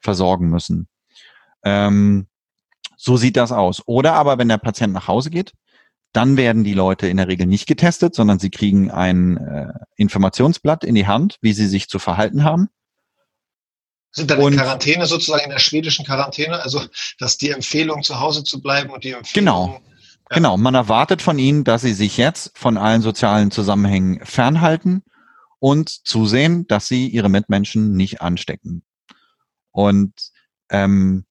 versorgen 0.00 0.48
müssen. 0.48 0.88
Ähm, 1.64 2.28
so 2.96 3.16
sieht 3.16 3.36
das 3.36 3.52
aus. 3.52 3.82
Oder 3.86 4.14
aber, 4.14 4.38
wenn 4.38 4.48
der 4.48 4.58
Patient 4.58 4.92
nach 4.92 5.08
Hause 5.08 5.30
geht, 5.30 5.52
dann 6.12 6.36
werden 6.36 6.64
die 6.64 6.74
Leute 6.74 7.06
in 7.08 7.18
der 7.18 7.28
Regel 7.28 7.46
nicht 7.46 7.66
getestet, 7.66 8.14
sondern 8.14 8.38
sie 8.38 8.50
kriegen 8.50 8.90
ein 8.90 9.36
äh, 9.36 9.72
Informationsblatt 9.96 10.84
in 10.84 10.94
die 10.94 11.06
Hand, 11.06 11.36
wie 11.42 11.52
sie 11.52 11.66
sich 11.66 11.88
zu 11.88 11.98
verhalten 11.98 12.44
haben. 12.44 12.68
Sind 14.10 14.30
dann 14.30 14.40
in 14.40 14.56
Quarantäne 14.56 15.06
sozusagen 15.06 15.44
in 15.44 15.50
der 15.50 15.58
schwedischen 15.58 16.06
Quarantäne, 16.06 16.62
also 16.62 16.82
dass 17.18 17.36
die 17.36 17.50
Empfehlung 17.50 18.02
zu 18.02 18.18
Hause 18.18 18.42
zu 18.42 18.62
bleiben 18.62 18.90
und 18.90 19.04
die 19.04 19.12
Empfehlung. 19.12 19.44
Genau. 19.44 19.80
Ja. 20.30 20.36
Genau, 20.36 20.56
man 20.58 20.74
erwartet 20.74 21.22
von 21.22 21.38
ihnen, 21.38 21.64
dass 21.64 21.82
sie 21.82 21.94
sich 21.94 22.18
jetzt 22.18 22.50
von 22.54 22.76
allen 22.76 23.00
sozialen 23.00 23.50
Zusammenhängen 23.50 24.24
fernhalten 24.24 25.02
und 25.58 25.88
zusehen, 25.88 26.66
dass 26.66 26.86
sie 26.86 27.08
ihre 27.08 27.30
Mitmenschen 27.30 27.92
nicht 27.92 28.20
anstecken. 28.20 28.82
Und 29.70 30.12
ähm, 30.70 31.24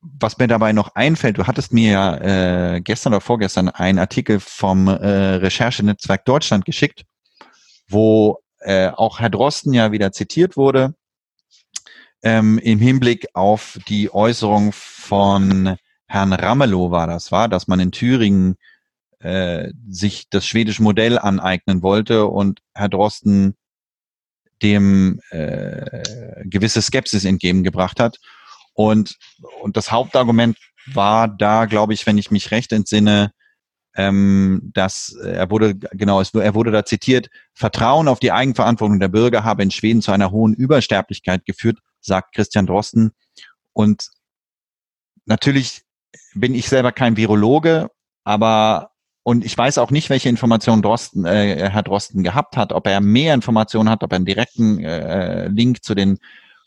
was 0.00 0.38
mir 0.38 0.46
dabei 0.46 0.72
noch 0.72 0.94
einfällt, 0.94 1.38
du 1.38 1.46
hattest 1.46 1.72
mir 1.72 1.90
ja 1.90 2.74
äh, 2.74 2.80
gestern 2.80 3.12
oder 3.12 3.20
vorgestern 3.20 3.68
einen 3.68 3.98
Artikel 3.98 4.40
vom 4.40 4.88
äh, 4.88 4.92
Recherchenetzwerk 4.94 6.24
Deutschland 6.24 6.64
geschickt, 6.64 7.04
wo 7.88 8.38
äh, 8.60 8.88
auch 8.88 9.20
Herr 9.20 9.30
Drosten 9.30 9.72
ja 9.72 9.92
wieder 9.92 10.12
zitiert 10.12 10.56
wurde 10.56 10.94
ähm, 12.24 12.58
im 12.58 12.78
Hinblick 12.78 13.26
auf 13.34 13.78
die 13.86 14.12
Äußerung 14.12 14.72
von 14.72 15.76
Herrn 16.06 16.32
Ramelow 16.32 16.90
war 16.90 17.06
das, 17.06 17.30
war, 17.30 17.48
dass 17.48 17.68
man 17.68 17.80
in 17.80 17.92
Thüringen 17.92 18.56
äh, 19.20 19.70
sich 19.88 20.28
das 20.30 20.46
schwedische 20.46 20.82
Modell 20.82 21.18
aneignen 21.18 21.82
wollte 21.82 22.26
und 22.26 22.60
Herr 22.74 22.88
Drosten 22.88 23.54
dem 24.62 25.20
äh, 25.30 26.44
gewisse 26.44 26.80
Skepsis 26.80 27.26
entgegengebracht 27.26 28.00
hat. 28.00 28.18
Und, 28.74 29.16
und 29.62 29.76
das 29.76 29.90
Hauptargument 29.90 30.58
war 30.92 31.28
da, 31.28 31.64
glaube 31.64 31.94
ich, 31.94 32.06
wenn 32.06 32.18
ich 32.18 32.30
mich 32.30 32.50
recht 32.50 32.72
entsinne, 32.72 33.32
ähm, 33.96 34.70
dass 34.74 35.12
er 35.12 35.50
wurde, 35.50 35.76
genau, 35.76 36.20
es, 36.20 36.34
er 36.34 36.54
wurde 36.54 36.72
da 36.72 36.84
zitiert, 36.84 37.30
Vertrauen 37.54 38.08
auf 38.08 38.18
die 38.18 38.32
Eigenverantwortung 38.32 38.98
der 38.98 39.08
Bürger 39.08 39.44
habe 39.44 39.62
in 39.62 39.70
Schweden 39.70 40.02
zu 40.02 40.10
einer 40.10 40.32
hohen 40.32 40.52
Übersterblichkeit 40.52 41.46
geführt, 41.46 41.78
sagt 42.00 42.34
Christian 42.34 42.66
Drosten. 42.66 43.12
Und 43.72 44.10
natürlich 45.26 45.82
bin 46.34 46.54
ich 46.54 46.68
selber 46.68 46.92
kein 46.92 47.16
Virologe, 47.16 47.88
aber 48.24 48.90
und 49.26 49.42
ich 49.42 49.56
weiß 49.56 49.78
auch 49.78 49.90
nicht, 49.90 50.10
welche 50.10 50.28
Informationen 50.28 50.82
Drosten, 50.82 51.24
äh, 51.24 51.70
Herr 51.70 51.82
Drosten 51.82 52.22
gehabt 52.22 52.58
hat, 52.58 52.74
ob 52.74 52.86
er 52.86 53.00
mehr 53.00 53.32
Informationen 53.32 53.88
hat, 53.88 54.02
ob 54.02 54.12
er 54.12 54.16
einen 54.16 54.26
direkten 54.26 54.84
äh, 54.84 55.48
Link 55.48 55.82
zu 55.82 55.94
den 55.94 56.18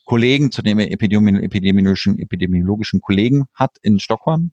Kollegen, 0.08 0.52
zu 0.52 0.62
dem 0.62 0.80
er 0.80 0.90
epidemiologischen, 0.90 2.18
epidemiologischen 2.18 3.02
Kollegen 3.02 3.46
hat 3.54 3.78
in 3.82 4.00
Stockholm. 4.00 4.52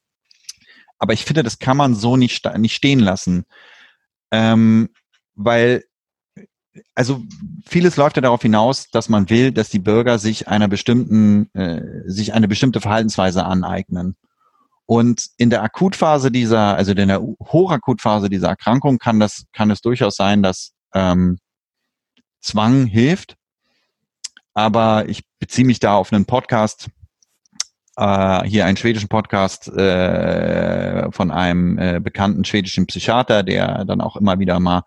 Aber 0.98 1.12
ich 1.12 1.24
finde, 1.24 1.44
das 1.44 1.60
kann 1.60 1.76
man 1.76 1.94
so 1.94 2.16
nicht, 2.16 2.44
nicht 2.58 2.74
stehen 2.74 2.98
lassen. 2.98 3.44
Ähm, 4.32 4.88
weil, 5.36 5.84
also 6.96 7.22
vieles 7.66 7.96
läuft 7.96 8.16
ja 8.16 8.22
darauf 8.22 8.42
hinaus, 8.42 8.90
dass 8.90 9.08
man 9.08 9.30
will, 9.30 9.52
dass 9.52 9.68
die 9.68 9.78
Bürger 9.78 10.18
sich 10.18 10.48
einer 10.48 10.66
bestimmten, 10.66 11.48
äh, 11.54 11.82
sich 12.06 12.34
eine 12.34 12.48
bestimmte 12.48 12.80
Verhaltensweise 12.80 13.44
aneignen. 13.44 14.16
Und 14.86 15.30
in 15.36 15.50
der 15.50 15.62
Akutphase 15.62 16.32
dieser, 16.32 16.74
also 16.74 16.92
in 16.92 17.08
der 17.08 17.22
Hochakutphase 17.22 18.28
dieser 18.28 18.48
Erkrankung 18.48 18.98
kann 18.98 19.20
das, 19.20 19.46
kann 19.52 19.70
es 19.70 19.80
durchaus 19.82 20.16
sein, 20.16 20.42
dass 20.42 20.72
ähm, 20.94 21.38
Zwang 22.40 22.86
hilft, 22.86 23.36
aber 24.54 25.08
ich 25.08 25.22
beziehe 25.38 25.66
mich 25.66 25.80
da 25.80 25.94
auf 25.94 26.12
einen 26.12 26.24
Podcast 26.24 26.88
äh, 27.96 28.44
hier 28.44 28.66
einen 28.66 28.76
schwedischen 28.76 29.08
Podcast 29.08 29.68
äh, 29.68 31.10
von 31.12 31.30
einem 31.30 31.78
äh, 31.78 32.00
bekannten 32.00 32.44
schwedischen 32.44 32.86
Psychiater, 32.86 33.42
der 33.42 33.84
dann 33.84 34.00
auch 34.00 34.16
immer 34.16 34.38
wieder 34.38 34.58
mal 34.58 34.82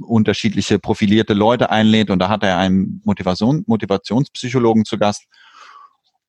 unterschiedliche 0.00 0.78
profilierte 0.78 1.34
Leute 1.34 1.70
einlädt 1.70 2.10
und 2.10 2.18
da 2.18 2.28
hat 2.28 2.42
er 2.42 2.58
einen 2.58 3.00
Motivation, 3.04 3.62
Motivationspsychologen 3.66 4.84
zu 4.84 4.98
Gast. 4.98 5.24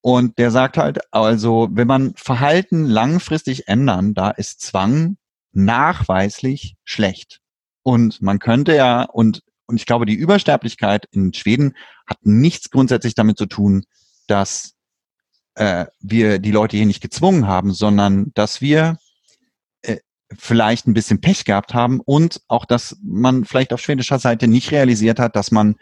Und 0.02 0.38
der 0.38 0.52
sagt 0.52 0.78
halt, 0.78 1.00
also 1.12 1.68
wenn 1.72 1.88
man 1.88 2.14
Verhalten 2.16 2.86
langfristig 2.86 3.68
ändern, 3.68 4.14
da 4.14 4.30
ist 4.30 4.62
Zwang 4.62 5.18
nachweislich 5.52 6.76
schlecht. 6.84 7.40
Und 7.82 8.22
man 8.22 8.38
könnte 8.38 8.76
ja, 8.76 9.04
und, 9.04 9.42
und 9.68 9.78
ich 9.78 9.86
glaube, 9.86 10.06
die 10.06 10.14
Übersterblichkeit 10.14 11.08
in 11.12 11.34
Schweden 11.34 11.76
hat 12.08 12.20
nichts 12.24 12.70
grundsätzlich 12.70 13.16
damit 13.16 13.38
zu 13.38 13.46
tun, 13.46 13.84
dass 14.28 14.74
äh, 15.56 15.86
wir 16.00 16.40
die 16.40 16.52
Leute 16.52 16.78
hier 16.78 16.86
nicht 16.86 17.02
gezwungen 17.02 17.48
haben, 17.48 17.74
sondern 17.74 18.32
dass 18.36 18.62
wir 18.62 18.98
äh, 19.82 19.98
vielleicht 20.38 20.88
ein 20.88 20.94
bisschen 20.94 21.22
Pech 21.22 21.46
gehabt 21.46 21.74
haben 21.74 22.00
und 22.00 22.42
auch, 22.48 22.66
dass 22.66 22.98
man 23.04 23.46
vielleicht 23.46 23.74
auf 23.74 23.82
schwedischer 23.82 24.20
Seite 24.20 24.48
nicht 24.48 24.72
realisiert 24.72 25.20
hat, 25.20 25.36
dass 25.36 25.52
man 25.52 25.76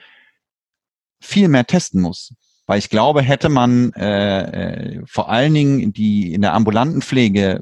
viel 1.20 1.48
mehr 1.48 1.66
testen 1.66 2.02
muss. 2.02 2.34
Weil 2.66 2.80
ich 2.80 2.90
glaube, 2.90 3.22
hätte 3.22 3.50
man 3.50 3.92
äh, 3.94 4.98
äh, 4.98 5.02
vor 5.06 5.30
allen 5.30 5.54
Dingen 5.54 5.92
die 5.92 6.34
in 6.34 6.42
der 6.42 6.54
ambulanten 6.54 7.02
Pflege 7.02 7.62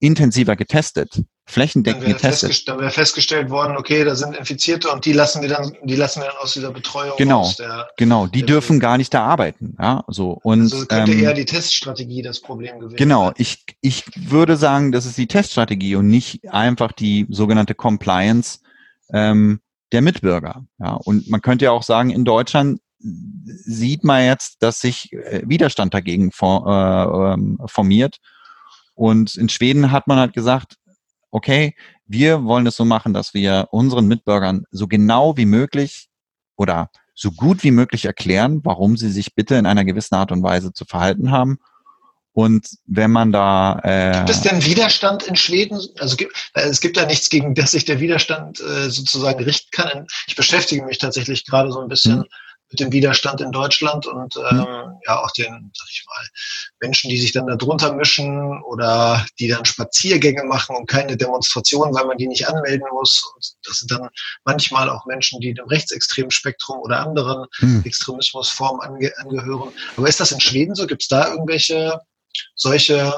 intensiver 0.00 0.56
getestet, 0.56 1.22
flächendeckend 1.48 2.04
dann 2.04 2.12
getestet. 2.12 2.68
dann 2.68 2.78
wäre 2.78 2.90
festgestellt 2.90 3.50
worden, 3.50 3.76
okay, 3.76 4.04
da 4.04 4.14
sind 4.14 4.36
Infizierte 4.36 4.90
und 4.90 5.04
die 5.04 5.12
lassen 5.12 5.42
wir 5.42 5.48
dann, 5.48 5.72
die 5.82 5.96
lassen 5.96 6.20
wir 6.20 6.26
dann 6.26 6.36
aus 6.36 6.52
dieser 6.52 6.70
Betreuung 6.70 7.16
genau, 7.16 7.40
aus 7.40 7.56
der, 7.56 7.88
genau, 7.96 8.26
die 8.26 8.42
dürfen 8.42 8.78
gar 8.80 8.98
nicht 8.98 9.12
da 9.14 9.24
arbeiten, 9.24 9.76
ja, 9.80 10.04
so 10.08 10.38
und 10.42 10.62
also 10.62 10.86
könnte 10.86 11.12
ähm, 11.12 11.22
eher 11.22 11.34
die 11.34 11.46
Teststrategie 11.46 12.22
das 12.22 12.40
Problem 12.40 12.78
gewesen 12.78 12.96
Genau, 12.96 13.26
sein. 13.26 13.34
ich 13.38 13.64
ich 13.80 14.04
würde 14.16 14.56
sagen, 14.56 14.92
das 14.92 15.06
ist 15.06 15.16
die 15.16 15.26
Teststrategie 15.26 15.96
und 15.96 16.08
nicht 16.08 16.48
einfach 16.50 16.92
die 16.92 17.26
sogenannte 17.30 17.74
Compliance 17.74 18.58
ähm, 19.12 19.60
der 19.92 20.02
Mitbürger. 20.02 20.64
Ja, 20.78 20.94
und 20.94 21.28
man 21.28 21.40
könnte 21.40 21.64
ja 21.64 21.70
auch 21.70 21.82
sagen, 21.82 22.10
in 22.10 22.24
Deutschland 22.24 22.80
sieht 23.00 24.04
man 24.04 24.24
jetzt, 24.24 24.62
dass 24.62 24.80
sich 24.80 25.12
äh, 25.12 25.42
Widerstand 25.46 25.94
dagegen 25.94 26.30
äh, 26.30 26.44
ähm, 26.44 27.58
formiert. 27.66 28.18
Und 28.94 29.36
in 29.36 29.48
Schweden 29.48 29.92
hat 29.92 30.08
man 30.08 30.18
halt 30.18 30.32
gesagt, 30.32 30.77
okay, 31.30 31.74
wir 32.06 32.44
wollen 32.44 32.66
es 32.66 32.76
so 32.76 32.84
machen, 32.84 33.12
dass 33.12 33.34
wir 33.34 33.68
unseren 33.70 34.06
Mitbürgern 34.06 34.64
so 34.70 34.86
genau 34.86 35.36
wie 35.36 35.46
möglich 35.46 36.08
oder 36.56 36.90
so 37.14 37.32
gut 37.32 37.64
wie 37.64 37.70
möglich 37.70 38.04
erklären, 38.04 38.60
warum 38.64 38.96
sie 38.96 39.10
sich 39.10 39.34
bitte 39.34 39.56
in 39.56 39.66
einer 39.66 39.84
gewissen 39.84 40.14
Art 40.14 40.32
und 40.32 40.42
Weise 40.42 40.72
zu 40.72 40.84
verhalten 40.84 41.30
haben. 41.30 41.58
Und 42.32 42.68
wenn 42.86 43.10
man 43.10 43.32
da 43.32 43.80
äh, 43.82 44.12
Gibt 44.18 44.30
es 44.30 44.42
denn 44.42 44.64
Widerstand 44.64 45.24
in 45.24 45.34
Schweden? 45.34 45.80
Also 45.98 46.14
gibt, 46.14 46.36
äh, 46.54 46.68
es 46.68 46.80
gibt 46.80 46.96
ja 46.96 47.04
nichts, 47.04 47.28
gegen 47.28 47.54
das 47.54 47.72
sich 47.72 47.84
der 47.84 47.98
Widerstand 47.98 48.60
äh, 48.60 48.88
sozusagen 48.90 49.42
richten 49.42 49.70
kann. 49.72 50.06
Ich 50.28 50.36
beschäftige 50.36 50.84
mich 50.84 50.98
tatsächlich 50.98 51.44
gerade 51.46 51.72
so 51.72 51.80
ein 51.80 51.88
bisschen 51.88 52.18
Mhm. 52.18 52.26
Mit 52.70 52.80
dem 52.80 52.92
Widerstand 52.92 53.40
in 53.40 53.52
Deutschland 53.52 54.06
und 54.06 54.36
ähm, 54.36 54.66
ja 55.06 55.22
auch 55.22 55.30
den, 55.32 55.72
sag 55.74 55.88
ich 55.90 56.04
mal, 56.06 56.26
Menschen, 56.80 57.08
die 57.10 57.18
sich 57.18 57.32
dann 57.32 57.46
da 57.46 57.56
drunter 57.56 57.94
mischen 57.94 58.62
oder 58.64 59.24
die 59.38 59.48
dann 59.48 59.64
Spaziergänge 59.64 60.44
machen 60.44 60.76
und 60.76 60.86
keine 60.86 61.16
Demonstrationen, 61.16 61.94
weil 61.94 62.06
man 62.06 62.18
die 62.18 62.26
nicht 62.26 62.46
anmelden 62.46 62.86
muss. 62.92 63.32
Und 63.34 63.54
das 63.64 63.78
sind 63.78 63.90
dann 63.90 64.08
manchmal 64.44 64.90
auch 64.90 65.06
Menschen, 65.06 65.40
die 65.40 65.54
dem 65.54 65.66
rechtsextremen 65.66 66.30
Spektrum 66.30 66.80
oder 66.80 67.00
anderen 67.00 67.46
hm, 67.58 67.82
Extremismusformen 67.84 68.82
ange 68.82 69.12
angehören. 69.18 69.72
Aber 69.96 70.08
ist 70.08 70.20
das 70.20 70.32
in 70.32 70.40
Schweden 70.40 70.74
so? 70.74 70.86
Gibt 70.86 71.02
es 71.02 71.08
da 71.08 71.28
irgendwelche 71.28 72.00
solche, 72.54 73.14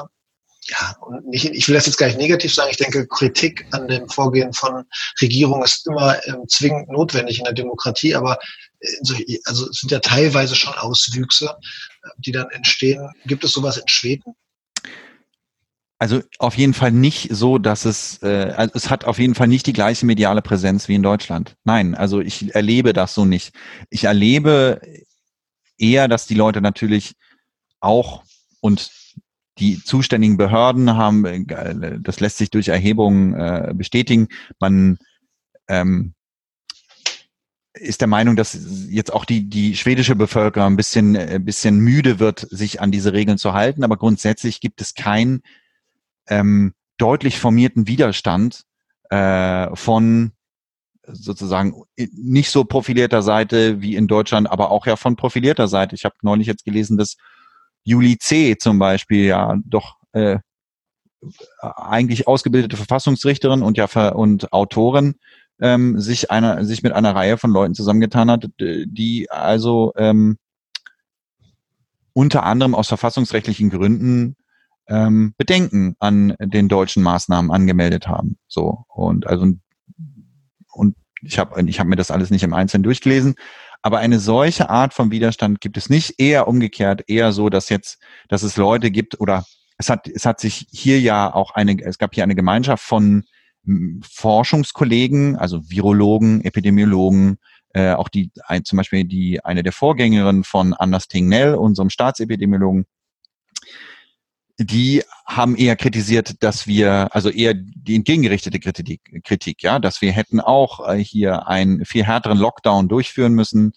ja, 0.67 0.95
und 1.01 1.27
nicht, 1.27 1.45
ich 1.45 1.67
will 1.67 1.75
das 1.75 1.85
jetzt 1.85 1.97
gar 1.97 2.07
nicht 2.07 2.19
negativ 2.19 2.53
sagen, 2.53 2.69
ich 2.71 2.77
denke, 2.77 3.07
Kritik 3.07 3.65
an 3.71 3.87
dem 3.87 4.07
Vorgehen 4.09 4.53
von 4.53 4.85
Regierung 5.21 5.63
ist 5.63 5.87
immer 5.87 6.15
ähm, 6.27 6.47
zwingend 6.47 6.89
notwendig 6.89 7.39
in 7.39 7.45
der 7.45 7.53
Demokratie, 7.53 8.15
aber 8.15 8.37
also 9.45 9.69
es 9.69 9.79
sind 9.79 9.91
ja 9.91 9.99
teilweise 9.99 10.55
schon 10.55 10.73
Auswüchse, 10.73 11.55
äh, 12.03 12.09
die 12.17 12.31
dann 12.31 12.49
entstehen. 12.49 13.09
Gibt 13.25 13.43
es 13.43 13.51
sowas 13.51 13.77
in 13.77 13.87
Schweden? 13.87 14.35
Also 15.99 16.23
auf 16.39 16.57
jeden 16.57 16.73
Fall 16.73 16.91
nicht 16.91 17.27
so, 17.31 17.59
dass 17.59 17.85
es, 17.85 18.23
äh, 18.23 18.53
also 18.57 18.73
es 18.73 18.89
hat 18.89 19.05
auf 19.05 19.19
jeden 19.19 19.35
Fall 19.35 19.47
nicht 19.47 19.67
die 19.67 19.73
gleiche 19.73 20.07
mediale 20.07 20.41
Präsenz 20.41 20.87
wie 20.87 20.95
in 20.95 21.03
Deutschland. 21.03 21.55
Nein, 21.63 21.93
also 21.93 22.21
ich 22.21 22.55
erlebe 22.55 22.91
das 22.91 23.13
so 23.13 23.23
nicht. 23.23 23.53
Ich 23.91 24.05
erlebe 24.05 24.81
eher, 25.77 26.07
dass 26.07 26.25
die 26.25 26.33
Leute 26.33 26.59
natürlich 26.59 27.13
auch 27.81 28.23
und 28.61 28.89
die 29.59 29.83
zuständigen 29.83 30.37
Behörden 30.37 30.95
haben, 30.95 31.23
äh, 31.23 31.99
das 31.99 32.19
lässt 32.19 32.39
sich 32.39 32.49
durch 32.49 32.69
Erhebungen 32.69 33.35
äh, 33.35 33.73
bestätigen, 33.75 34.27
man 34.59 34.97
ähm, 35.67 36.15
ist 37.81 38.01
der 38.01 38.07
Meinung, 38.07 38.35
dass 38.35 38.57
jetzt 38.89 39.11
auch 39.11 39.25
die, 39.25 39.49
die 39.49 39.75
schwedische 39.75 40.15
Bevölkerung 40.15 40.73
ein 40.73 40.77
bisschen, 40.77 41.15
äh, 41.15 41.35
ein 41.35 41.45
bisschen 41.45 41.79
müde 41.79 42.19
wird, 42.19 42.47
sich 42.49 42.79
an 42.79 42.91
diese 42.91 43.13
Regeln 43.13 43.37
zu 43.37 43.53
halten, 43.53 43.83
aber 43.83 43.97
grundsätzlich 43.97 44.61
gibt 44.61 44.81
es 44.81 44.93
kein 44.93 45.41
ähm, 46.27 46.73
deutlich 46.97 47.39
formierten 47.39 47.87
Widerstand 47.87 48.63
äh, 49.09 49.75
von 49.75 50.31
sozusagen 51.07 51.83
nicht 51.97 52.51
so 52.51 52.63
profilierter 52.63 53.23
Seite 53.23 53.81
wie 53.81 53.95
in 53.95 54.07
Deutschland, 54.07 54.49
aber 54.49 54.69
auch 54.69 54.85
ja 54.85 54.95
von 54.95 55.15
profilierter 55.15 55.67
Seite. 55.67 55.95
Ich 55.95 56.05
habe 56.05 56.15
neulich 56.21 56.47
jetzt 56.47 56.63
gelesen, 56.63 56.97
dass 56.97 57.17
Juli 57.83 58.17
C. 58.19 58.55
zum 58.57 58.77
Beispiel 58.77 59.25
ja 59.25 59.55
doch 59.65 59.97
äh, 60.13 60.37
eigentlich 61.59 62.27
ausgebildete 62.27 62.77
Verfassungsrichterin 62.77 63.61
und 63.61 63.77
ja 63.77 64.09
und 64.09 64.53
Autorin 64.53 65.15
ähm, 65.61 65.99
sich 65.99 66.31
einer 66.31 66.65
sich 66.65 66.83
mit 66.83 66.91
einer 66.91 67.15
Reihe 67.15 67.37
von 67.37 67.51
Leuten 67.51 67.73
zusammengetan 67.73 68.29
hat, 68.29 68.49
die 68.59 69.27
also 69.29 69.93
ähm, 69.95 70.37
unter 72.13 72.43
anderem 72.43 72.75
aus 72.75 72.87
verfassungsrechtlichen 72.87 73.69
Gründen 73.69 74.35
ähm, 74.87 75.33
Bedenken 75.37 75.95
an 75.99 76.35
den 76.39 76.67
deutschen 76.67 77.03
Maßnahmen 77.03 77.51
angemeldet 77.51 78.07
haben. 78.07 78.37
So 78.47 78.85
und 78.89 79.27
also 79.27 79.47
und 80.73 80.95
ich 81.21 81.39
habe 81.39 81.61
ich 81.69 81.79
hab 81.79 81.87
mir 81.87 81.95
das 81.95 82.11
alles 82.11 82.31
nicht 82.31 82.43
im 82.43 82.53
Einzelnen 82.53 82.83
durchgelesen, 82.83 83.35
aber 83.83 83.99
eine 83.99 84.19
solche 84.19 84.69
Art 84.69 84.93
von 84.93 85.11
Widerstand 85.11 85.61
gibt 85.61 85.77
es 85.77 85.89
nicht. 85.89 86.19
Eher 86.19 86.47
umgekehrt, 86.47 87.03
eher 87.07 87.31
so, 87.31 87.49
dass 87.49 87.69
jetzt, 87.69 87.99
dass 88.27 88.43
es 88.43 88.57
Leute 88.57 88.91
gibt 88.91 89.19
oder 89.19 89.45
es 89.77 89.89
hat 89.89 90.07
es 90.07 90.25
hat 90.25 90.39
sich 90.39 90.67
hier 90.71 90.99
ja 90.99 91.33
auch 91.33 91.51
eine 91.51 91.77
es 91.83 91.97
gab 91.97 92.13
hier 92.13 92.23
eine 92.23 92.35
Gemeinschaft 92.35 92.83
von 92.83 93.23
Forschungskollegen, 94.01 95.35
also 95.35 95.69
Virologen, 95.69 96.43
Epidemiologen, 96.43 97.37
äh, 97.73 97.93
auch 97.93 98.09
die 98.09 98.31
ein, 98.45 98.65
zum 98.65 98.77
Beispiel 98.77 99.05
die 99.05 99.43
eine 99.43 99.63
der 99.63 99.71
Vorgängerinnen 99.71 100.43
von 100.43 100.73
Anders 100.73 101.07
Tingnell, 101.07 101.55
unserem 101.55 101.89
Staatsepidemiologen, 101.89 102.85
die 104.63 105.03
haben 105.25 105.55
eher 105.55 105.75
kritisiert, 105.75 106.43
dass 106.43 106.67
wir, 106.67 107.09
also 107.15 107.29
eher 107.29 107.53
die 107.55 107.95
entgegengerichtete 107.95 108.59
Kritik, 108.59 109.23
Kritik 109.23 109.63
ja, 109.63 109.79
dass 109.79 110.01
wir 110.01 110.11
hätten 110.11 110.39
auch 110.39 110.87
äh, 110.87 110.97
hier 110.97 111.47
einen 111.47 111.85
viel 111.85 112.05
härteren 112.05 112.37
Lockdown 112.37 112.87
durchführen 112.87 113.33
müssen. 113.33 113.73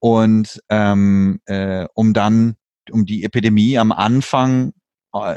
Und 0.00 0.62
ähm, 0.68 1.40
äh, 1.46 1.86
um 1.94 2.12
dann, 2.12 2.56
um 2.90 3.04
die 3.04 3.24
Epidemie 3.24 3.78
am 3.78 3.92
Anfang 3.92 4.72
äh, 5.12 5.36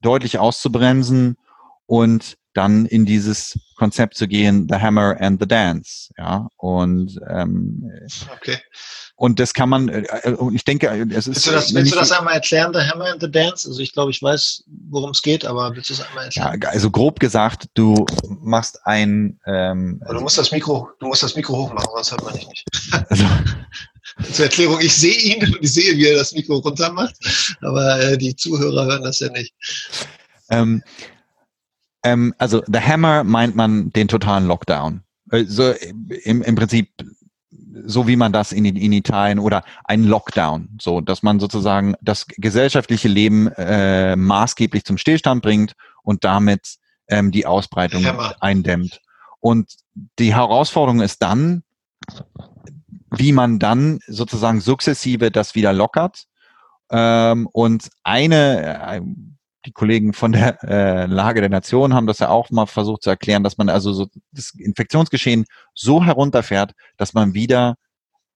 deutlich 0.00 0.38
auszubremsen 0.38 1.36
und 1.86 2.36
dann 2.56 2.86
in 2.86 3.06
dieses 3.06 3.58
Konzept 3.76 4.16
zu 4.16 4.26
gehen, 4.26 4.66
the 4.70 4.76
hammer 4.76 5.16
and 5.20 5.40
the 5.40 5.46
dance, 5.46 6.08
ja, 6.16 6.48
und 6.56 7.18
ähm, 7.28 7.90
okay. 8.36 8.58
Und 9.18 9.40
das 9.40 9.54
kann 9.54 9.70
man, 9.70 9.88
äh, 9.88 10.34
und 10.36 10.54
ich 10.54 10.64
denke, 10.64 10.88
es 11.10 11.26
ist. 11.26 11.26
Willst 11.26 11.46
du 11.46 11.50
das, 11.52 11.74
willst 11.74 11.92
du 11.94 11.96
das 11.96 12.12
einmal 12.12 12.34
erklären, 12.34 12.74
The 12.74 12.80
Hammer 12.80 13.06
and 13.06 13.20
the 13.22 13.30
Dance? 13.30 13.66
Also 13.66 13.80
ich 13.80 13.94
glaube, 13.94 14.10
ich 14.10 14.20
weiß, 14.20 14.64
worum 14.90 15.10
es 15.10 15.22
geht, 15.22 15.46
aber 15.46 15.74
willst 15.74 15.88
du 15.88 15.94
es 15.94 16.02
einmal 16.02 16.26
erklären? 16.26 16.60
Ja, 16.62 16.68
also 16.68 16.90
grob 16.90 17.18
gesagt, 17.18 17.66
du 17.72 18.04
machst 18.28 18.78
ein. 18.84 19.40
Ähm, 19.46 20.02
aber 20.04 20.14
du 20.14 20.20
musst 20.20 20.36
das 20.36 20.52
Mikro, 20.52 20.90
du 21.00 21.06
musst 21.06 21.22
das 21.22 21.34
Mikro 21.34 21.56
hochmachen, 21.56 21.88
sonst 21.94 22.10
hört 22.10 22.24
man 22.24 22.34
dich 22.34 22.46
nicht. 22.46 22.66
Also, 23.08 23.24
Zur 24.32 24.44
Erklärung, 24.44 24.80
ich 24.80 24.94
sehe 24.94 25.16
ihn 25.16 25.42
und 25.44 25.58
ich 25.62 25.72
sehe, 25.72 25.96
wie 25.96 26.06
er 26.06 26.18
das 26.18 26.32
Mikro 26.32 26.56
runter 26.56 26.92
macht, 26.92 27.16
aber 27.62 28.00
äh, 28.00 28.18
die 28.18 28.36
Zuhörer 28.36 28.84
hören 28.84 29.02
das 29.02 29.20
ja 29.20 29.30
nicht. 29.30 29.54
Ähm, 30.50 30.82
ähm, 32.06 32.34
also 32.38 32.62
The 32.66 32.80
Hammer 32.80 33.24
meint 33.24 33.56
man 33.56 33.90
den 33.92 34.08
totalen 34.08 34.46
Lockdown. 34.46 35.02
Also 35.30 35.72
im, 36.24 36.42
im 36.42 36.54
Prinzip 36.54 36.90
so 37.84 38.06
wie 38.06 38.16
man 38.16 38.32
das 38.32 38.52
in, 38.52 38.64
in 38.64 38.92
Italien 38.92 39.38
oder 39.38 39.62
ein 39.84 40.04
Lockdown, 40.04 40.78
so 40.80 41.00
dass 41.00 41.22
man 41.22 41.38
sozusagen 41.40 41.94
das 42.00 42.26
gesellschaftliche 42.26 43.08
Leben 43.08 43.48
äh, 43.48 44.16
maßgeblich 44.16 44.84
zum 44.84 44.98
Stillstand 44.98 45.42
bringt 45.42 45.74
und 46.02 46.24
damit 46.24 46.76
ähm, 47.08 47.30
die 47.32 47.46
Ausbreitung 47.46 48.04
Hammer. 48.04 48.34
eindämmt. 48.40 49.00
Und 49.40 49.74
die 50.18 50.34
Herausforderung 50.34 51.00
ist 51.00 51.22
dann, 51.22 51.62
wie 53.10 53.32
man 53.32 53.58
dann 53.58 54.00
sozusagen 54.06 54.60
sukzessive 54.60 55.30
das 55.30 55.54
wieder 55.54 55.72
lockert 55.72 56.24
Ähm, 56.88 57.48
und 57.52 57.90
eine, 58.04 58.80
äh, 58.80 59.00
die 59.66 59.72
Kollegen 59.72 60.12
von 60.12 60.32
der 60.32 60.62
äh, 60.64 61.06
Lage 61.06 61.40
der 61.40 61.50
Nation 61.50 61.92
haben 61.94 62.06
das 62.06 62.20
ja 62.20 62.28
auch 62.28 62.50
mal 62.50 62.66
versucht 62.66 63.02
zu 63.02 63.10
erklären, 63.10 63.42
dass 63.42 63.58
man 63.58 63.68
also 63.68 63.92
so 63.92 64.06
das 64.32 64.52
Infektionsgeschehen 64.56 65.44
so 65.74 66.04
herunterfährt, 66.04 66.72
dass 66.96 67.12
man 67.12 67.34
wieder 67.34 67.76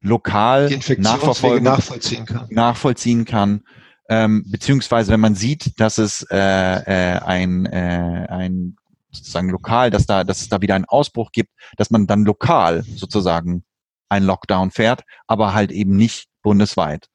lokal 0.03 0.71
nachverfolgen, 0.99 1.65
nachvollziehen 1.65 2.25
kann. 2.25 2.47
Nachvollziehen 2.51 3.25
kann 3.25 3.63
ähm, 4.11 4.45
beziehungsweise 4.51 5.13
wenn 5.13 5.21
man 5.21 5.37
sieht, 5.37 5.79
dass 5.79 5.97
es 5.97 6.27
äh, 6.31 6.37
äh, 6.37 7.21
ein, 7.21 7.65
äh, 7.67 8.27
ein 8.29 8.77
sozusagen 9.13 9.51
lokal, 9.51 9.91
dass 9.91 10.05
da, 10.05 10.25
dass 10.25 10.41
es 10.41 10.49
da 10.49 10.61
wieder 10.61 10.75
einen 10.75 10.85
Ausbruch 10.85 11.31
gibt, 11.31 11.51
dass 11.77 11.91
man 11.91 12.09
dann 12.09 12.25
lokal 12.25 12.83
sozusagen 12.83 13.65
ein 14.09 14.25
Lockdown 14.25 14.73
fährt, 14.73 15.05
aber 15.29 15.55
halt 15.55 15.71
eben 15.71 15.95
nicht 15.95 16.27
bundesweit. 16.43 17.07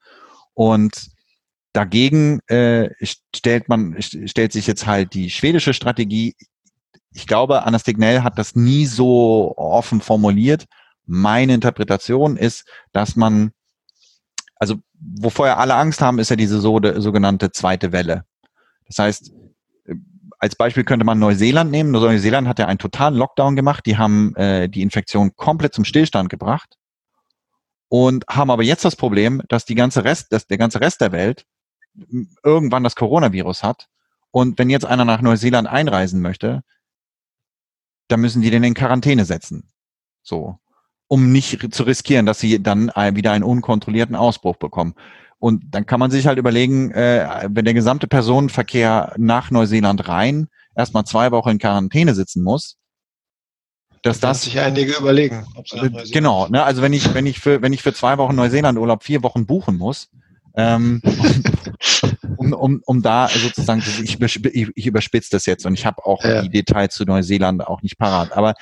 Und 0.54 1.08
dagegen 1.76 2.40
äh, 2.48 2.90
stellt 3.34 3.68
man 3.68 3.96
stellt 4.00 4.52
sich 4.52 4.66
jetzt 4.66 4.86
halt 4.86 5.12
die 5.12 5.28
schwedische 5.30 5.74
Strategie. 5.74 6.34
Ich 7.12 7.26
glaube, 7.26 7.64
Anna 7.64 7.78
Stignell 7.78 8.22
hat 8.22 8.38
das 8.38 8.56
nie 8.56 8.86
so 8.86 9.54
offen 9.56 10.00
formuliert. 10.00 10.64
Meine 11.04 11.54
Interpretation 11.54 12.36
ist, 12.36 12.64
dass 12.92 13.14
man 13.14 13.52
also 14.56 14.76
wovor 14.98 15.46
ja 15.46 15.56
alle 15.58 15.74
Angst 15.74 16.00
haben, 16.00 16.18
ist 16.18 16.30
ja 16.30 16.36
diese 16.36 16.60
so, 16.60 16.80
sogenannte 16.96 17.52
zweite 17.52 17.92
Welle. 17.92 18.24
Das 18.86 18.98
heißt, 18.98 19.32
als 20.38 20.56
Beispiel 20.56 20.84
könnte 20.84 21.04
man 21.04 21.18
Neuseeland 21.18 21.70
nehmen. 21.70 21.90
Neuseeland 21.90 22.48
hat 22.48 22.58
ja 22.58 22.66
einen 22.66 22.78
totalen 22.78 23.14
Lockdown 23.14 23.54
gemacht. 23.54 23.84
Die 23.84 23.98
haben 23.98 24.34
äh, 24.36 24.68
die 24.68 24.82
Infektion 24.82 25.34
komplett 25.36 25.74
zum 25.74 25.84
Stillstand 25.84 26.30
gebracht 26.30 26.76
und 27.88 28.24
haben 28.28 28.50
aber 28.50 28.62
jetzt 28.62 28.84
das 28.84 28.96
Problem, 28.96 29.42
dass 29.48 29.66
die 29.66 29.74
ganze 29.74 30.04
Rest, 30.04 30.32
dass 30.32 30.46
der 30.46 30.58
ganze 30.58 30.80
Rest 30.80 31.02
der 31.02 31.12
Welt 31.12 31.44
irgendwann 32.44 32.84
das 32.84 32.96
Coronavirus 32.96 33.62
hat. 33.62 33.88
Und 34.30 34.58
wenn 34.58 34.70
jetzt 34.70 34.84
einer 34.84 35.04
nach 35.04 35.22
Neuseeland 35.22 35.68
einreisen 35.68 36.20
möchte, 36.20 36.62
dann 38.08 38.20
müssen 38.20 38.42
die 38.42 38.50
den 38.50 38.64
in 38.64 38.74
Quarantäne 38.74 39.24
setzen. 39.24 39.70
So 40.22 40.58
um 41.08 41.32
nicht 41.32 41.74
zu 41.74 41.84
riskieren, 41.84 42.26
dass 42.26 42.40
sie 42.40 42.62
dann 42.62 42.88
wieder 42.88 43.32
einen 43.32 43.44
unkontrollierten 43.44 44.16
Ausbruch 44.16 44.56
bekommen. 44.56 44.94
Und 45.38 45.62
dann 45.70 45.86
kann 45.86 46.00
man 46.00 46.10
sich 46.10 46.26
halt 46.26 46.38
überlegen, 46.38 46.90
äh, 46.92 47.48
wenn 47.50 47.64
der 47.64 47.74
gesamte 47.74 48.06
Personenverkehr 48.06 49.14
nach 49.18 49.50
Neuseeland 49.50 50.08
rein 50.08 50.48
erstmal 50.74 51.04
zwei 51.04 51.30
Wochen 51.30 51.50
in 51.50 51.58
Quarantäne 51.58 52.14
sitzen 52.14 52.42
muss, 52.42 52.76
dass 54.02 54.20
das 54.20 54.42
sich 54.42 54.58
einige 54.60 54.94
überlegen. 54.94 55.46
genau, 56.12 56.46
ne, 56.48 56.62
also 56.62 56.80
wenn 56.80 56.92
ich 56.92 57.12
wenn 57.12 57.26
ich 57.26 57.40
für 57.40 57.60
wenn 57.60 57.72
ich 57.72 57.82
für 57.82 57.92
zwei 57.92 58.18
Wochen 58.18 58.36
Neuseeland 58.36 58.78
Urlaub 58.78 59.02
vier 59.02 59.22
Wochen 59.22 59.46
buchen 59.46 59.76
muss, 59.76 60.08
ähm, 60.56 61.02
um, 62.36 62.52
um, 62.52 62.82
um 62.84 63.02
da 63.02 63.28
sozusagen, 63.28 63.82
ich, 64.02 64.20
ich, 64.20 64.70
ich 64.74 64.86
überspitze 64.86 65.30
das 65.30 65.46
jetzt 65.46 65.66
und 65.66 65.74
ich 65.74 65.86
habe 65.86 66.04
auch 66.04 66.24
ja. 66.24 66.42
die 66.42 66.48
Details 66.48 66.94
zu 66.94 67.04
Neuseeland 67.04 67.66
auch 67.66 67.82
nicht 67.82 67.98
parat. 67.98 68.32
Aber 68.32 68.54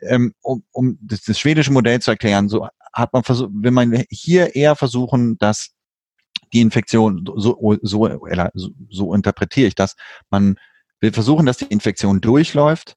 ähm, 0.00 0.34
um, 0.40 0.64
um 0.72 0.98
das, 1.02 1.22
das 1.22 1.38
schwedische 1.38 1.72
Modell 1.72 2.00
zu 2.00 2.10
erklären, 2.10 2.48
so 2.48 2.66
hat 2.92 3.12
man 3.12 3.22
versucht, 3.22 3.50
wenn 3.54 3.74
man 3.74 4.04
hier 4.10 4.54
eher 4.54 4.76
versuchen, 4.76 5.38
dass 5.38 5.70
die 6.52 6.60
Infektion, 6.60 7.24
so, 7.36 7.78
so, 7.82 8.08
so, 8.52 8.70
so 8.90 9.14
interpretiere 9.14 9.68
ich 9.68 9.74
das, 9.74 9.96
man 10.30 10.56
will 11.00 11.12
versuchen, 11.12 11.46
dass 11.46 11.58
die 11.58 11.66
Infektion 11.66 12.20
durchläuft 12.20 12.96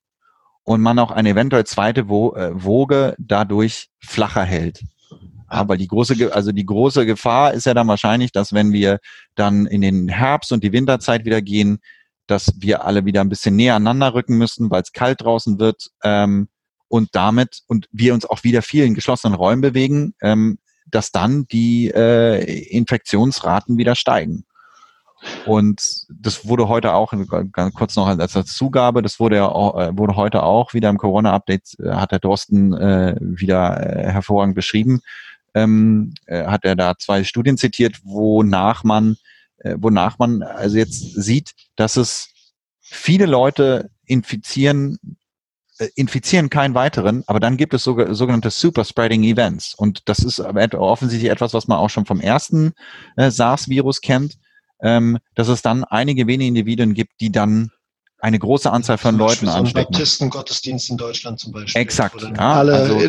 und 0.63 0.81
man 0.81 0.99
auch 0.99 1.11
eine 1.11 1.29
eventuell 1.29 1.65
zweite 1.65 2.01
äh, 2.01 2.05
Woge 2.05 3.15
dadurch 3.17 3.89
flacher 3.99 4.43
hält. 4.43 4.83
Aber 5.47 5.77
die 5.77 5.87
große, 5.87 6.33
also 6.33 6.51
die 6.51 6.65
große 6.65 7.05
Gefahr 7.05 7.53
ist 7.53 7.65
ja 7.65 7.73
dann 7.73 7.87
wahrscheinlich, 7.87 8.31
dass 8.31 8.53
wenn 8.53 8.71
wir 8.71 8.99
dann 9.35 9.65
in 9.65 9.81
den 9.81 10.07
Herbst 10.07 10.51
und 10.51 10.63
die 10.63 10.71
Winterzeit 10.71 11.25
wieder 11.25 11.41
gehen, 11.41 11.79
dass 12.27 12.53
wir 12.57 12.85
alle 12.85 13.05
wieder 13.05 13.21
ein 13.21 13.29
bisschen 13.29 13.55
näher 13.55 13.75
aneinander 13.75 14.13
rücken 14.13 14.37
müssen, 14.37 14.71
weil 14.71 14.81
es 14.81 14.91
kalt 14.91 15.21
draußen 15.21 15.59
wird 15.59 15.89
ähm, 16.03 16.47
und 16.87 17.09
damit 17.13 17.61
und 17.67 17.87
wir 17.91 18.13
uns 18.13 18.25
auch 18.25 18.43
wieder 18.43 18.61
viel 18.61 18.83
in 18.83 18.95
geschlossenen 18.95 19.35
Räumen 19.35 19.61
bewegen, 19.61 20.15
ähm, 20.21 20.57
dass 20.87 21.11
dann 21.11 21.45
die 21.47 21.91
äh, 21.93 22.43
Infektionsraten 22.69 23.77
wieder 23.77 23.95
steigen. 23.95 24.45
Und 25.45 26.05
das 26.09 26.47
wurde 26.47 26.67
heute 26.67 26.93
auch, 26.93 27.13
ganz 27.51 27.73
kurz 27.73 27.95
noch 27.95 28.07
als, 28.07 28.35
als 28.35 28.53
Zugabe, 28.53 29.01
das 29.01 29.19
wurde 29.19 29.37
ja 29.37 29.47
äh, 29.47 29.97
wurde 29.97 30.15
heute 30.15 30.43
auch 30.43 30.73
wieder 30.73 30.89
im 30.89 30.97
Corona-Update, 30.97 31.79
äh, 31.79 31.91
hat 31.91 32.11
der 32.11 32.19
Dorsten 32.19 32.73
äh, 32.73 33.15
wieder 33.19 33.79
äh, 33.81 34.11
hervorragend 34.11 34.55
beschrieben, 34.55 35.01
ähm, 35.55 36.13
äh, 36.27 36.45
hat 36.45 36.65
er 36.65 36.75
da 36.75 36.95
zwei 36.97 37.23
Studien 37.23 37.57
zitiert, 37.57 38.01
wonach 38.03 38.83
man, 38.83 39.15
äh, 39.57 39.75
wonach 39.79 40.19
man 40.19 40.43
also 40.43 40.77
jetzt 40.77 40.99
sieht, 41.15 41.53
dass 41.75 41.97
es 41.97 42.29
viele 42.81 43.25
Leute 43.25 43.89
infizieren, 44.05 44.99
äh, 45.79 45.87
infizieren 45.95 46.49
keinen 46.49 46.75
weiteren, 46.75 47.23
aber 47.25 47.39
dann 47.39 47.57
gibt 47.57 47.73
es 47.73 47.83
so, 47.83 48.13
sogenannte 48.13 48.51
Super 48.51 48.83
Spreading 48.83 49.23
Events. 49.23 49.73
Und 49.73 50.07
das 50.09 50.19
ist 50.19 50.39
offensichtlich 50.39 51.31
etwas, 51.31 51.53
was 51.53 51.67
man 51.67 51.79
auch 51.79 51.89
schon 51.89 52.05
vom 52.05 52.19
ersten 52.19 52.73
äh, 53.15 53.31
SARS-Virus 53.31 54.01
kennt, 54.01 54.37
ähm, 54.81 55.17
dass 55.35 55.47
es 55.47 55.61
dann 55.61 55.85
einige 55.85 56.27
wenige 56.27 56.49
Individuen 56.49 56.93
gibt, 56.93 57.21
die 57.21 57.31
dann 57.31 57.71
eine 58.19 58.39
große 58.39 58.71
Anzahl 58.71 58.97
von 58.97 59.17
Leuten 59.17 59.49
anstecken. 59.49 59.91
Baptistengottesdienst 59.91 60.89
in 60.89 60.97
Deutschland 60.97 61.39
zum 61.39 61.51
Beispiel. 61.51 61.81
Exakt. 61.81 62.21
Ja, 62.21 62.53
alle 62.53 62.73
also, 62.73 62.99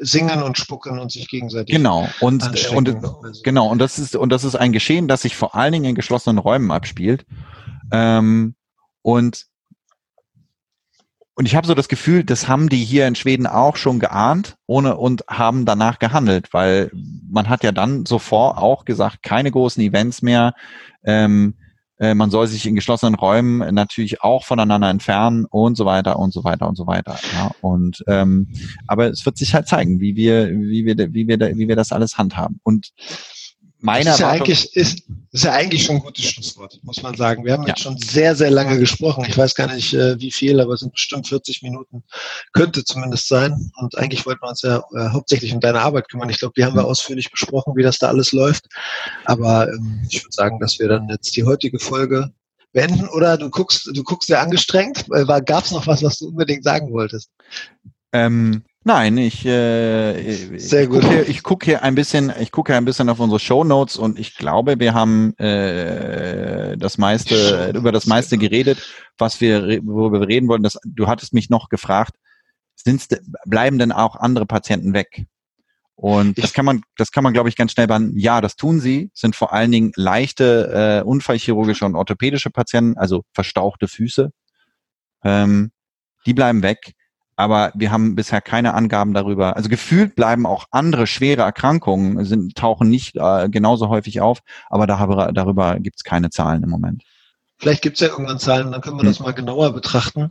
singen 0.00 0.42
und 0.42 0.56
spucken 0.56 0.98
und 0.98 1.12
sich 1.12 1.28
gegenseitig. 1.28 1.74
Genau. 1.74 2.08
Und, 2.20 2.70
und 2.70 2.96
genau. 3.42 3.68
Und 3.68 3.78
das 3.78 3.98
ist 3.98 4.16
und 4.16 4.30
das 4.30 4.44
ist 4.44 4.54
ein 4.54 4.72
Geschehen, 4.72 5.08
das 5.08 5.22
sich 5.22 5.36
vor 5.36 5.54
allen 5.54 5.72
Dingen 5.72 5.84
in 5.86 5.94
geschlossenen 5.94 6.38
Räumen 6.38 6.70
abspielt. 6.70 7.26
Ähm, 7.90 8.54
und 9.02 9.46
und 11.36 11.46
ich 11.46 11.56
habe 11.56 11.66
so 11.66 11.74
das 11.74 11.88
Gefühl, 11.88 12.22
das 12.22 12.46
haben 12.46 12.68
die 12.68 12.84
hier 12.84 13.08
in 13.08 13.16
Schweden 13.16 13.48
auch 13.48 13.76
schon 13.76 13.98
geahnt, 13.98 14.56
ohne 14.66 14.96
und 14.96 15.24
haben 15.28 15.66
danach 15.66 15.98
gehandelt, 15.98 16.54
weil 16.54 16.92
man 17.28 17.48
hat 17.48 17.64
ja 17.64 17.72
dann 17.72 18.06
sofort 18.06 18.56
auch 18.56 18.84
gesagt, 18.84 19.24
keine 19.24 19.50
großen 19.50 19.82
Events 19.82 20.22
mehr. 20.22 20.54
Ähm, 21.02 21.54
äh, 21.98 22.14
man 22.14 22.30
soll 22.30 22.46
sich 22.46 22.66
in 22.66 22.74
geschlossenen 22.74 23.14
Räumen 23.14 23.74
natürlich 23.74 24.22
auch 24.22 24.44
voneinander 24.44 24.90
entfernen 24.90 25.44
und 25.44 25.76
so 25.76 25.86
weiter 25.86 26.18
und 26.18 26.32
so 26.32 26.44
weiter 26.44 26.68
und 26.68 26.76
so 26.76 26.86
weiter. 26.86 27.16
Ja. 27.34 27.50
Und 27.60 28.02
ähm, 28.08 28.48
aber 28.86 29.08
es 29.08 29.24
wird 29.24 29.36
sich 29.36 29.54
halt 29.54 29.68
zeigen, 29.68 30.00
wie 30.00 30.16
wir, 30.16 30.50
wie 30.50 30.84
wir, 30.84 30.96
wie 31.14 31.28
wir, 31.28 31.38
wie 31.38 31.68
wir 31.68 31.76
das 31.76 31.92
alles 31.92 32.18
handhaben. 32.18 32.60
Und 32.62 32.90
meine 33.84 34.06
das 34.06 34.14
ist 34.14 34.20
ja, 34.20 34.30
eigentlich, 34.30 34.76
ist, 34.76 35.02
ist 35.30 35.44
ja 35.44 35.52
eigentlich 35.52 35.84
schon 35.84 35.96
ein 35.96 36.02
gutes 36.02 36.24
Schlusswort, 36.24 36.80
muss 36.84 37.02
man 37.02 37.14
sagen. 37.16 37.44
Wir 37.44 37.52
haben 37.52 37.64
ja. 37.64 37.68
jetzt 37.68 37.80
schon 37.80 37.98
sehr, 37.98 38.34
sehr 38.34 38.50
lange 38.50 38.78
gesprochen. 38.78 39.26
Ich 39.28 39.36
weiß 39.36 39.54
gar 39.54 39.72
nicht, 39.72 39.92
äh, 39.92 40.18
wie 40.18 40.32
viel, 40.32 40.58
aber 40.58 40.72
es 40.72 40.80
sind 40.80 40.92
bestimmt 40.92 41.28
40 41.28 41.62
Minuten. 41.62 42.02
Könnte 42.54 42.82
zumindest 42.82 43.28
sein. 43.28 43.70
Und 43.76 43.98
eigentlich 43.98 44.24
wollten 44.24 44.40
wir 44.40 44.48
uns 44.48 44.62
ja 44.62 44.82
äh, 44.96 45.10
hauptsächlich 45.10 45.52
um 45.52 45.60
deine 45.60 45.82
Arbeit 45.82 46.08
kümmern. 46.08 46.30
Ich 46.30 46.38
glaube, 46.38 46.54
die 46.56 46.64
haben 46.64 46.74
wir 46.74 46.84
mhm. 46.84 46.88
ausführlich 46.88 47.30
besprochen, 47.30 47.76
wie 47.76 47.82
das 47.82 47.98
da 47.98 48.08
alles 48.08 48.32
läuft. 48.32 48.68
Aber 49.26 49.68
ähm, 49.68 50.00
ich 50.08 50.24
würde 50.24 50.34
sagen, 50.34 50.58
dass 50.60 50.78
wir 50.78 50.88
dann 50.88 51.10
jetzt 51.10 51.36
die 51.36 51.44
heutige 51.44 51.78
Folge 51.78 52.32
beenden. 52.72 53.06
Oder 53.08 53.36
du 53.36 53.50
guckst, 53.50 53.90
du 53.92 54.02
guckst 54.02 54.28
sehr 54.28 54.40
angestrengt. 54.40 55.04
Gab 55.44 55.64
es 55.64 55.72
noch 55.72 55.86
was, 55.86 56.02
was 56.02 56.18
du 56.20 56.28
unbedingt 56.28 56.64
sagen 56.64 56.90
wolltest? 56.90 57.30
Ähm, 58.12 58.64
Nein, 58.86 59.16
ich, 59.16 59.46
äh, 59.46 60.58
Sehr 60.58 60.82
ich 60.82 60.90
gucke 60.90 61.08
hier, 61.08 61.42
guck 61.42 61.64
hier 61.64 61.82
ein 61.82 61.94
bisschen, 61.94 62.30
ich 62.38 62.52
gucke 62.52 62.72
hier 62.72 62.76
ein 62.76 62.84
bisschen 62.84 63.08
auf 63.08 63.18
unsere 63.18 63.40
Show 63.40 63.64
Notes 63.64 63.96
und 63.96 64.18
ich 64.18 64.36
glaube, 64.36 64.78
wir 64.78 64.92
haben 64.92 65.34
äh, 65.38 66.76
das 66.76 66.98
meiste 66.98 67.72
über 67.74 67.92
das 67.92 68.04
meiste 68.04 68.36
geredet, 68.36 68.86
was 69.16 69.40
wir, 69.40 69.80
worüber 69.84 70.20
wir 70.20 70.28
reden 70.28 70.48
wollen. 70.48 70.62
Das, 70.62 70.78
du 70.84 71.06
hattest 71.06 71.32
mich 71.32 71.48
noch 71.48 71.70
gefragt, 71.70 72.16
sind's, 72.74 73.08
bleiben 73.46 73.78
denn 73.78 73.90
auch 73.90 74.16
andere 74.16 74.44
Patienten 74.44 74.92
weg? 74.92 75.24
Und 75.96 76.36
das 76.42 76.52
kann 76.52 76.66
man, 76.66 76.82
das 76.98 77.10
kann 77.10 77.24
man, 77.24 77.32
glaube 77.32 77.48
ich, 77.48 77.56
ganz 77.56 77.72
schnell 77.72 77.86
beantworten. 77.86 78.18
Ja, 78.18 78.42
das 78.42 78.56
tun 78.56 78.80
sie. 78.80 79.10
Sind 79.14 79.34
vor 79.34 79.54
allen 79.54 79.70
Dingen 79.70 79.92
leichte 79.96 81.00
äh, 81.02 81.08
unfallchirurgische 81.08 81.86
und 81.86 81.94
orthopädische 81.94 82.50
Patienten, 82.50 82.98
also 82.98 83.22
verstauchte 83.32 83.88
Füße. 83.88 84.30
Ähm, 85.22 85.70
die 86.26 86.34
bleiben 86.34 86.62
weg 86.62 86.94
aber 87.36 87.72
wir 87.74 87.90
haben 87.90 88.14
bisher 88.14 88.40
keine 88.40 88.74
Angaben 88.74 89.14
darüber. 89.14 89.56
Also 89.56 89.68
gefühlt 89.68 90.14
bleiben 90.14 90.46
auch 90.46 90.66
andere 90.70 91.06
schwere 91.06 91.42
Erkrankungen, 91.42 92.24
sind, 92.24 92.56
tauchen 92.56 92.88
nicht 92.88 93.16
äh, 93.16 93.48
genauso 93.48 93.88
häufig 93.88 94.20
auf, 94.20 94.40
aber 94.68 94.86
darüber, 94.86 95.32
darüber 95.32 95.78
gibt 95.80 95.96
es 95.96 96.04
keine 96.04 96.30
Zahlen 96.30 96.62
im 96.62 96.70
Moment. 96.70 97.02
Vielleicht 97.58 97.82
gibt 97.82 97.96
es 97.96 98.00
ja 98.00 98.08
irgendwann 98.08 98.38
Zahlen, 98.38 98.72
dann 98.72 98.80
können 98.80 98.96
wir 98.96 99.02
hm. 99.02 99.08
das 99.08 99.20
mal 99.20 99.32
genauer 99.32 99.72
betrachten. 99.72 100.30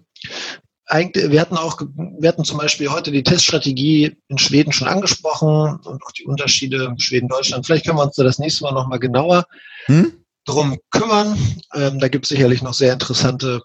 Eigentlich, 0.86 1.32
wir 1.32 1.40
hatten 1.40 1.58
auch, 1.58 1.80
wir 1.80 2.28
hatten 2.28 2.44
zum 2.44 2.58
Beispiel 2.58 2.90
heute 2.90 3.12
die 3.12 3.24
Teststrategie 3.24 4.18
in 4.28 4.38
Schweden 4.38 4.74
schon 4.74 4.88
angesprochen 4.88 5.80
und 5.84 6.04
auch 6.04 6.12
die 6.12 6.26
Unterschiede 6.26 6.94
Schweden-Deutschland. 6.98 7.66
Vielleicht 7.66 7.86
können 7.86 7.98
wir 7.98 8.04
uns 8.04 8.16
da 8.16 8.24
das 8.24 8.40
nächste 8.40 8.64
Mal 8.64 8.74
nochmal 8.74 9.00
genauer 9.00 9.46
hm? 9.86 10.14
drum 10.46 10.78
kümmern. 10.92 11.38
Ähm, 11.74 12.00
da 12.00 12.10
gibt 12.10 12.26
es 12.26 12.30
sicherlich 12.30 12.62
noch 12.62 12.74
sehr 12.74 12.94
interessante 12.94 13.62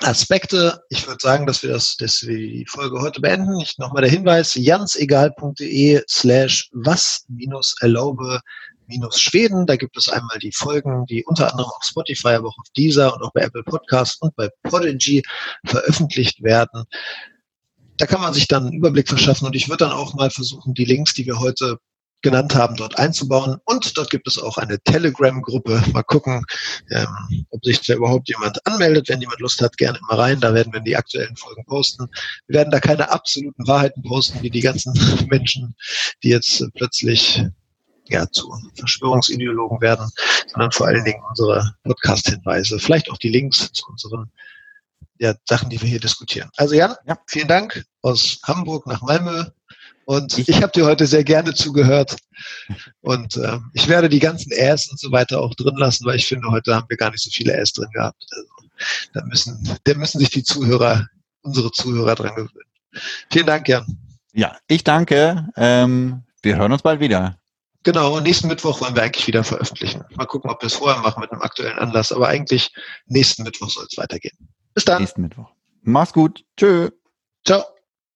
Aspekte. 0.00 0.82
Ich 0.88 1.06
würde 1.06 1.18
sagen, 1.20 1.46
dass 1.46 1.62
wir 1.62 1.70
das, 1.70 1.96
dass 1.96 2.22
wir 2.22 2.36
die 2.36 2.66
Folge 2.68 3.00
heute 3.00 3.20
beenden. 3.20 3.60
Ich 3.60 3.76
nochmal 3.78 4.02
der 4.02 4.10
Hinweis, 4.10 4.54
jansegal.de 4.54 6.02
slash 6.08 6.70
was 6.72 7.24
minus 7.28 7.76
erlaube 7.80 8.40
Schweden. 9.10 9.66
Da 9.66 9.76
gibt 9.76 9.96
es 9.96 10.08
einmal 10.08 10.38
die 10.38 10.52
Folgen, 10.52 11.06
die 11.06 11.24
unter 11.24 11.50
anderem 11.50 11.70
auf 11.70 11.84
Spotify, 11.84 12.28
aber 12.28 12.48
auch 12.48 12.58
auf 12.58 12.68
Deezer 12.76 13.14
und 13.14 13.22
auch 13.22 13.32
bei 13.32 13.42
Apple 13.42 13.62
Podcasts 13.62 14.20
und 14.20 14.34
bei 14.36 14.48
Podigy 14.64 15.22
veröffentlicht 15.64 16.42
werden. 16.42 16.84
Da 17.98 18.06
kann 18.06 18.20
man 18.20 18.34
sich 18.34 18.48
dann 18.48 18.66
einen 18.66 18.72
Überblick 18.74 19.08
verschaffen 19.08 19.46
und 19.46 19.56
ich 19.56 19.68
würde 19.68 19.84
dann 19.84 19.92
auch 19.92 20.14
mal 20.14 20.30
versuchen, 20.30 20.74
die 20.74 20.84
Links, 20.84 21.14
die 21.14 21.26
wir 21.26 21.38
heute 21.38 21.78
genannt 22.22 22.54
haben, 22.54 22.76
dort 22.76 22.98
einzubauen. 22.98 23.58
Und 23.64 23.96
dort 23.96 24.10
gibt 24.10 24.26
es 24.26 24.38
auch 24.38 24.58
eine 24.58 24.80
Telegram-Gruppe. 24.80 25.82
Mal 25.92 26.02
gucken, 26.02 26.44
ähm, 26.90 27.46
ob 27.50 27.64
sich 27.64 27.80
da 27.80 27.94
überhaupt 27.94 28.28
jemand 28.28 28.64
anmeldet. 28.66 29.08
Wenn 29.08 29.20
jemand 29.20 29.40
Lust 29.40 29.60
hat, 29.60 29.76
gerne 29.76 29.98
immer 29.98 30.18
rein. 30.18 30.40
Da 30.40 30.54
werden 30.54 30.72
wir 30.72 30.80
die 30.80 30.96
aktuellen 30.96 31.36
Folgen 31.36 31.64
posten. 31.66 32.08
Wir 32.46 32.60
werden 32.60 32.70
da 32.70 32.80
keine 32.80 33.10
absoluten 33.10 33.66
Wahrheiten 33.66 34.02
posten, 34.02 34.42
wie 34.42 34.50
die 34.50 34.60
ganzen 34.60 34.92
Menschen, 35.28 35.74
die 36.22 36.30
jetzt 36.30 36.64
plötzlich 36.74 37.44
ja, 38.08 38.30
zu 38.30 38.52
Verschwörungsideologen 38.76 39.80
werden, 39.80 40.10
sondern 40.46 40.72
vor 40.72 40.86
allen 40.86 41.04
Dingen 41.04 41.22
unsere 41.28 41.74
Podcast-Hinweise, 41.84 42.78
vielleicht 42.78 43.10
auch 43.10 43.18
die 43.18 43.28
Links 43.28 43.72
zu 43.72 43.86
unseren 43.88 44.30
ja, 45.18 45.34
Sachen, 45.48 45.70
die 45.70 45.80
wir 45.80 45.88
hier 45.88 46.00
diskutieren. 46.00 46.50
Also 46.56 46.74
Jan, 46.74 46.96
ja. 47.06 47.16
vielen 47.26 47.48
Dank 47.48 47.84
aus 48.02 48.40
Hamburg 48.44 48.86
nach 48.86 49.02
Malmö. 49.02 49.44
Und 50.04 50.36
ich, 50.38 50.48
ich 50.48 50.62
habe 50.62 50.72
dir 50.72 50.84
heute 50.84 51.06
sehr 51.06 51.24
gerne 51.24 51.54
zugehört. 51.54 52.16
Und 53.00 53.36
äh, 53.36 53.58
ich 53.72 53.88
werde 53.88 54.08
die 54.08 54.18
ganzen 54.18 54.52
Äs 54.52 54.90
und 54.90 54.98
so 54.98 55.12
weiter 55.12 55.40
auch 55.40 55.54
drin 55.54 55.76
lassen, 55.76 56.04
weil 56.04 56.16
ich 56.16 56.26
finde, 56.26 56.48
heute 56.48 56.74
haben 56.74 56.88
wir 56.88 56.96
gar 56.96 57.10
nicht 57.10 57.22
so 57.22 57.30
viele 57.30 57.54
Äs 57.56 57.72
drin 57.72 57.90
gehabt. 57.92 58.24
Also, 58.30 58.48
da 59.12 59.24
müssen, 59.24 59.78
da 59.84 59.94
müssen 59.94 60.18
sich 60.18 60.30
die 60.30 60.42
Zuhörer, 60.42 61.06
unsere 61.42 61.70
Zuhörer 61.70 62.14
dran 62.14 62.34
gewöhnen. 62.34 62.70
Vielen 63.30 63.46
Dank, 63.46 63.68
Jan. 63.68 63.86
Ja, 64.32 64.56
ich 64.66 64.82
danke. 64.84 65.48
Ähm, 65.56 66.24
wir 66.42 66.56
hören 66.56 66.72
uns 66.72 66.82
bald 66.82 67.00
wieder. 67.00 67.38
Genau, 67.84 68.20
nächsten 68.20 68.48
Mittwoch 68.48 68.80
wollen 68.80 68.94
wir 68.94 69.02
eigentlich 69.02 69.26
wieder 69.26 69.42
veröffentlichen. 69.42 70.04
Mal 70.14 70.26
gucken, 70.26 70.50
ob 70.50 70.62
wir 70.62 70.68
es 70.68 70.74
vorher 70.74 71.02
machen 71.02 71.20
mit 71.20 71.32
einem 71.32 71.42
aktuellen 71.42 71.78
Anlass, 71.78 72.12
aber 72.12 72.28
eigentlich 72.28 72.70
nächsten 73.06 73.42
Mittwoch 73.42 73.70
soll 73.70 73.86
es 73.90 73.98
weitergehen. 73.98 74.36
Bis 74.74 74.84
dann. 74.84 75.02
Nächsten 75.02 75.22
Mittwoch. 75.22 75.50
Mach's 75.82 76.12
gut. 76.12 76.44
Tschö. 76.56 76.90
Ciao. 77.44 77.64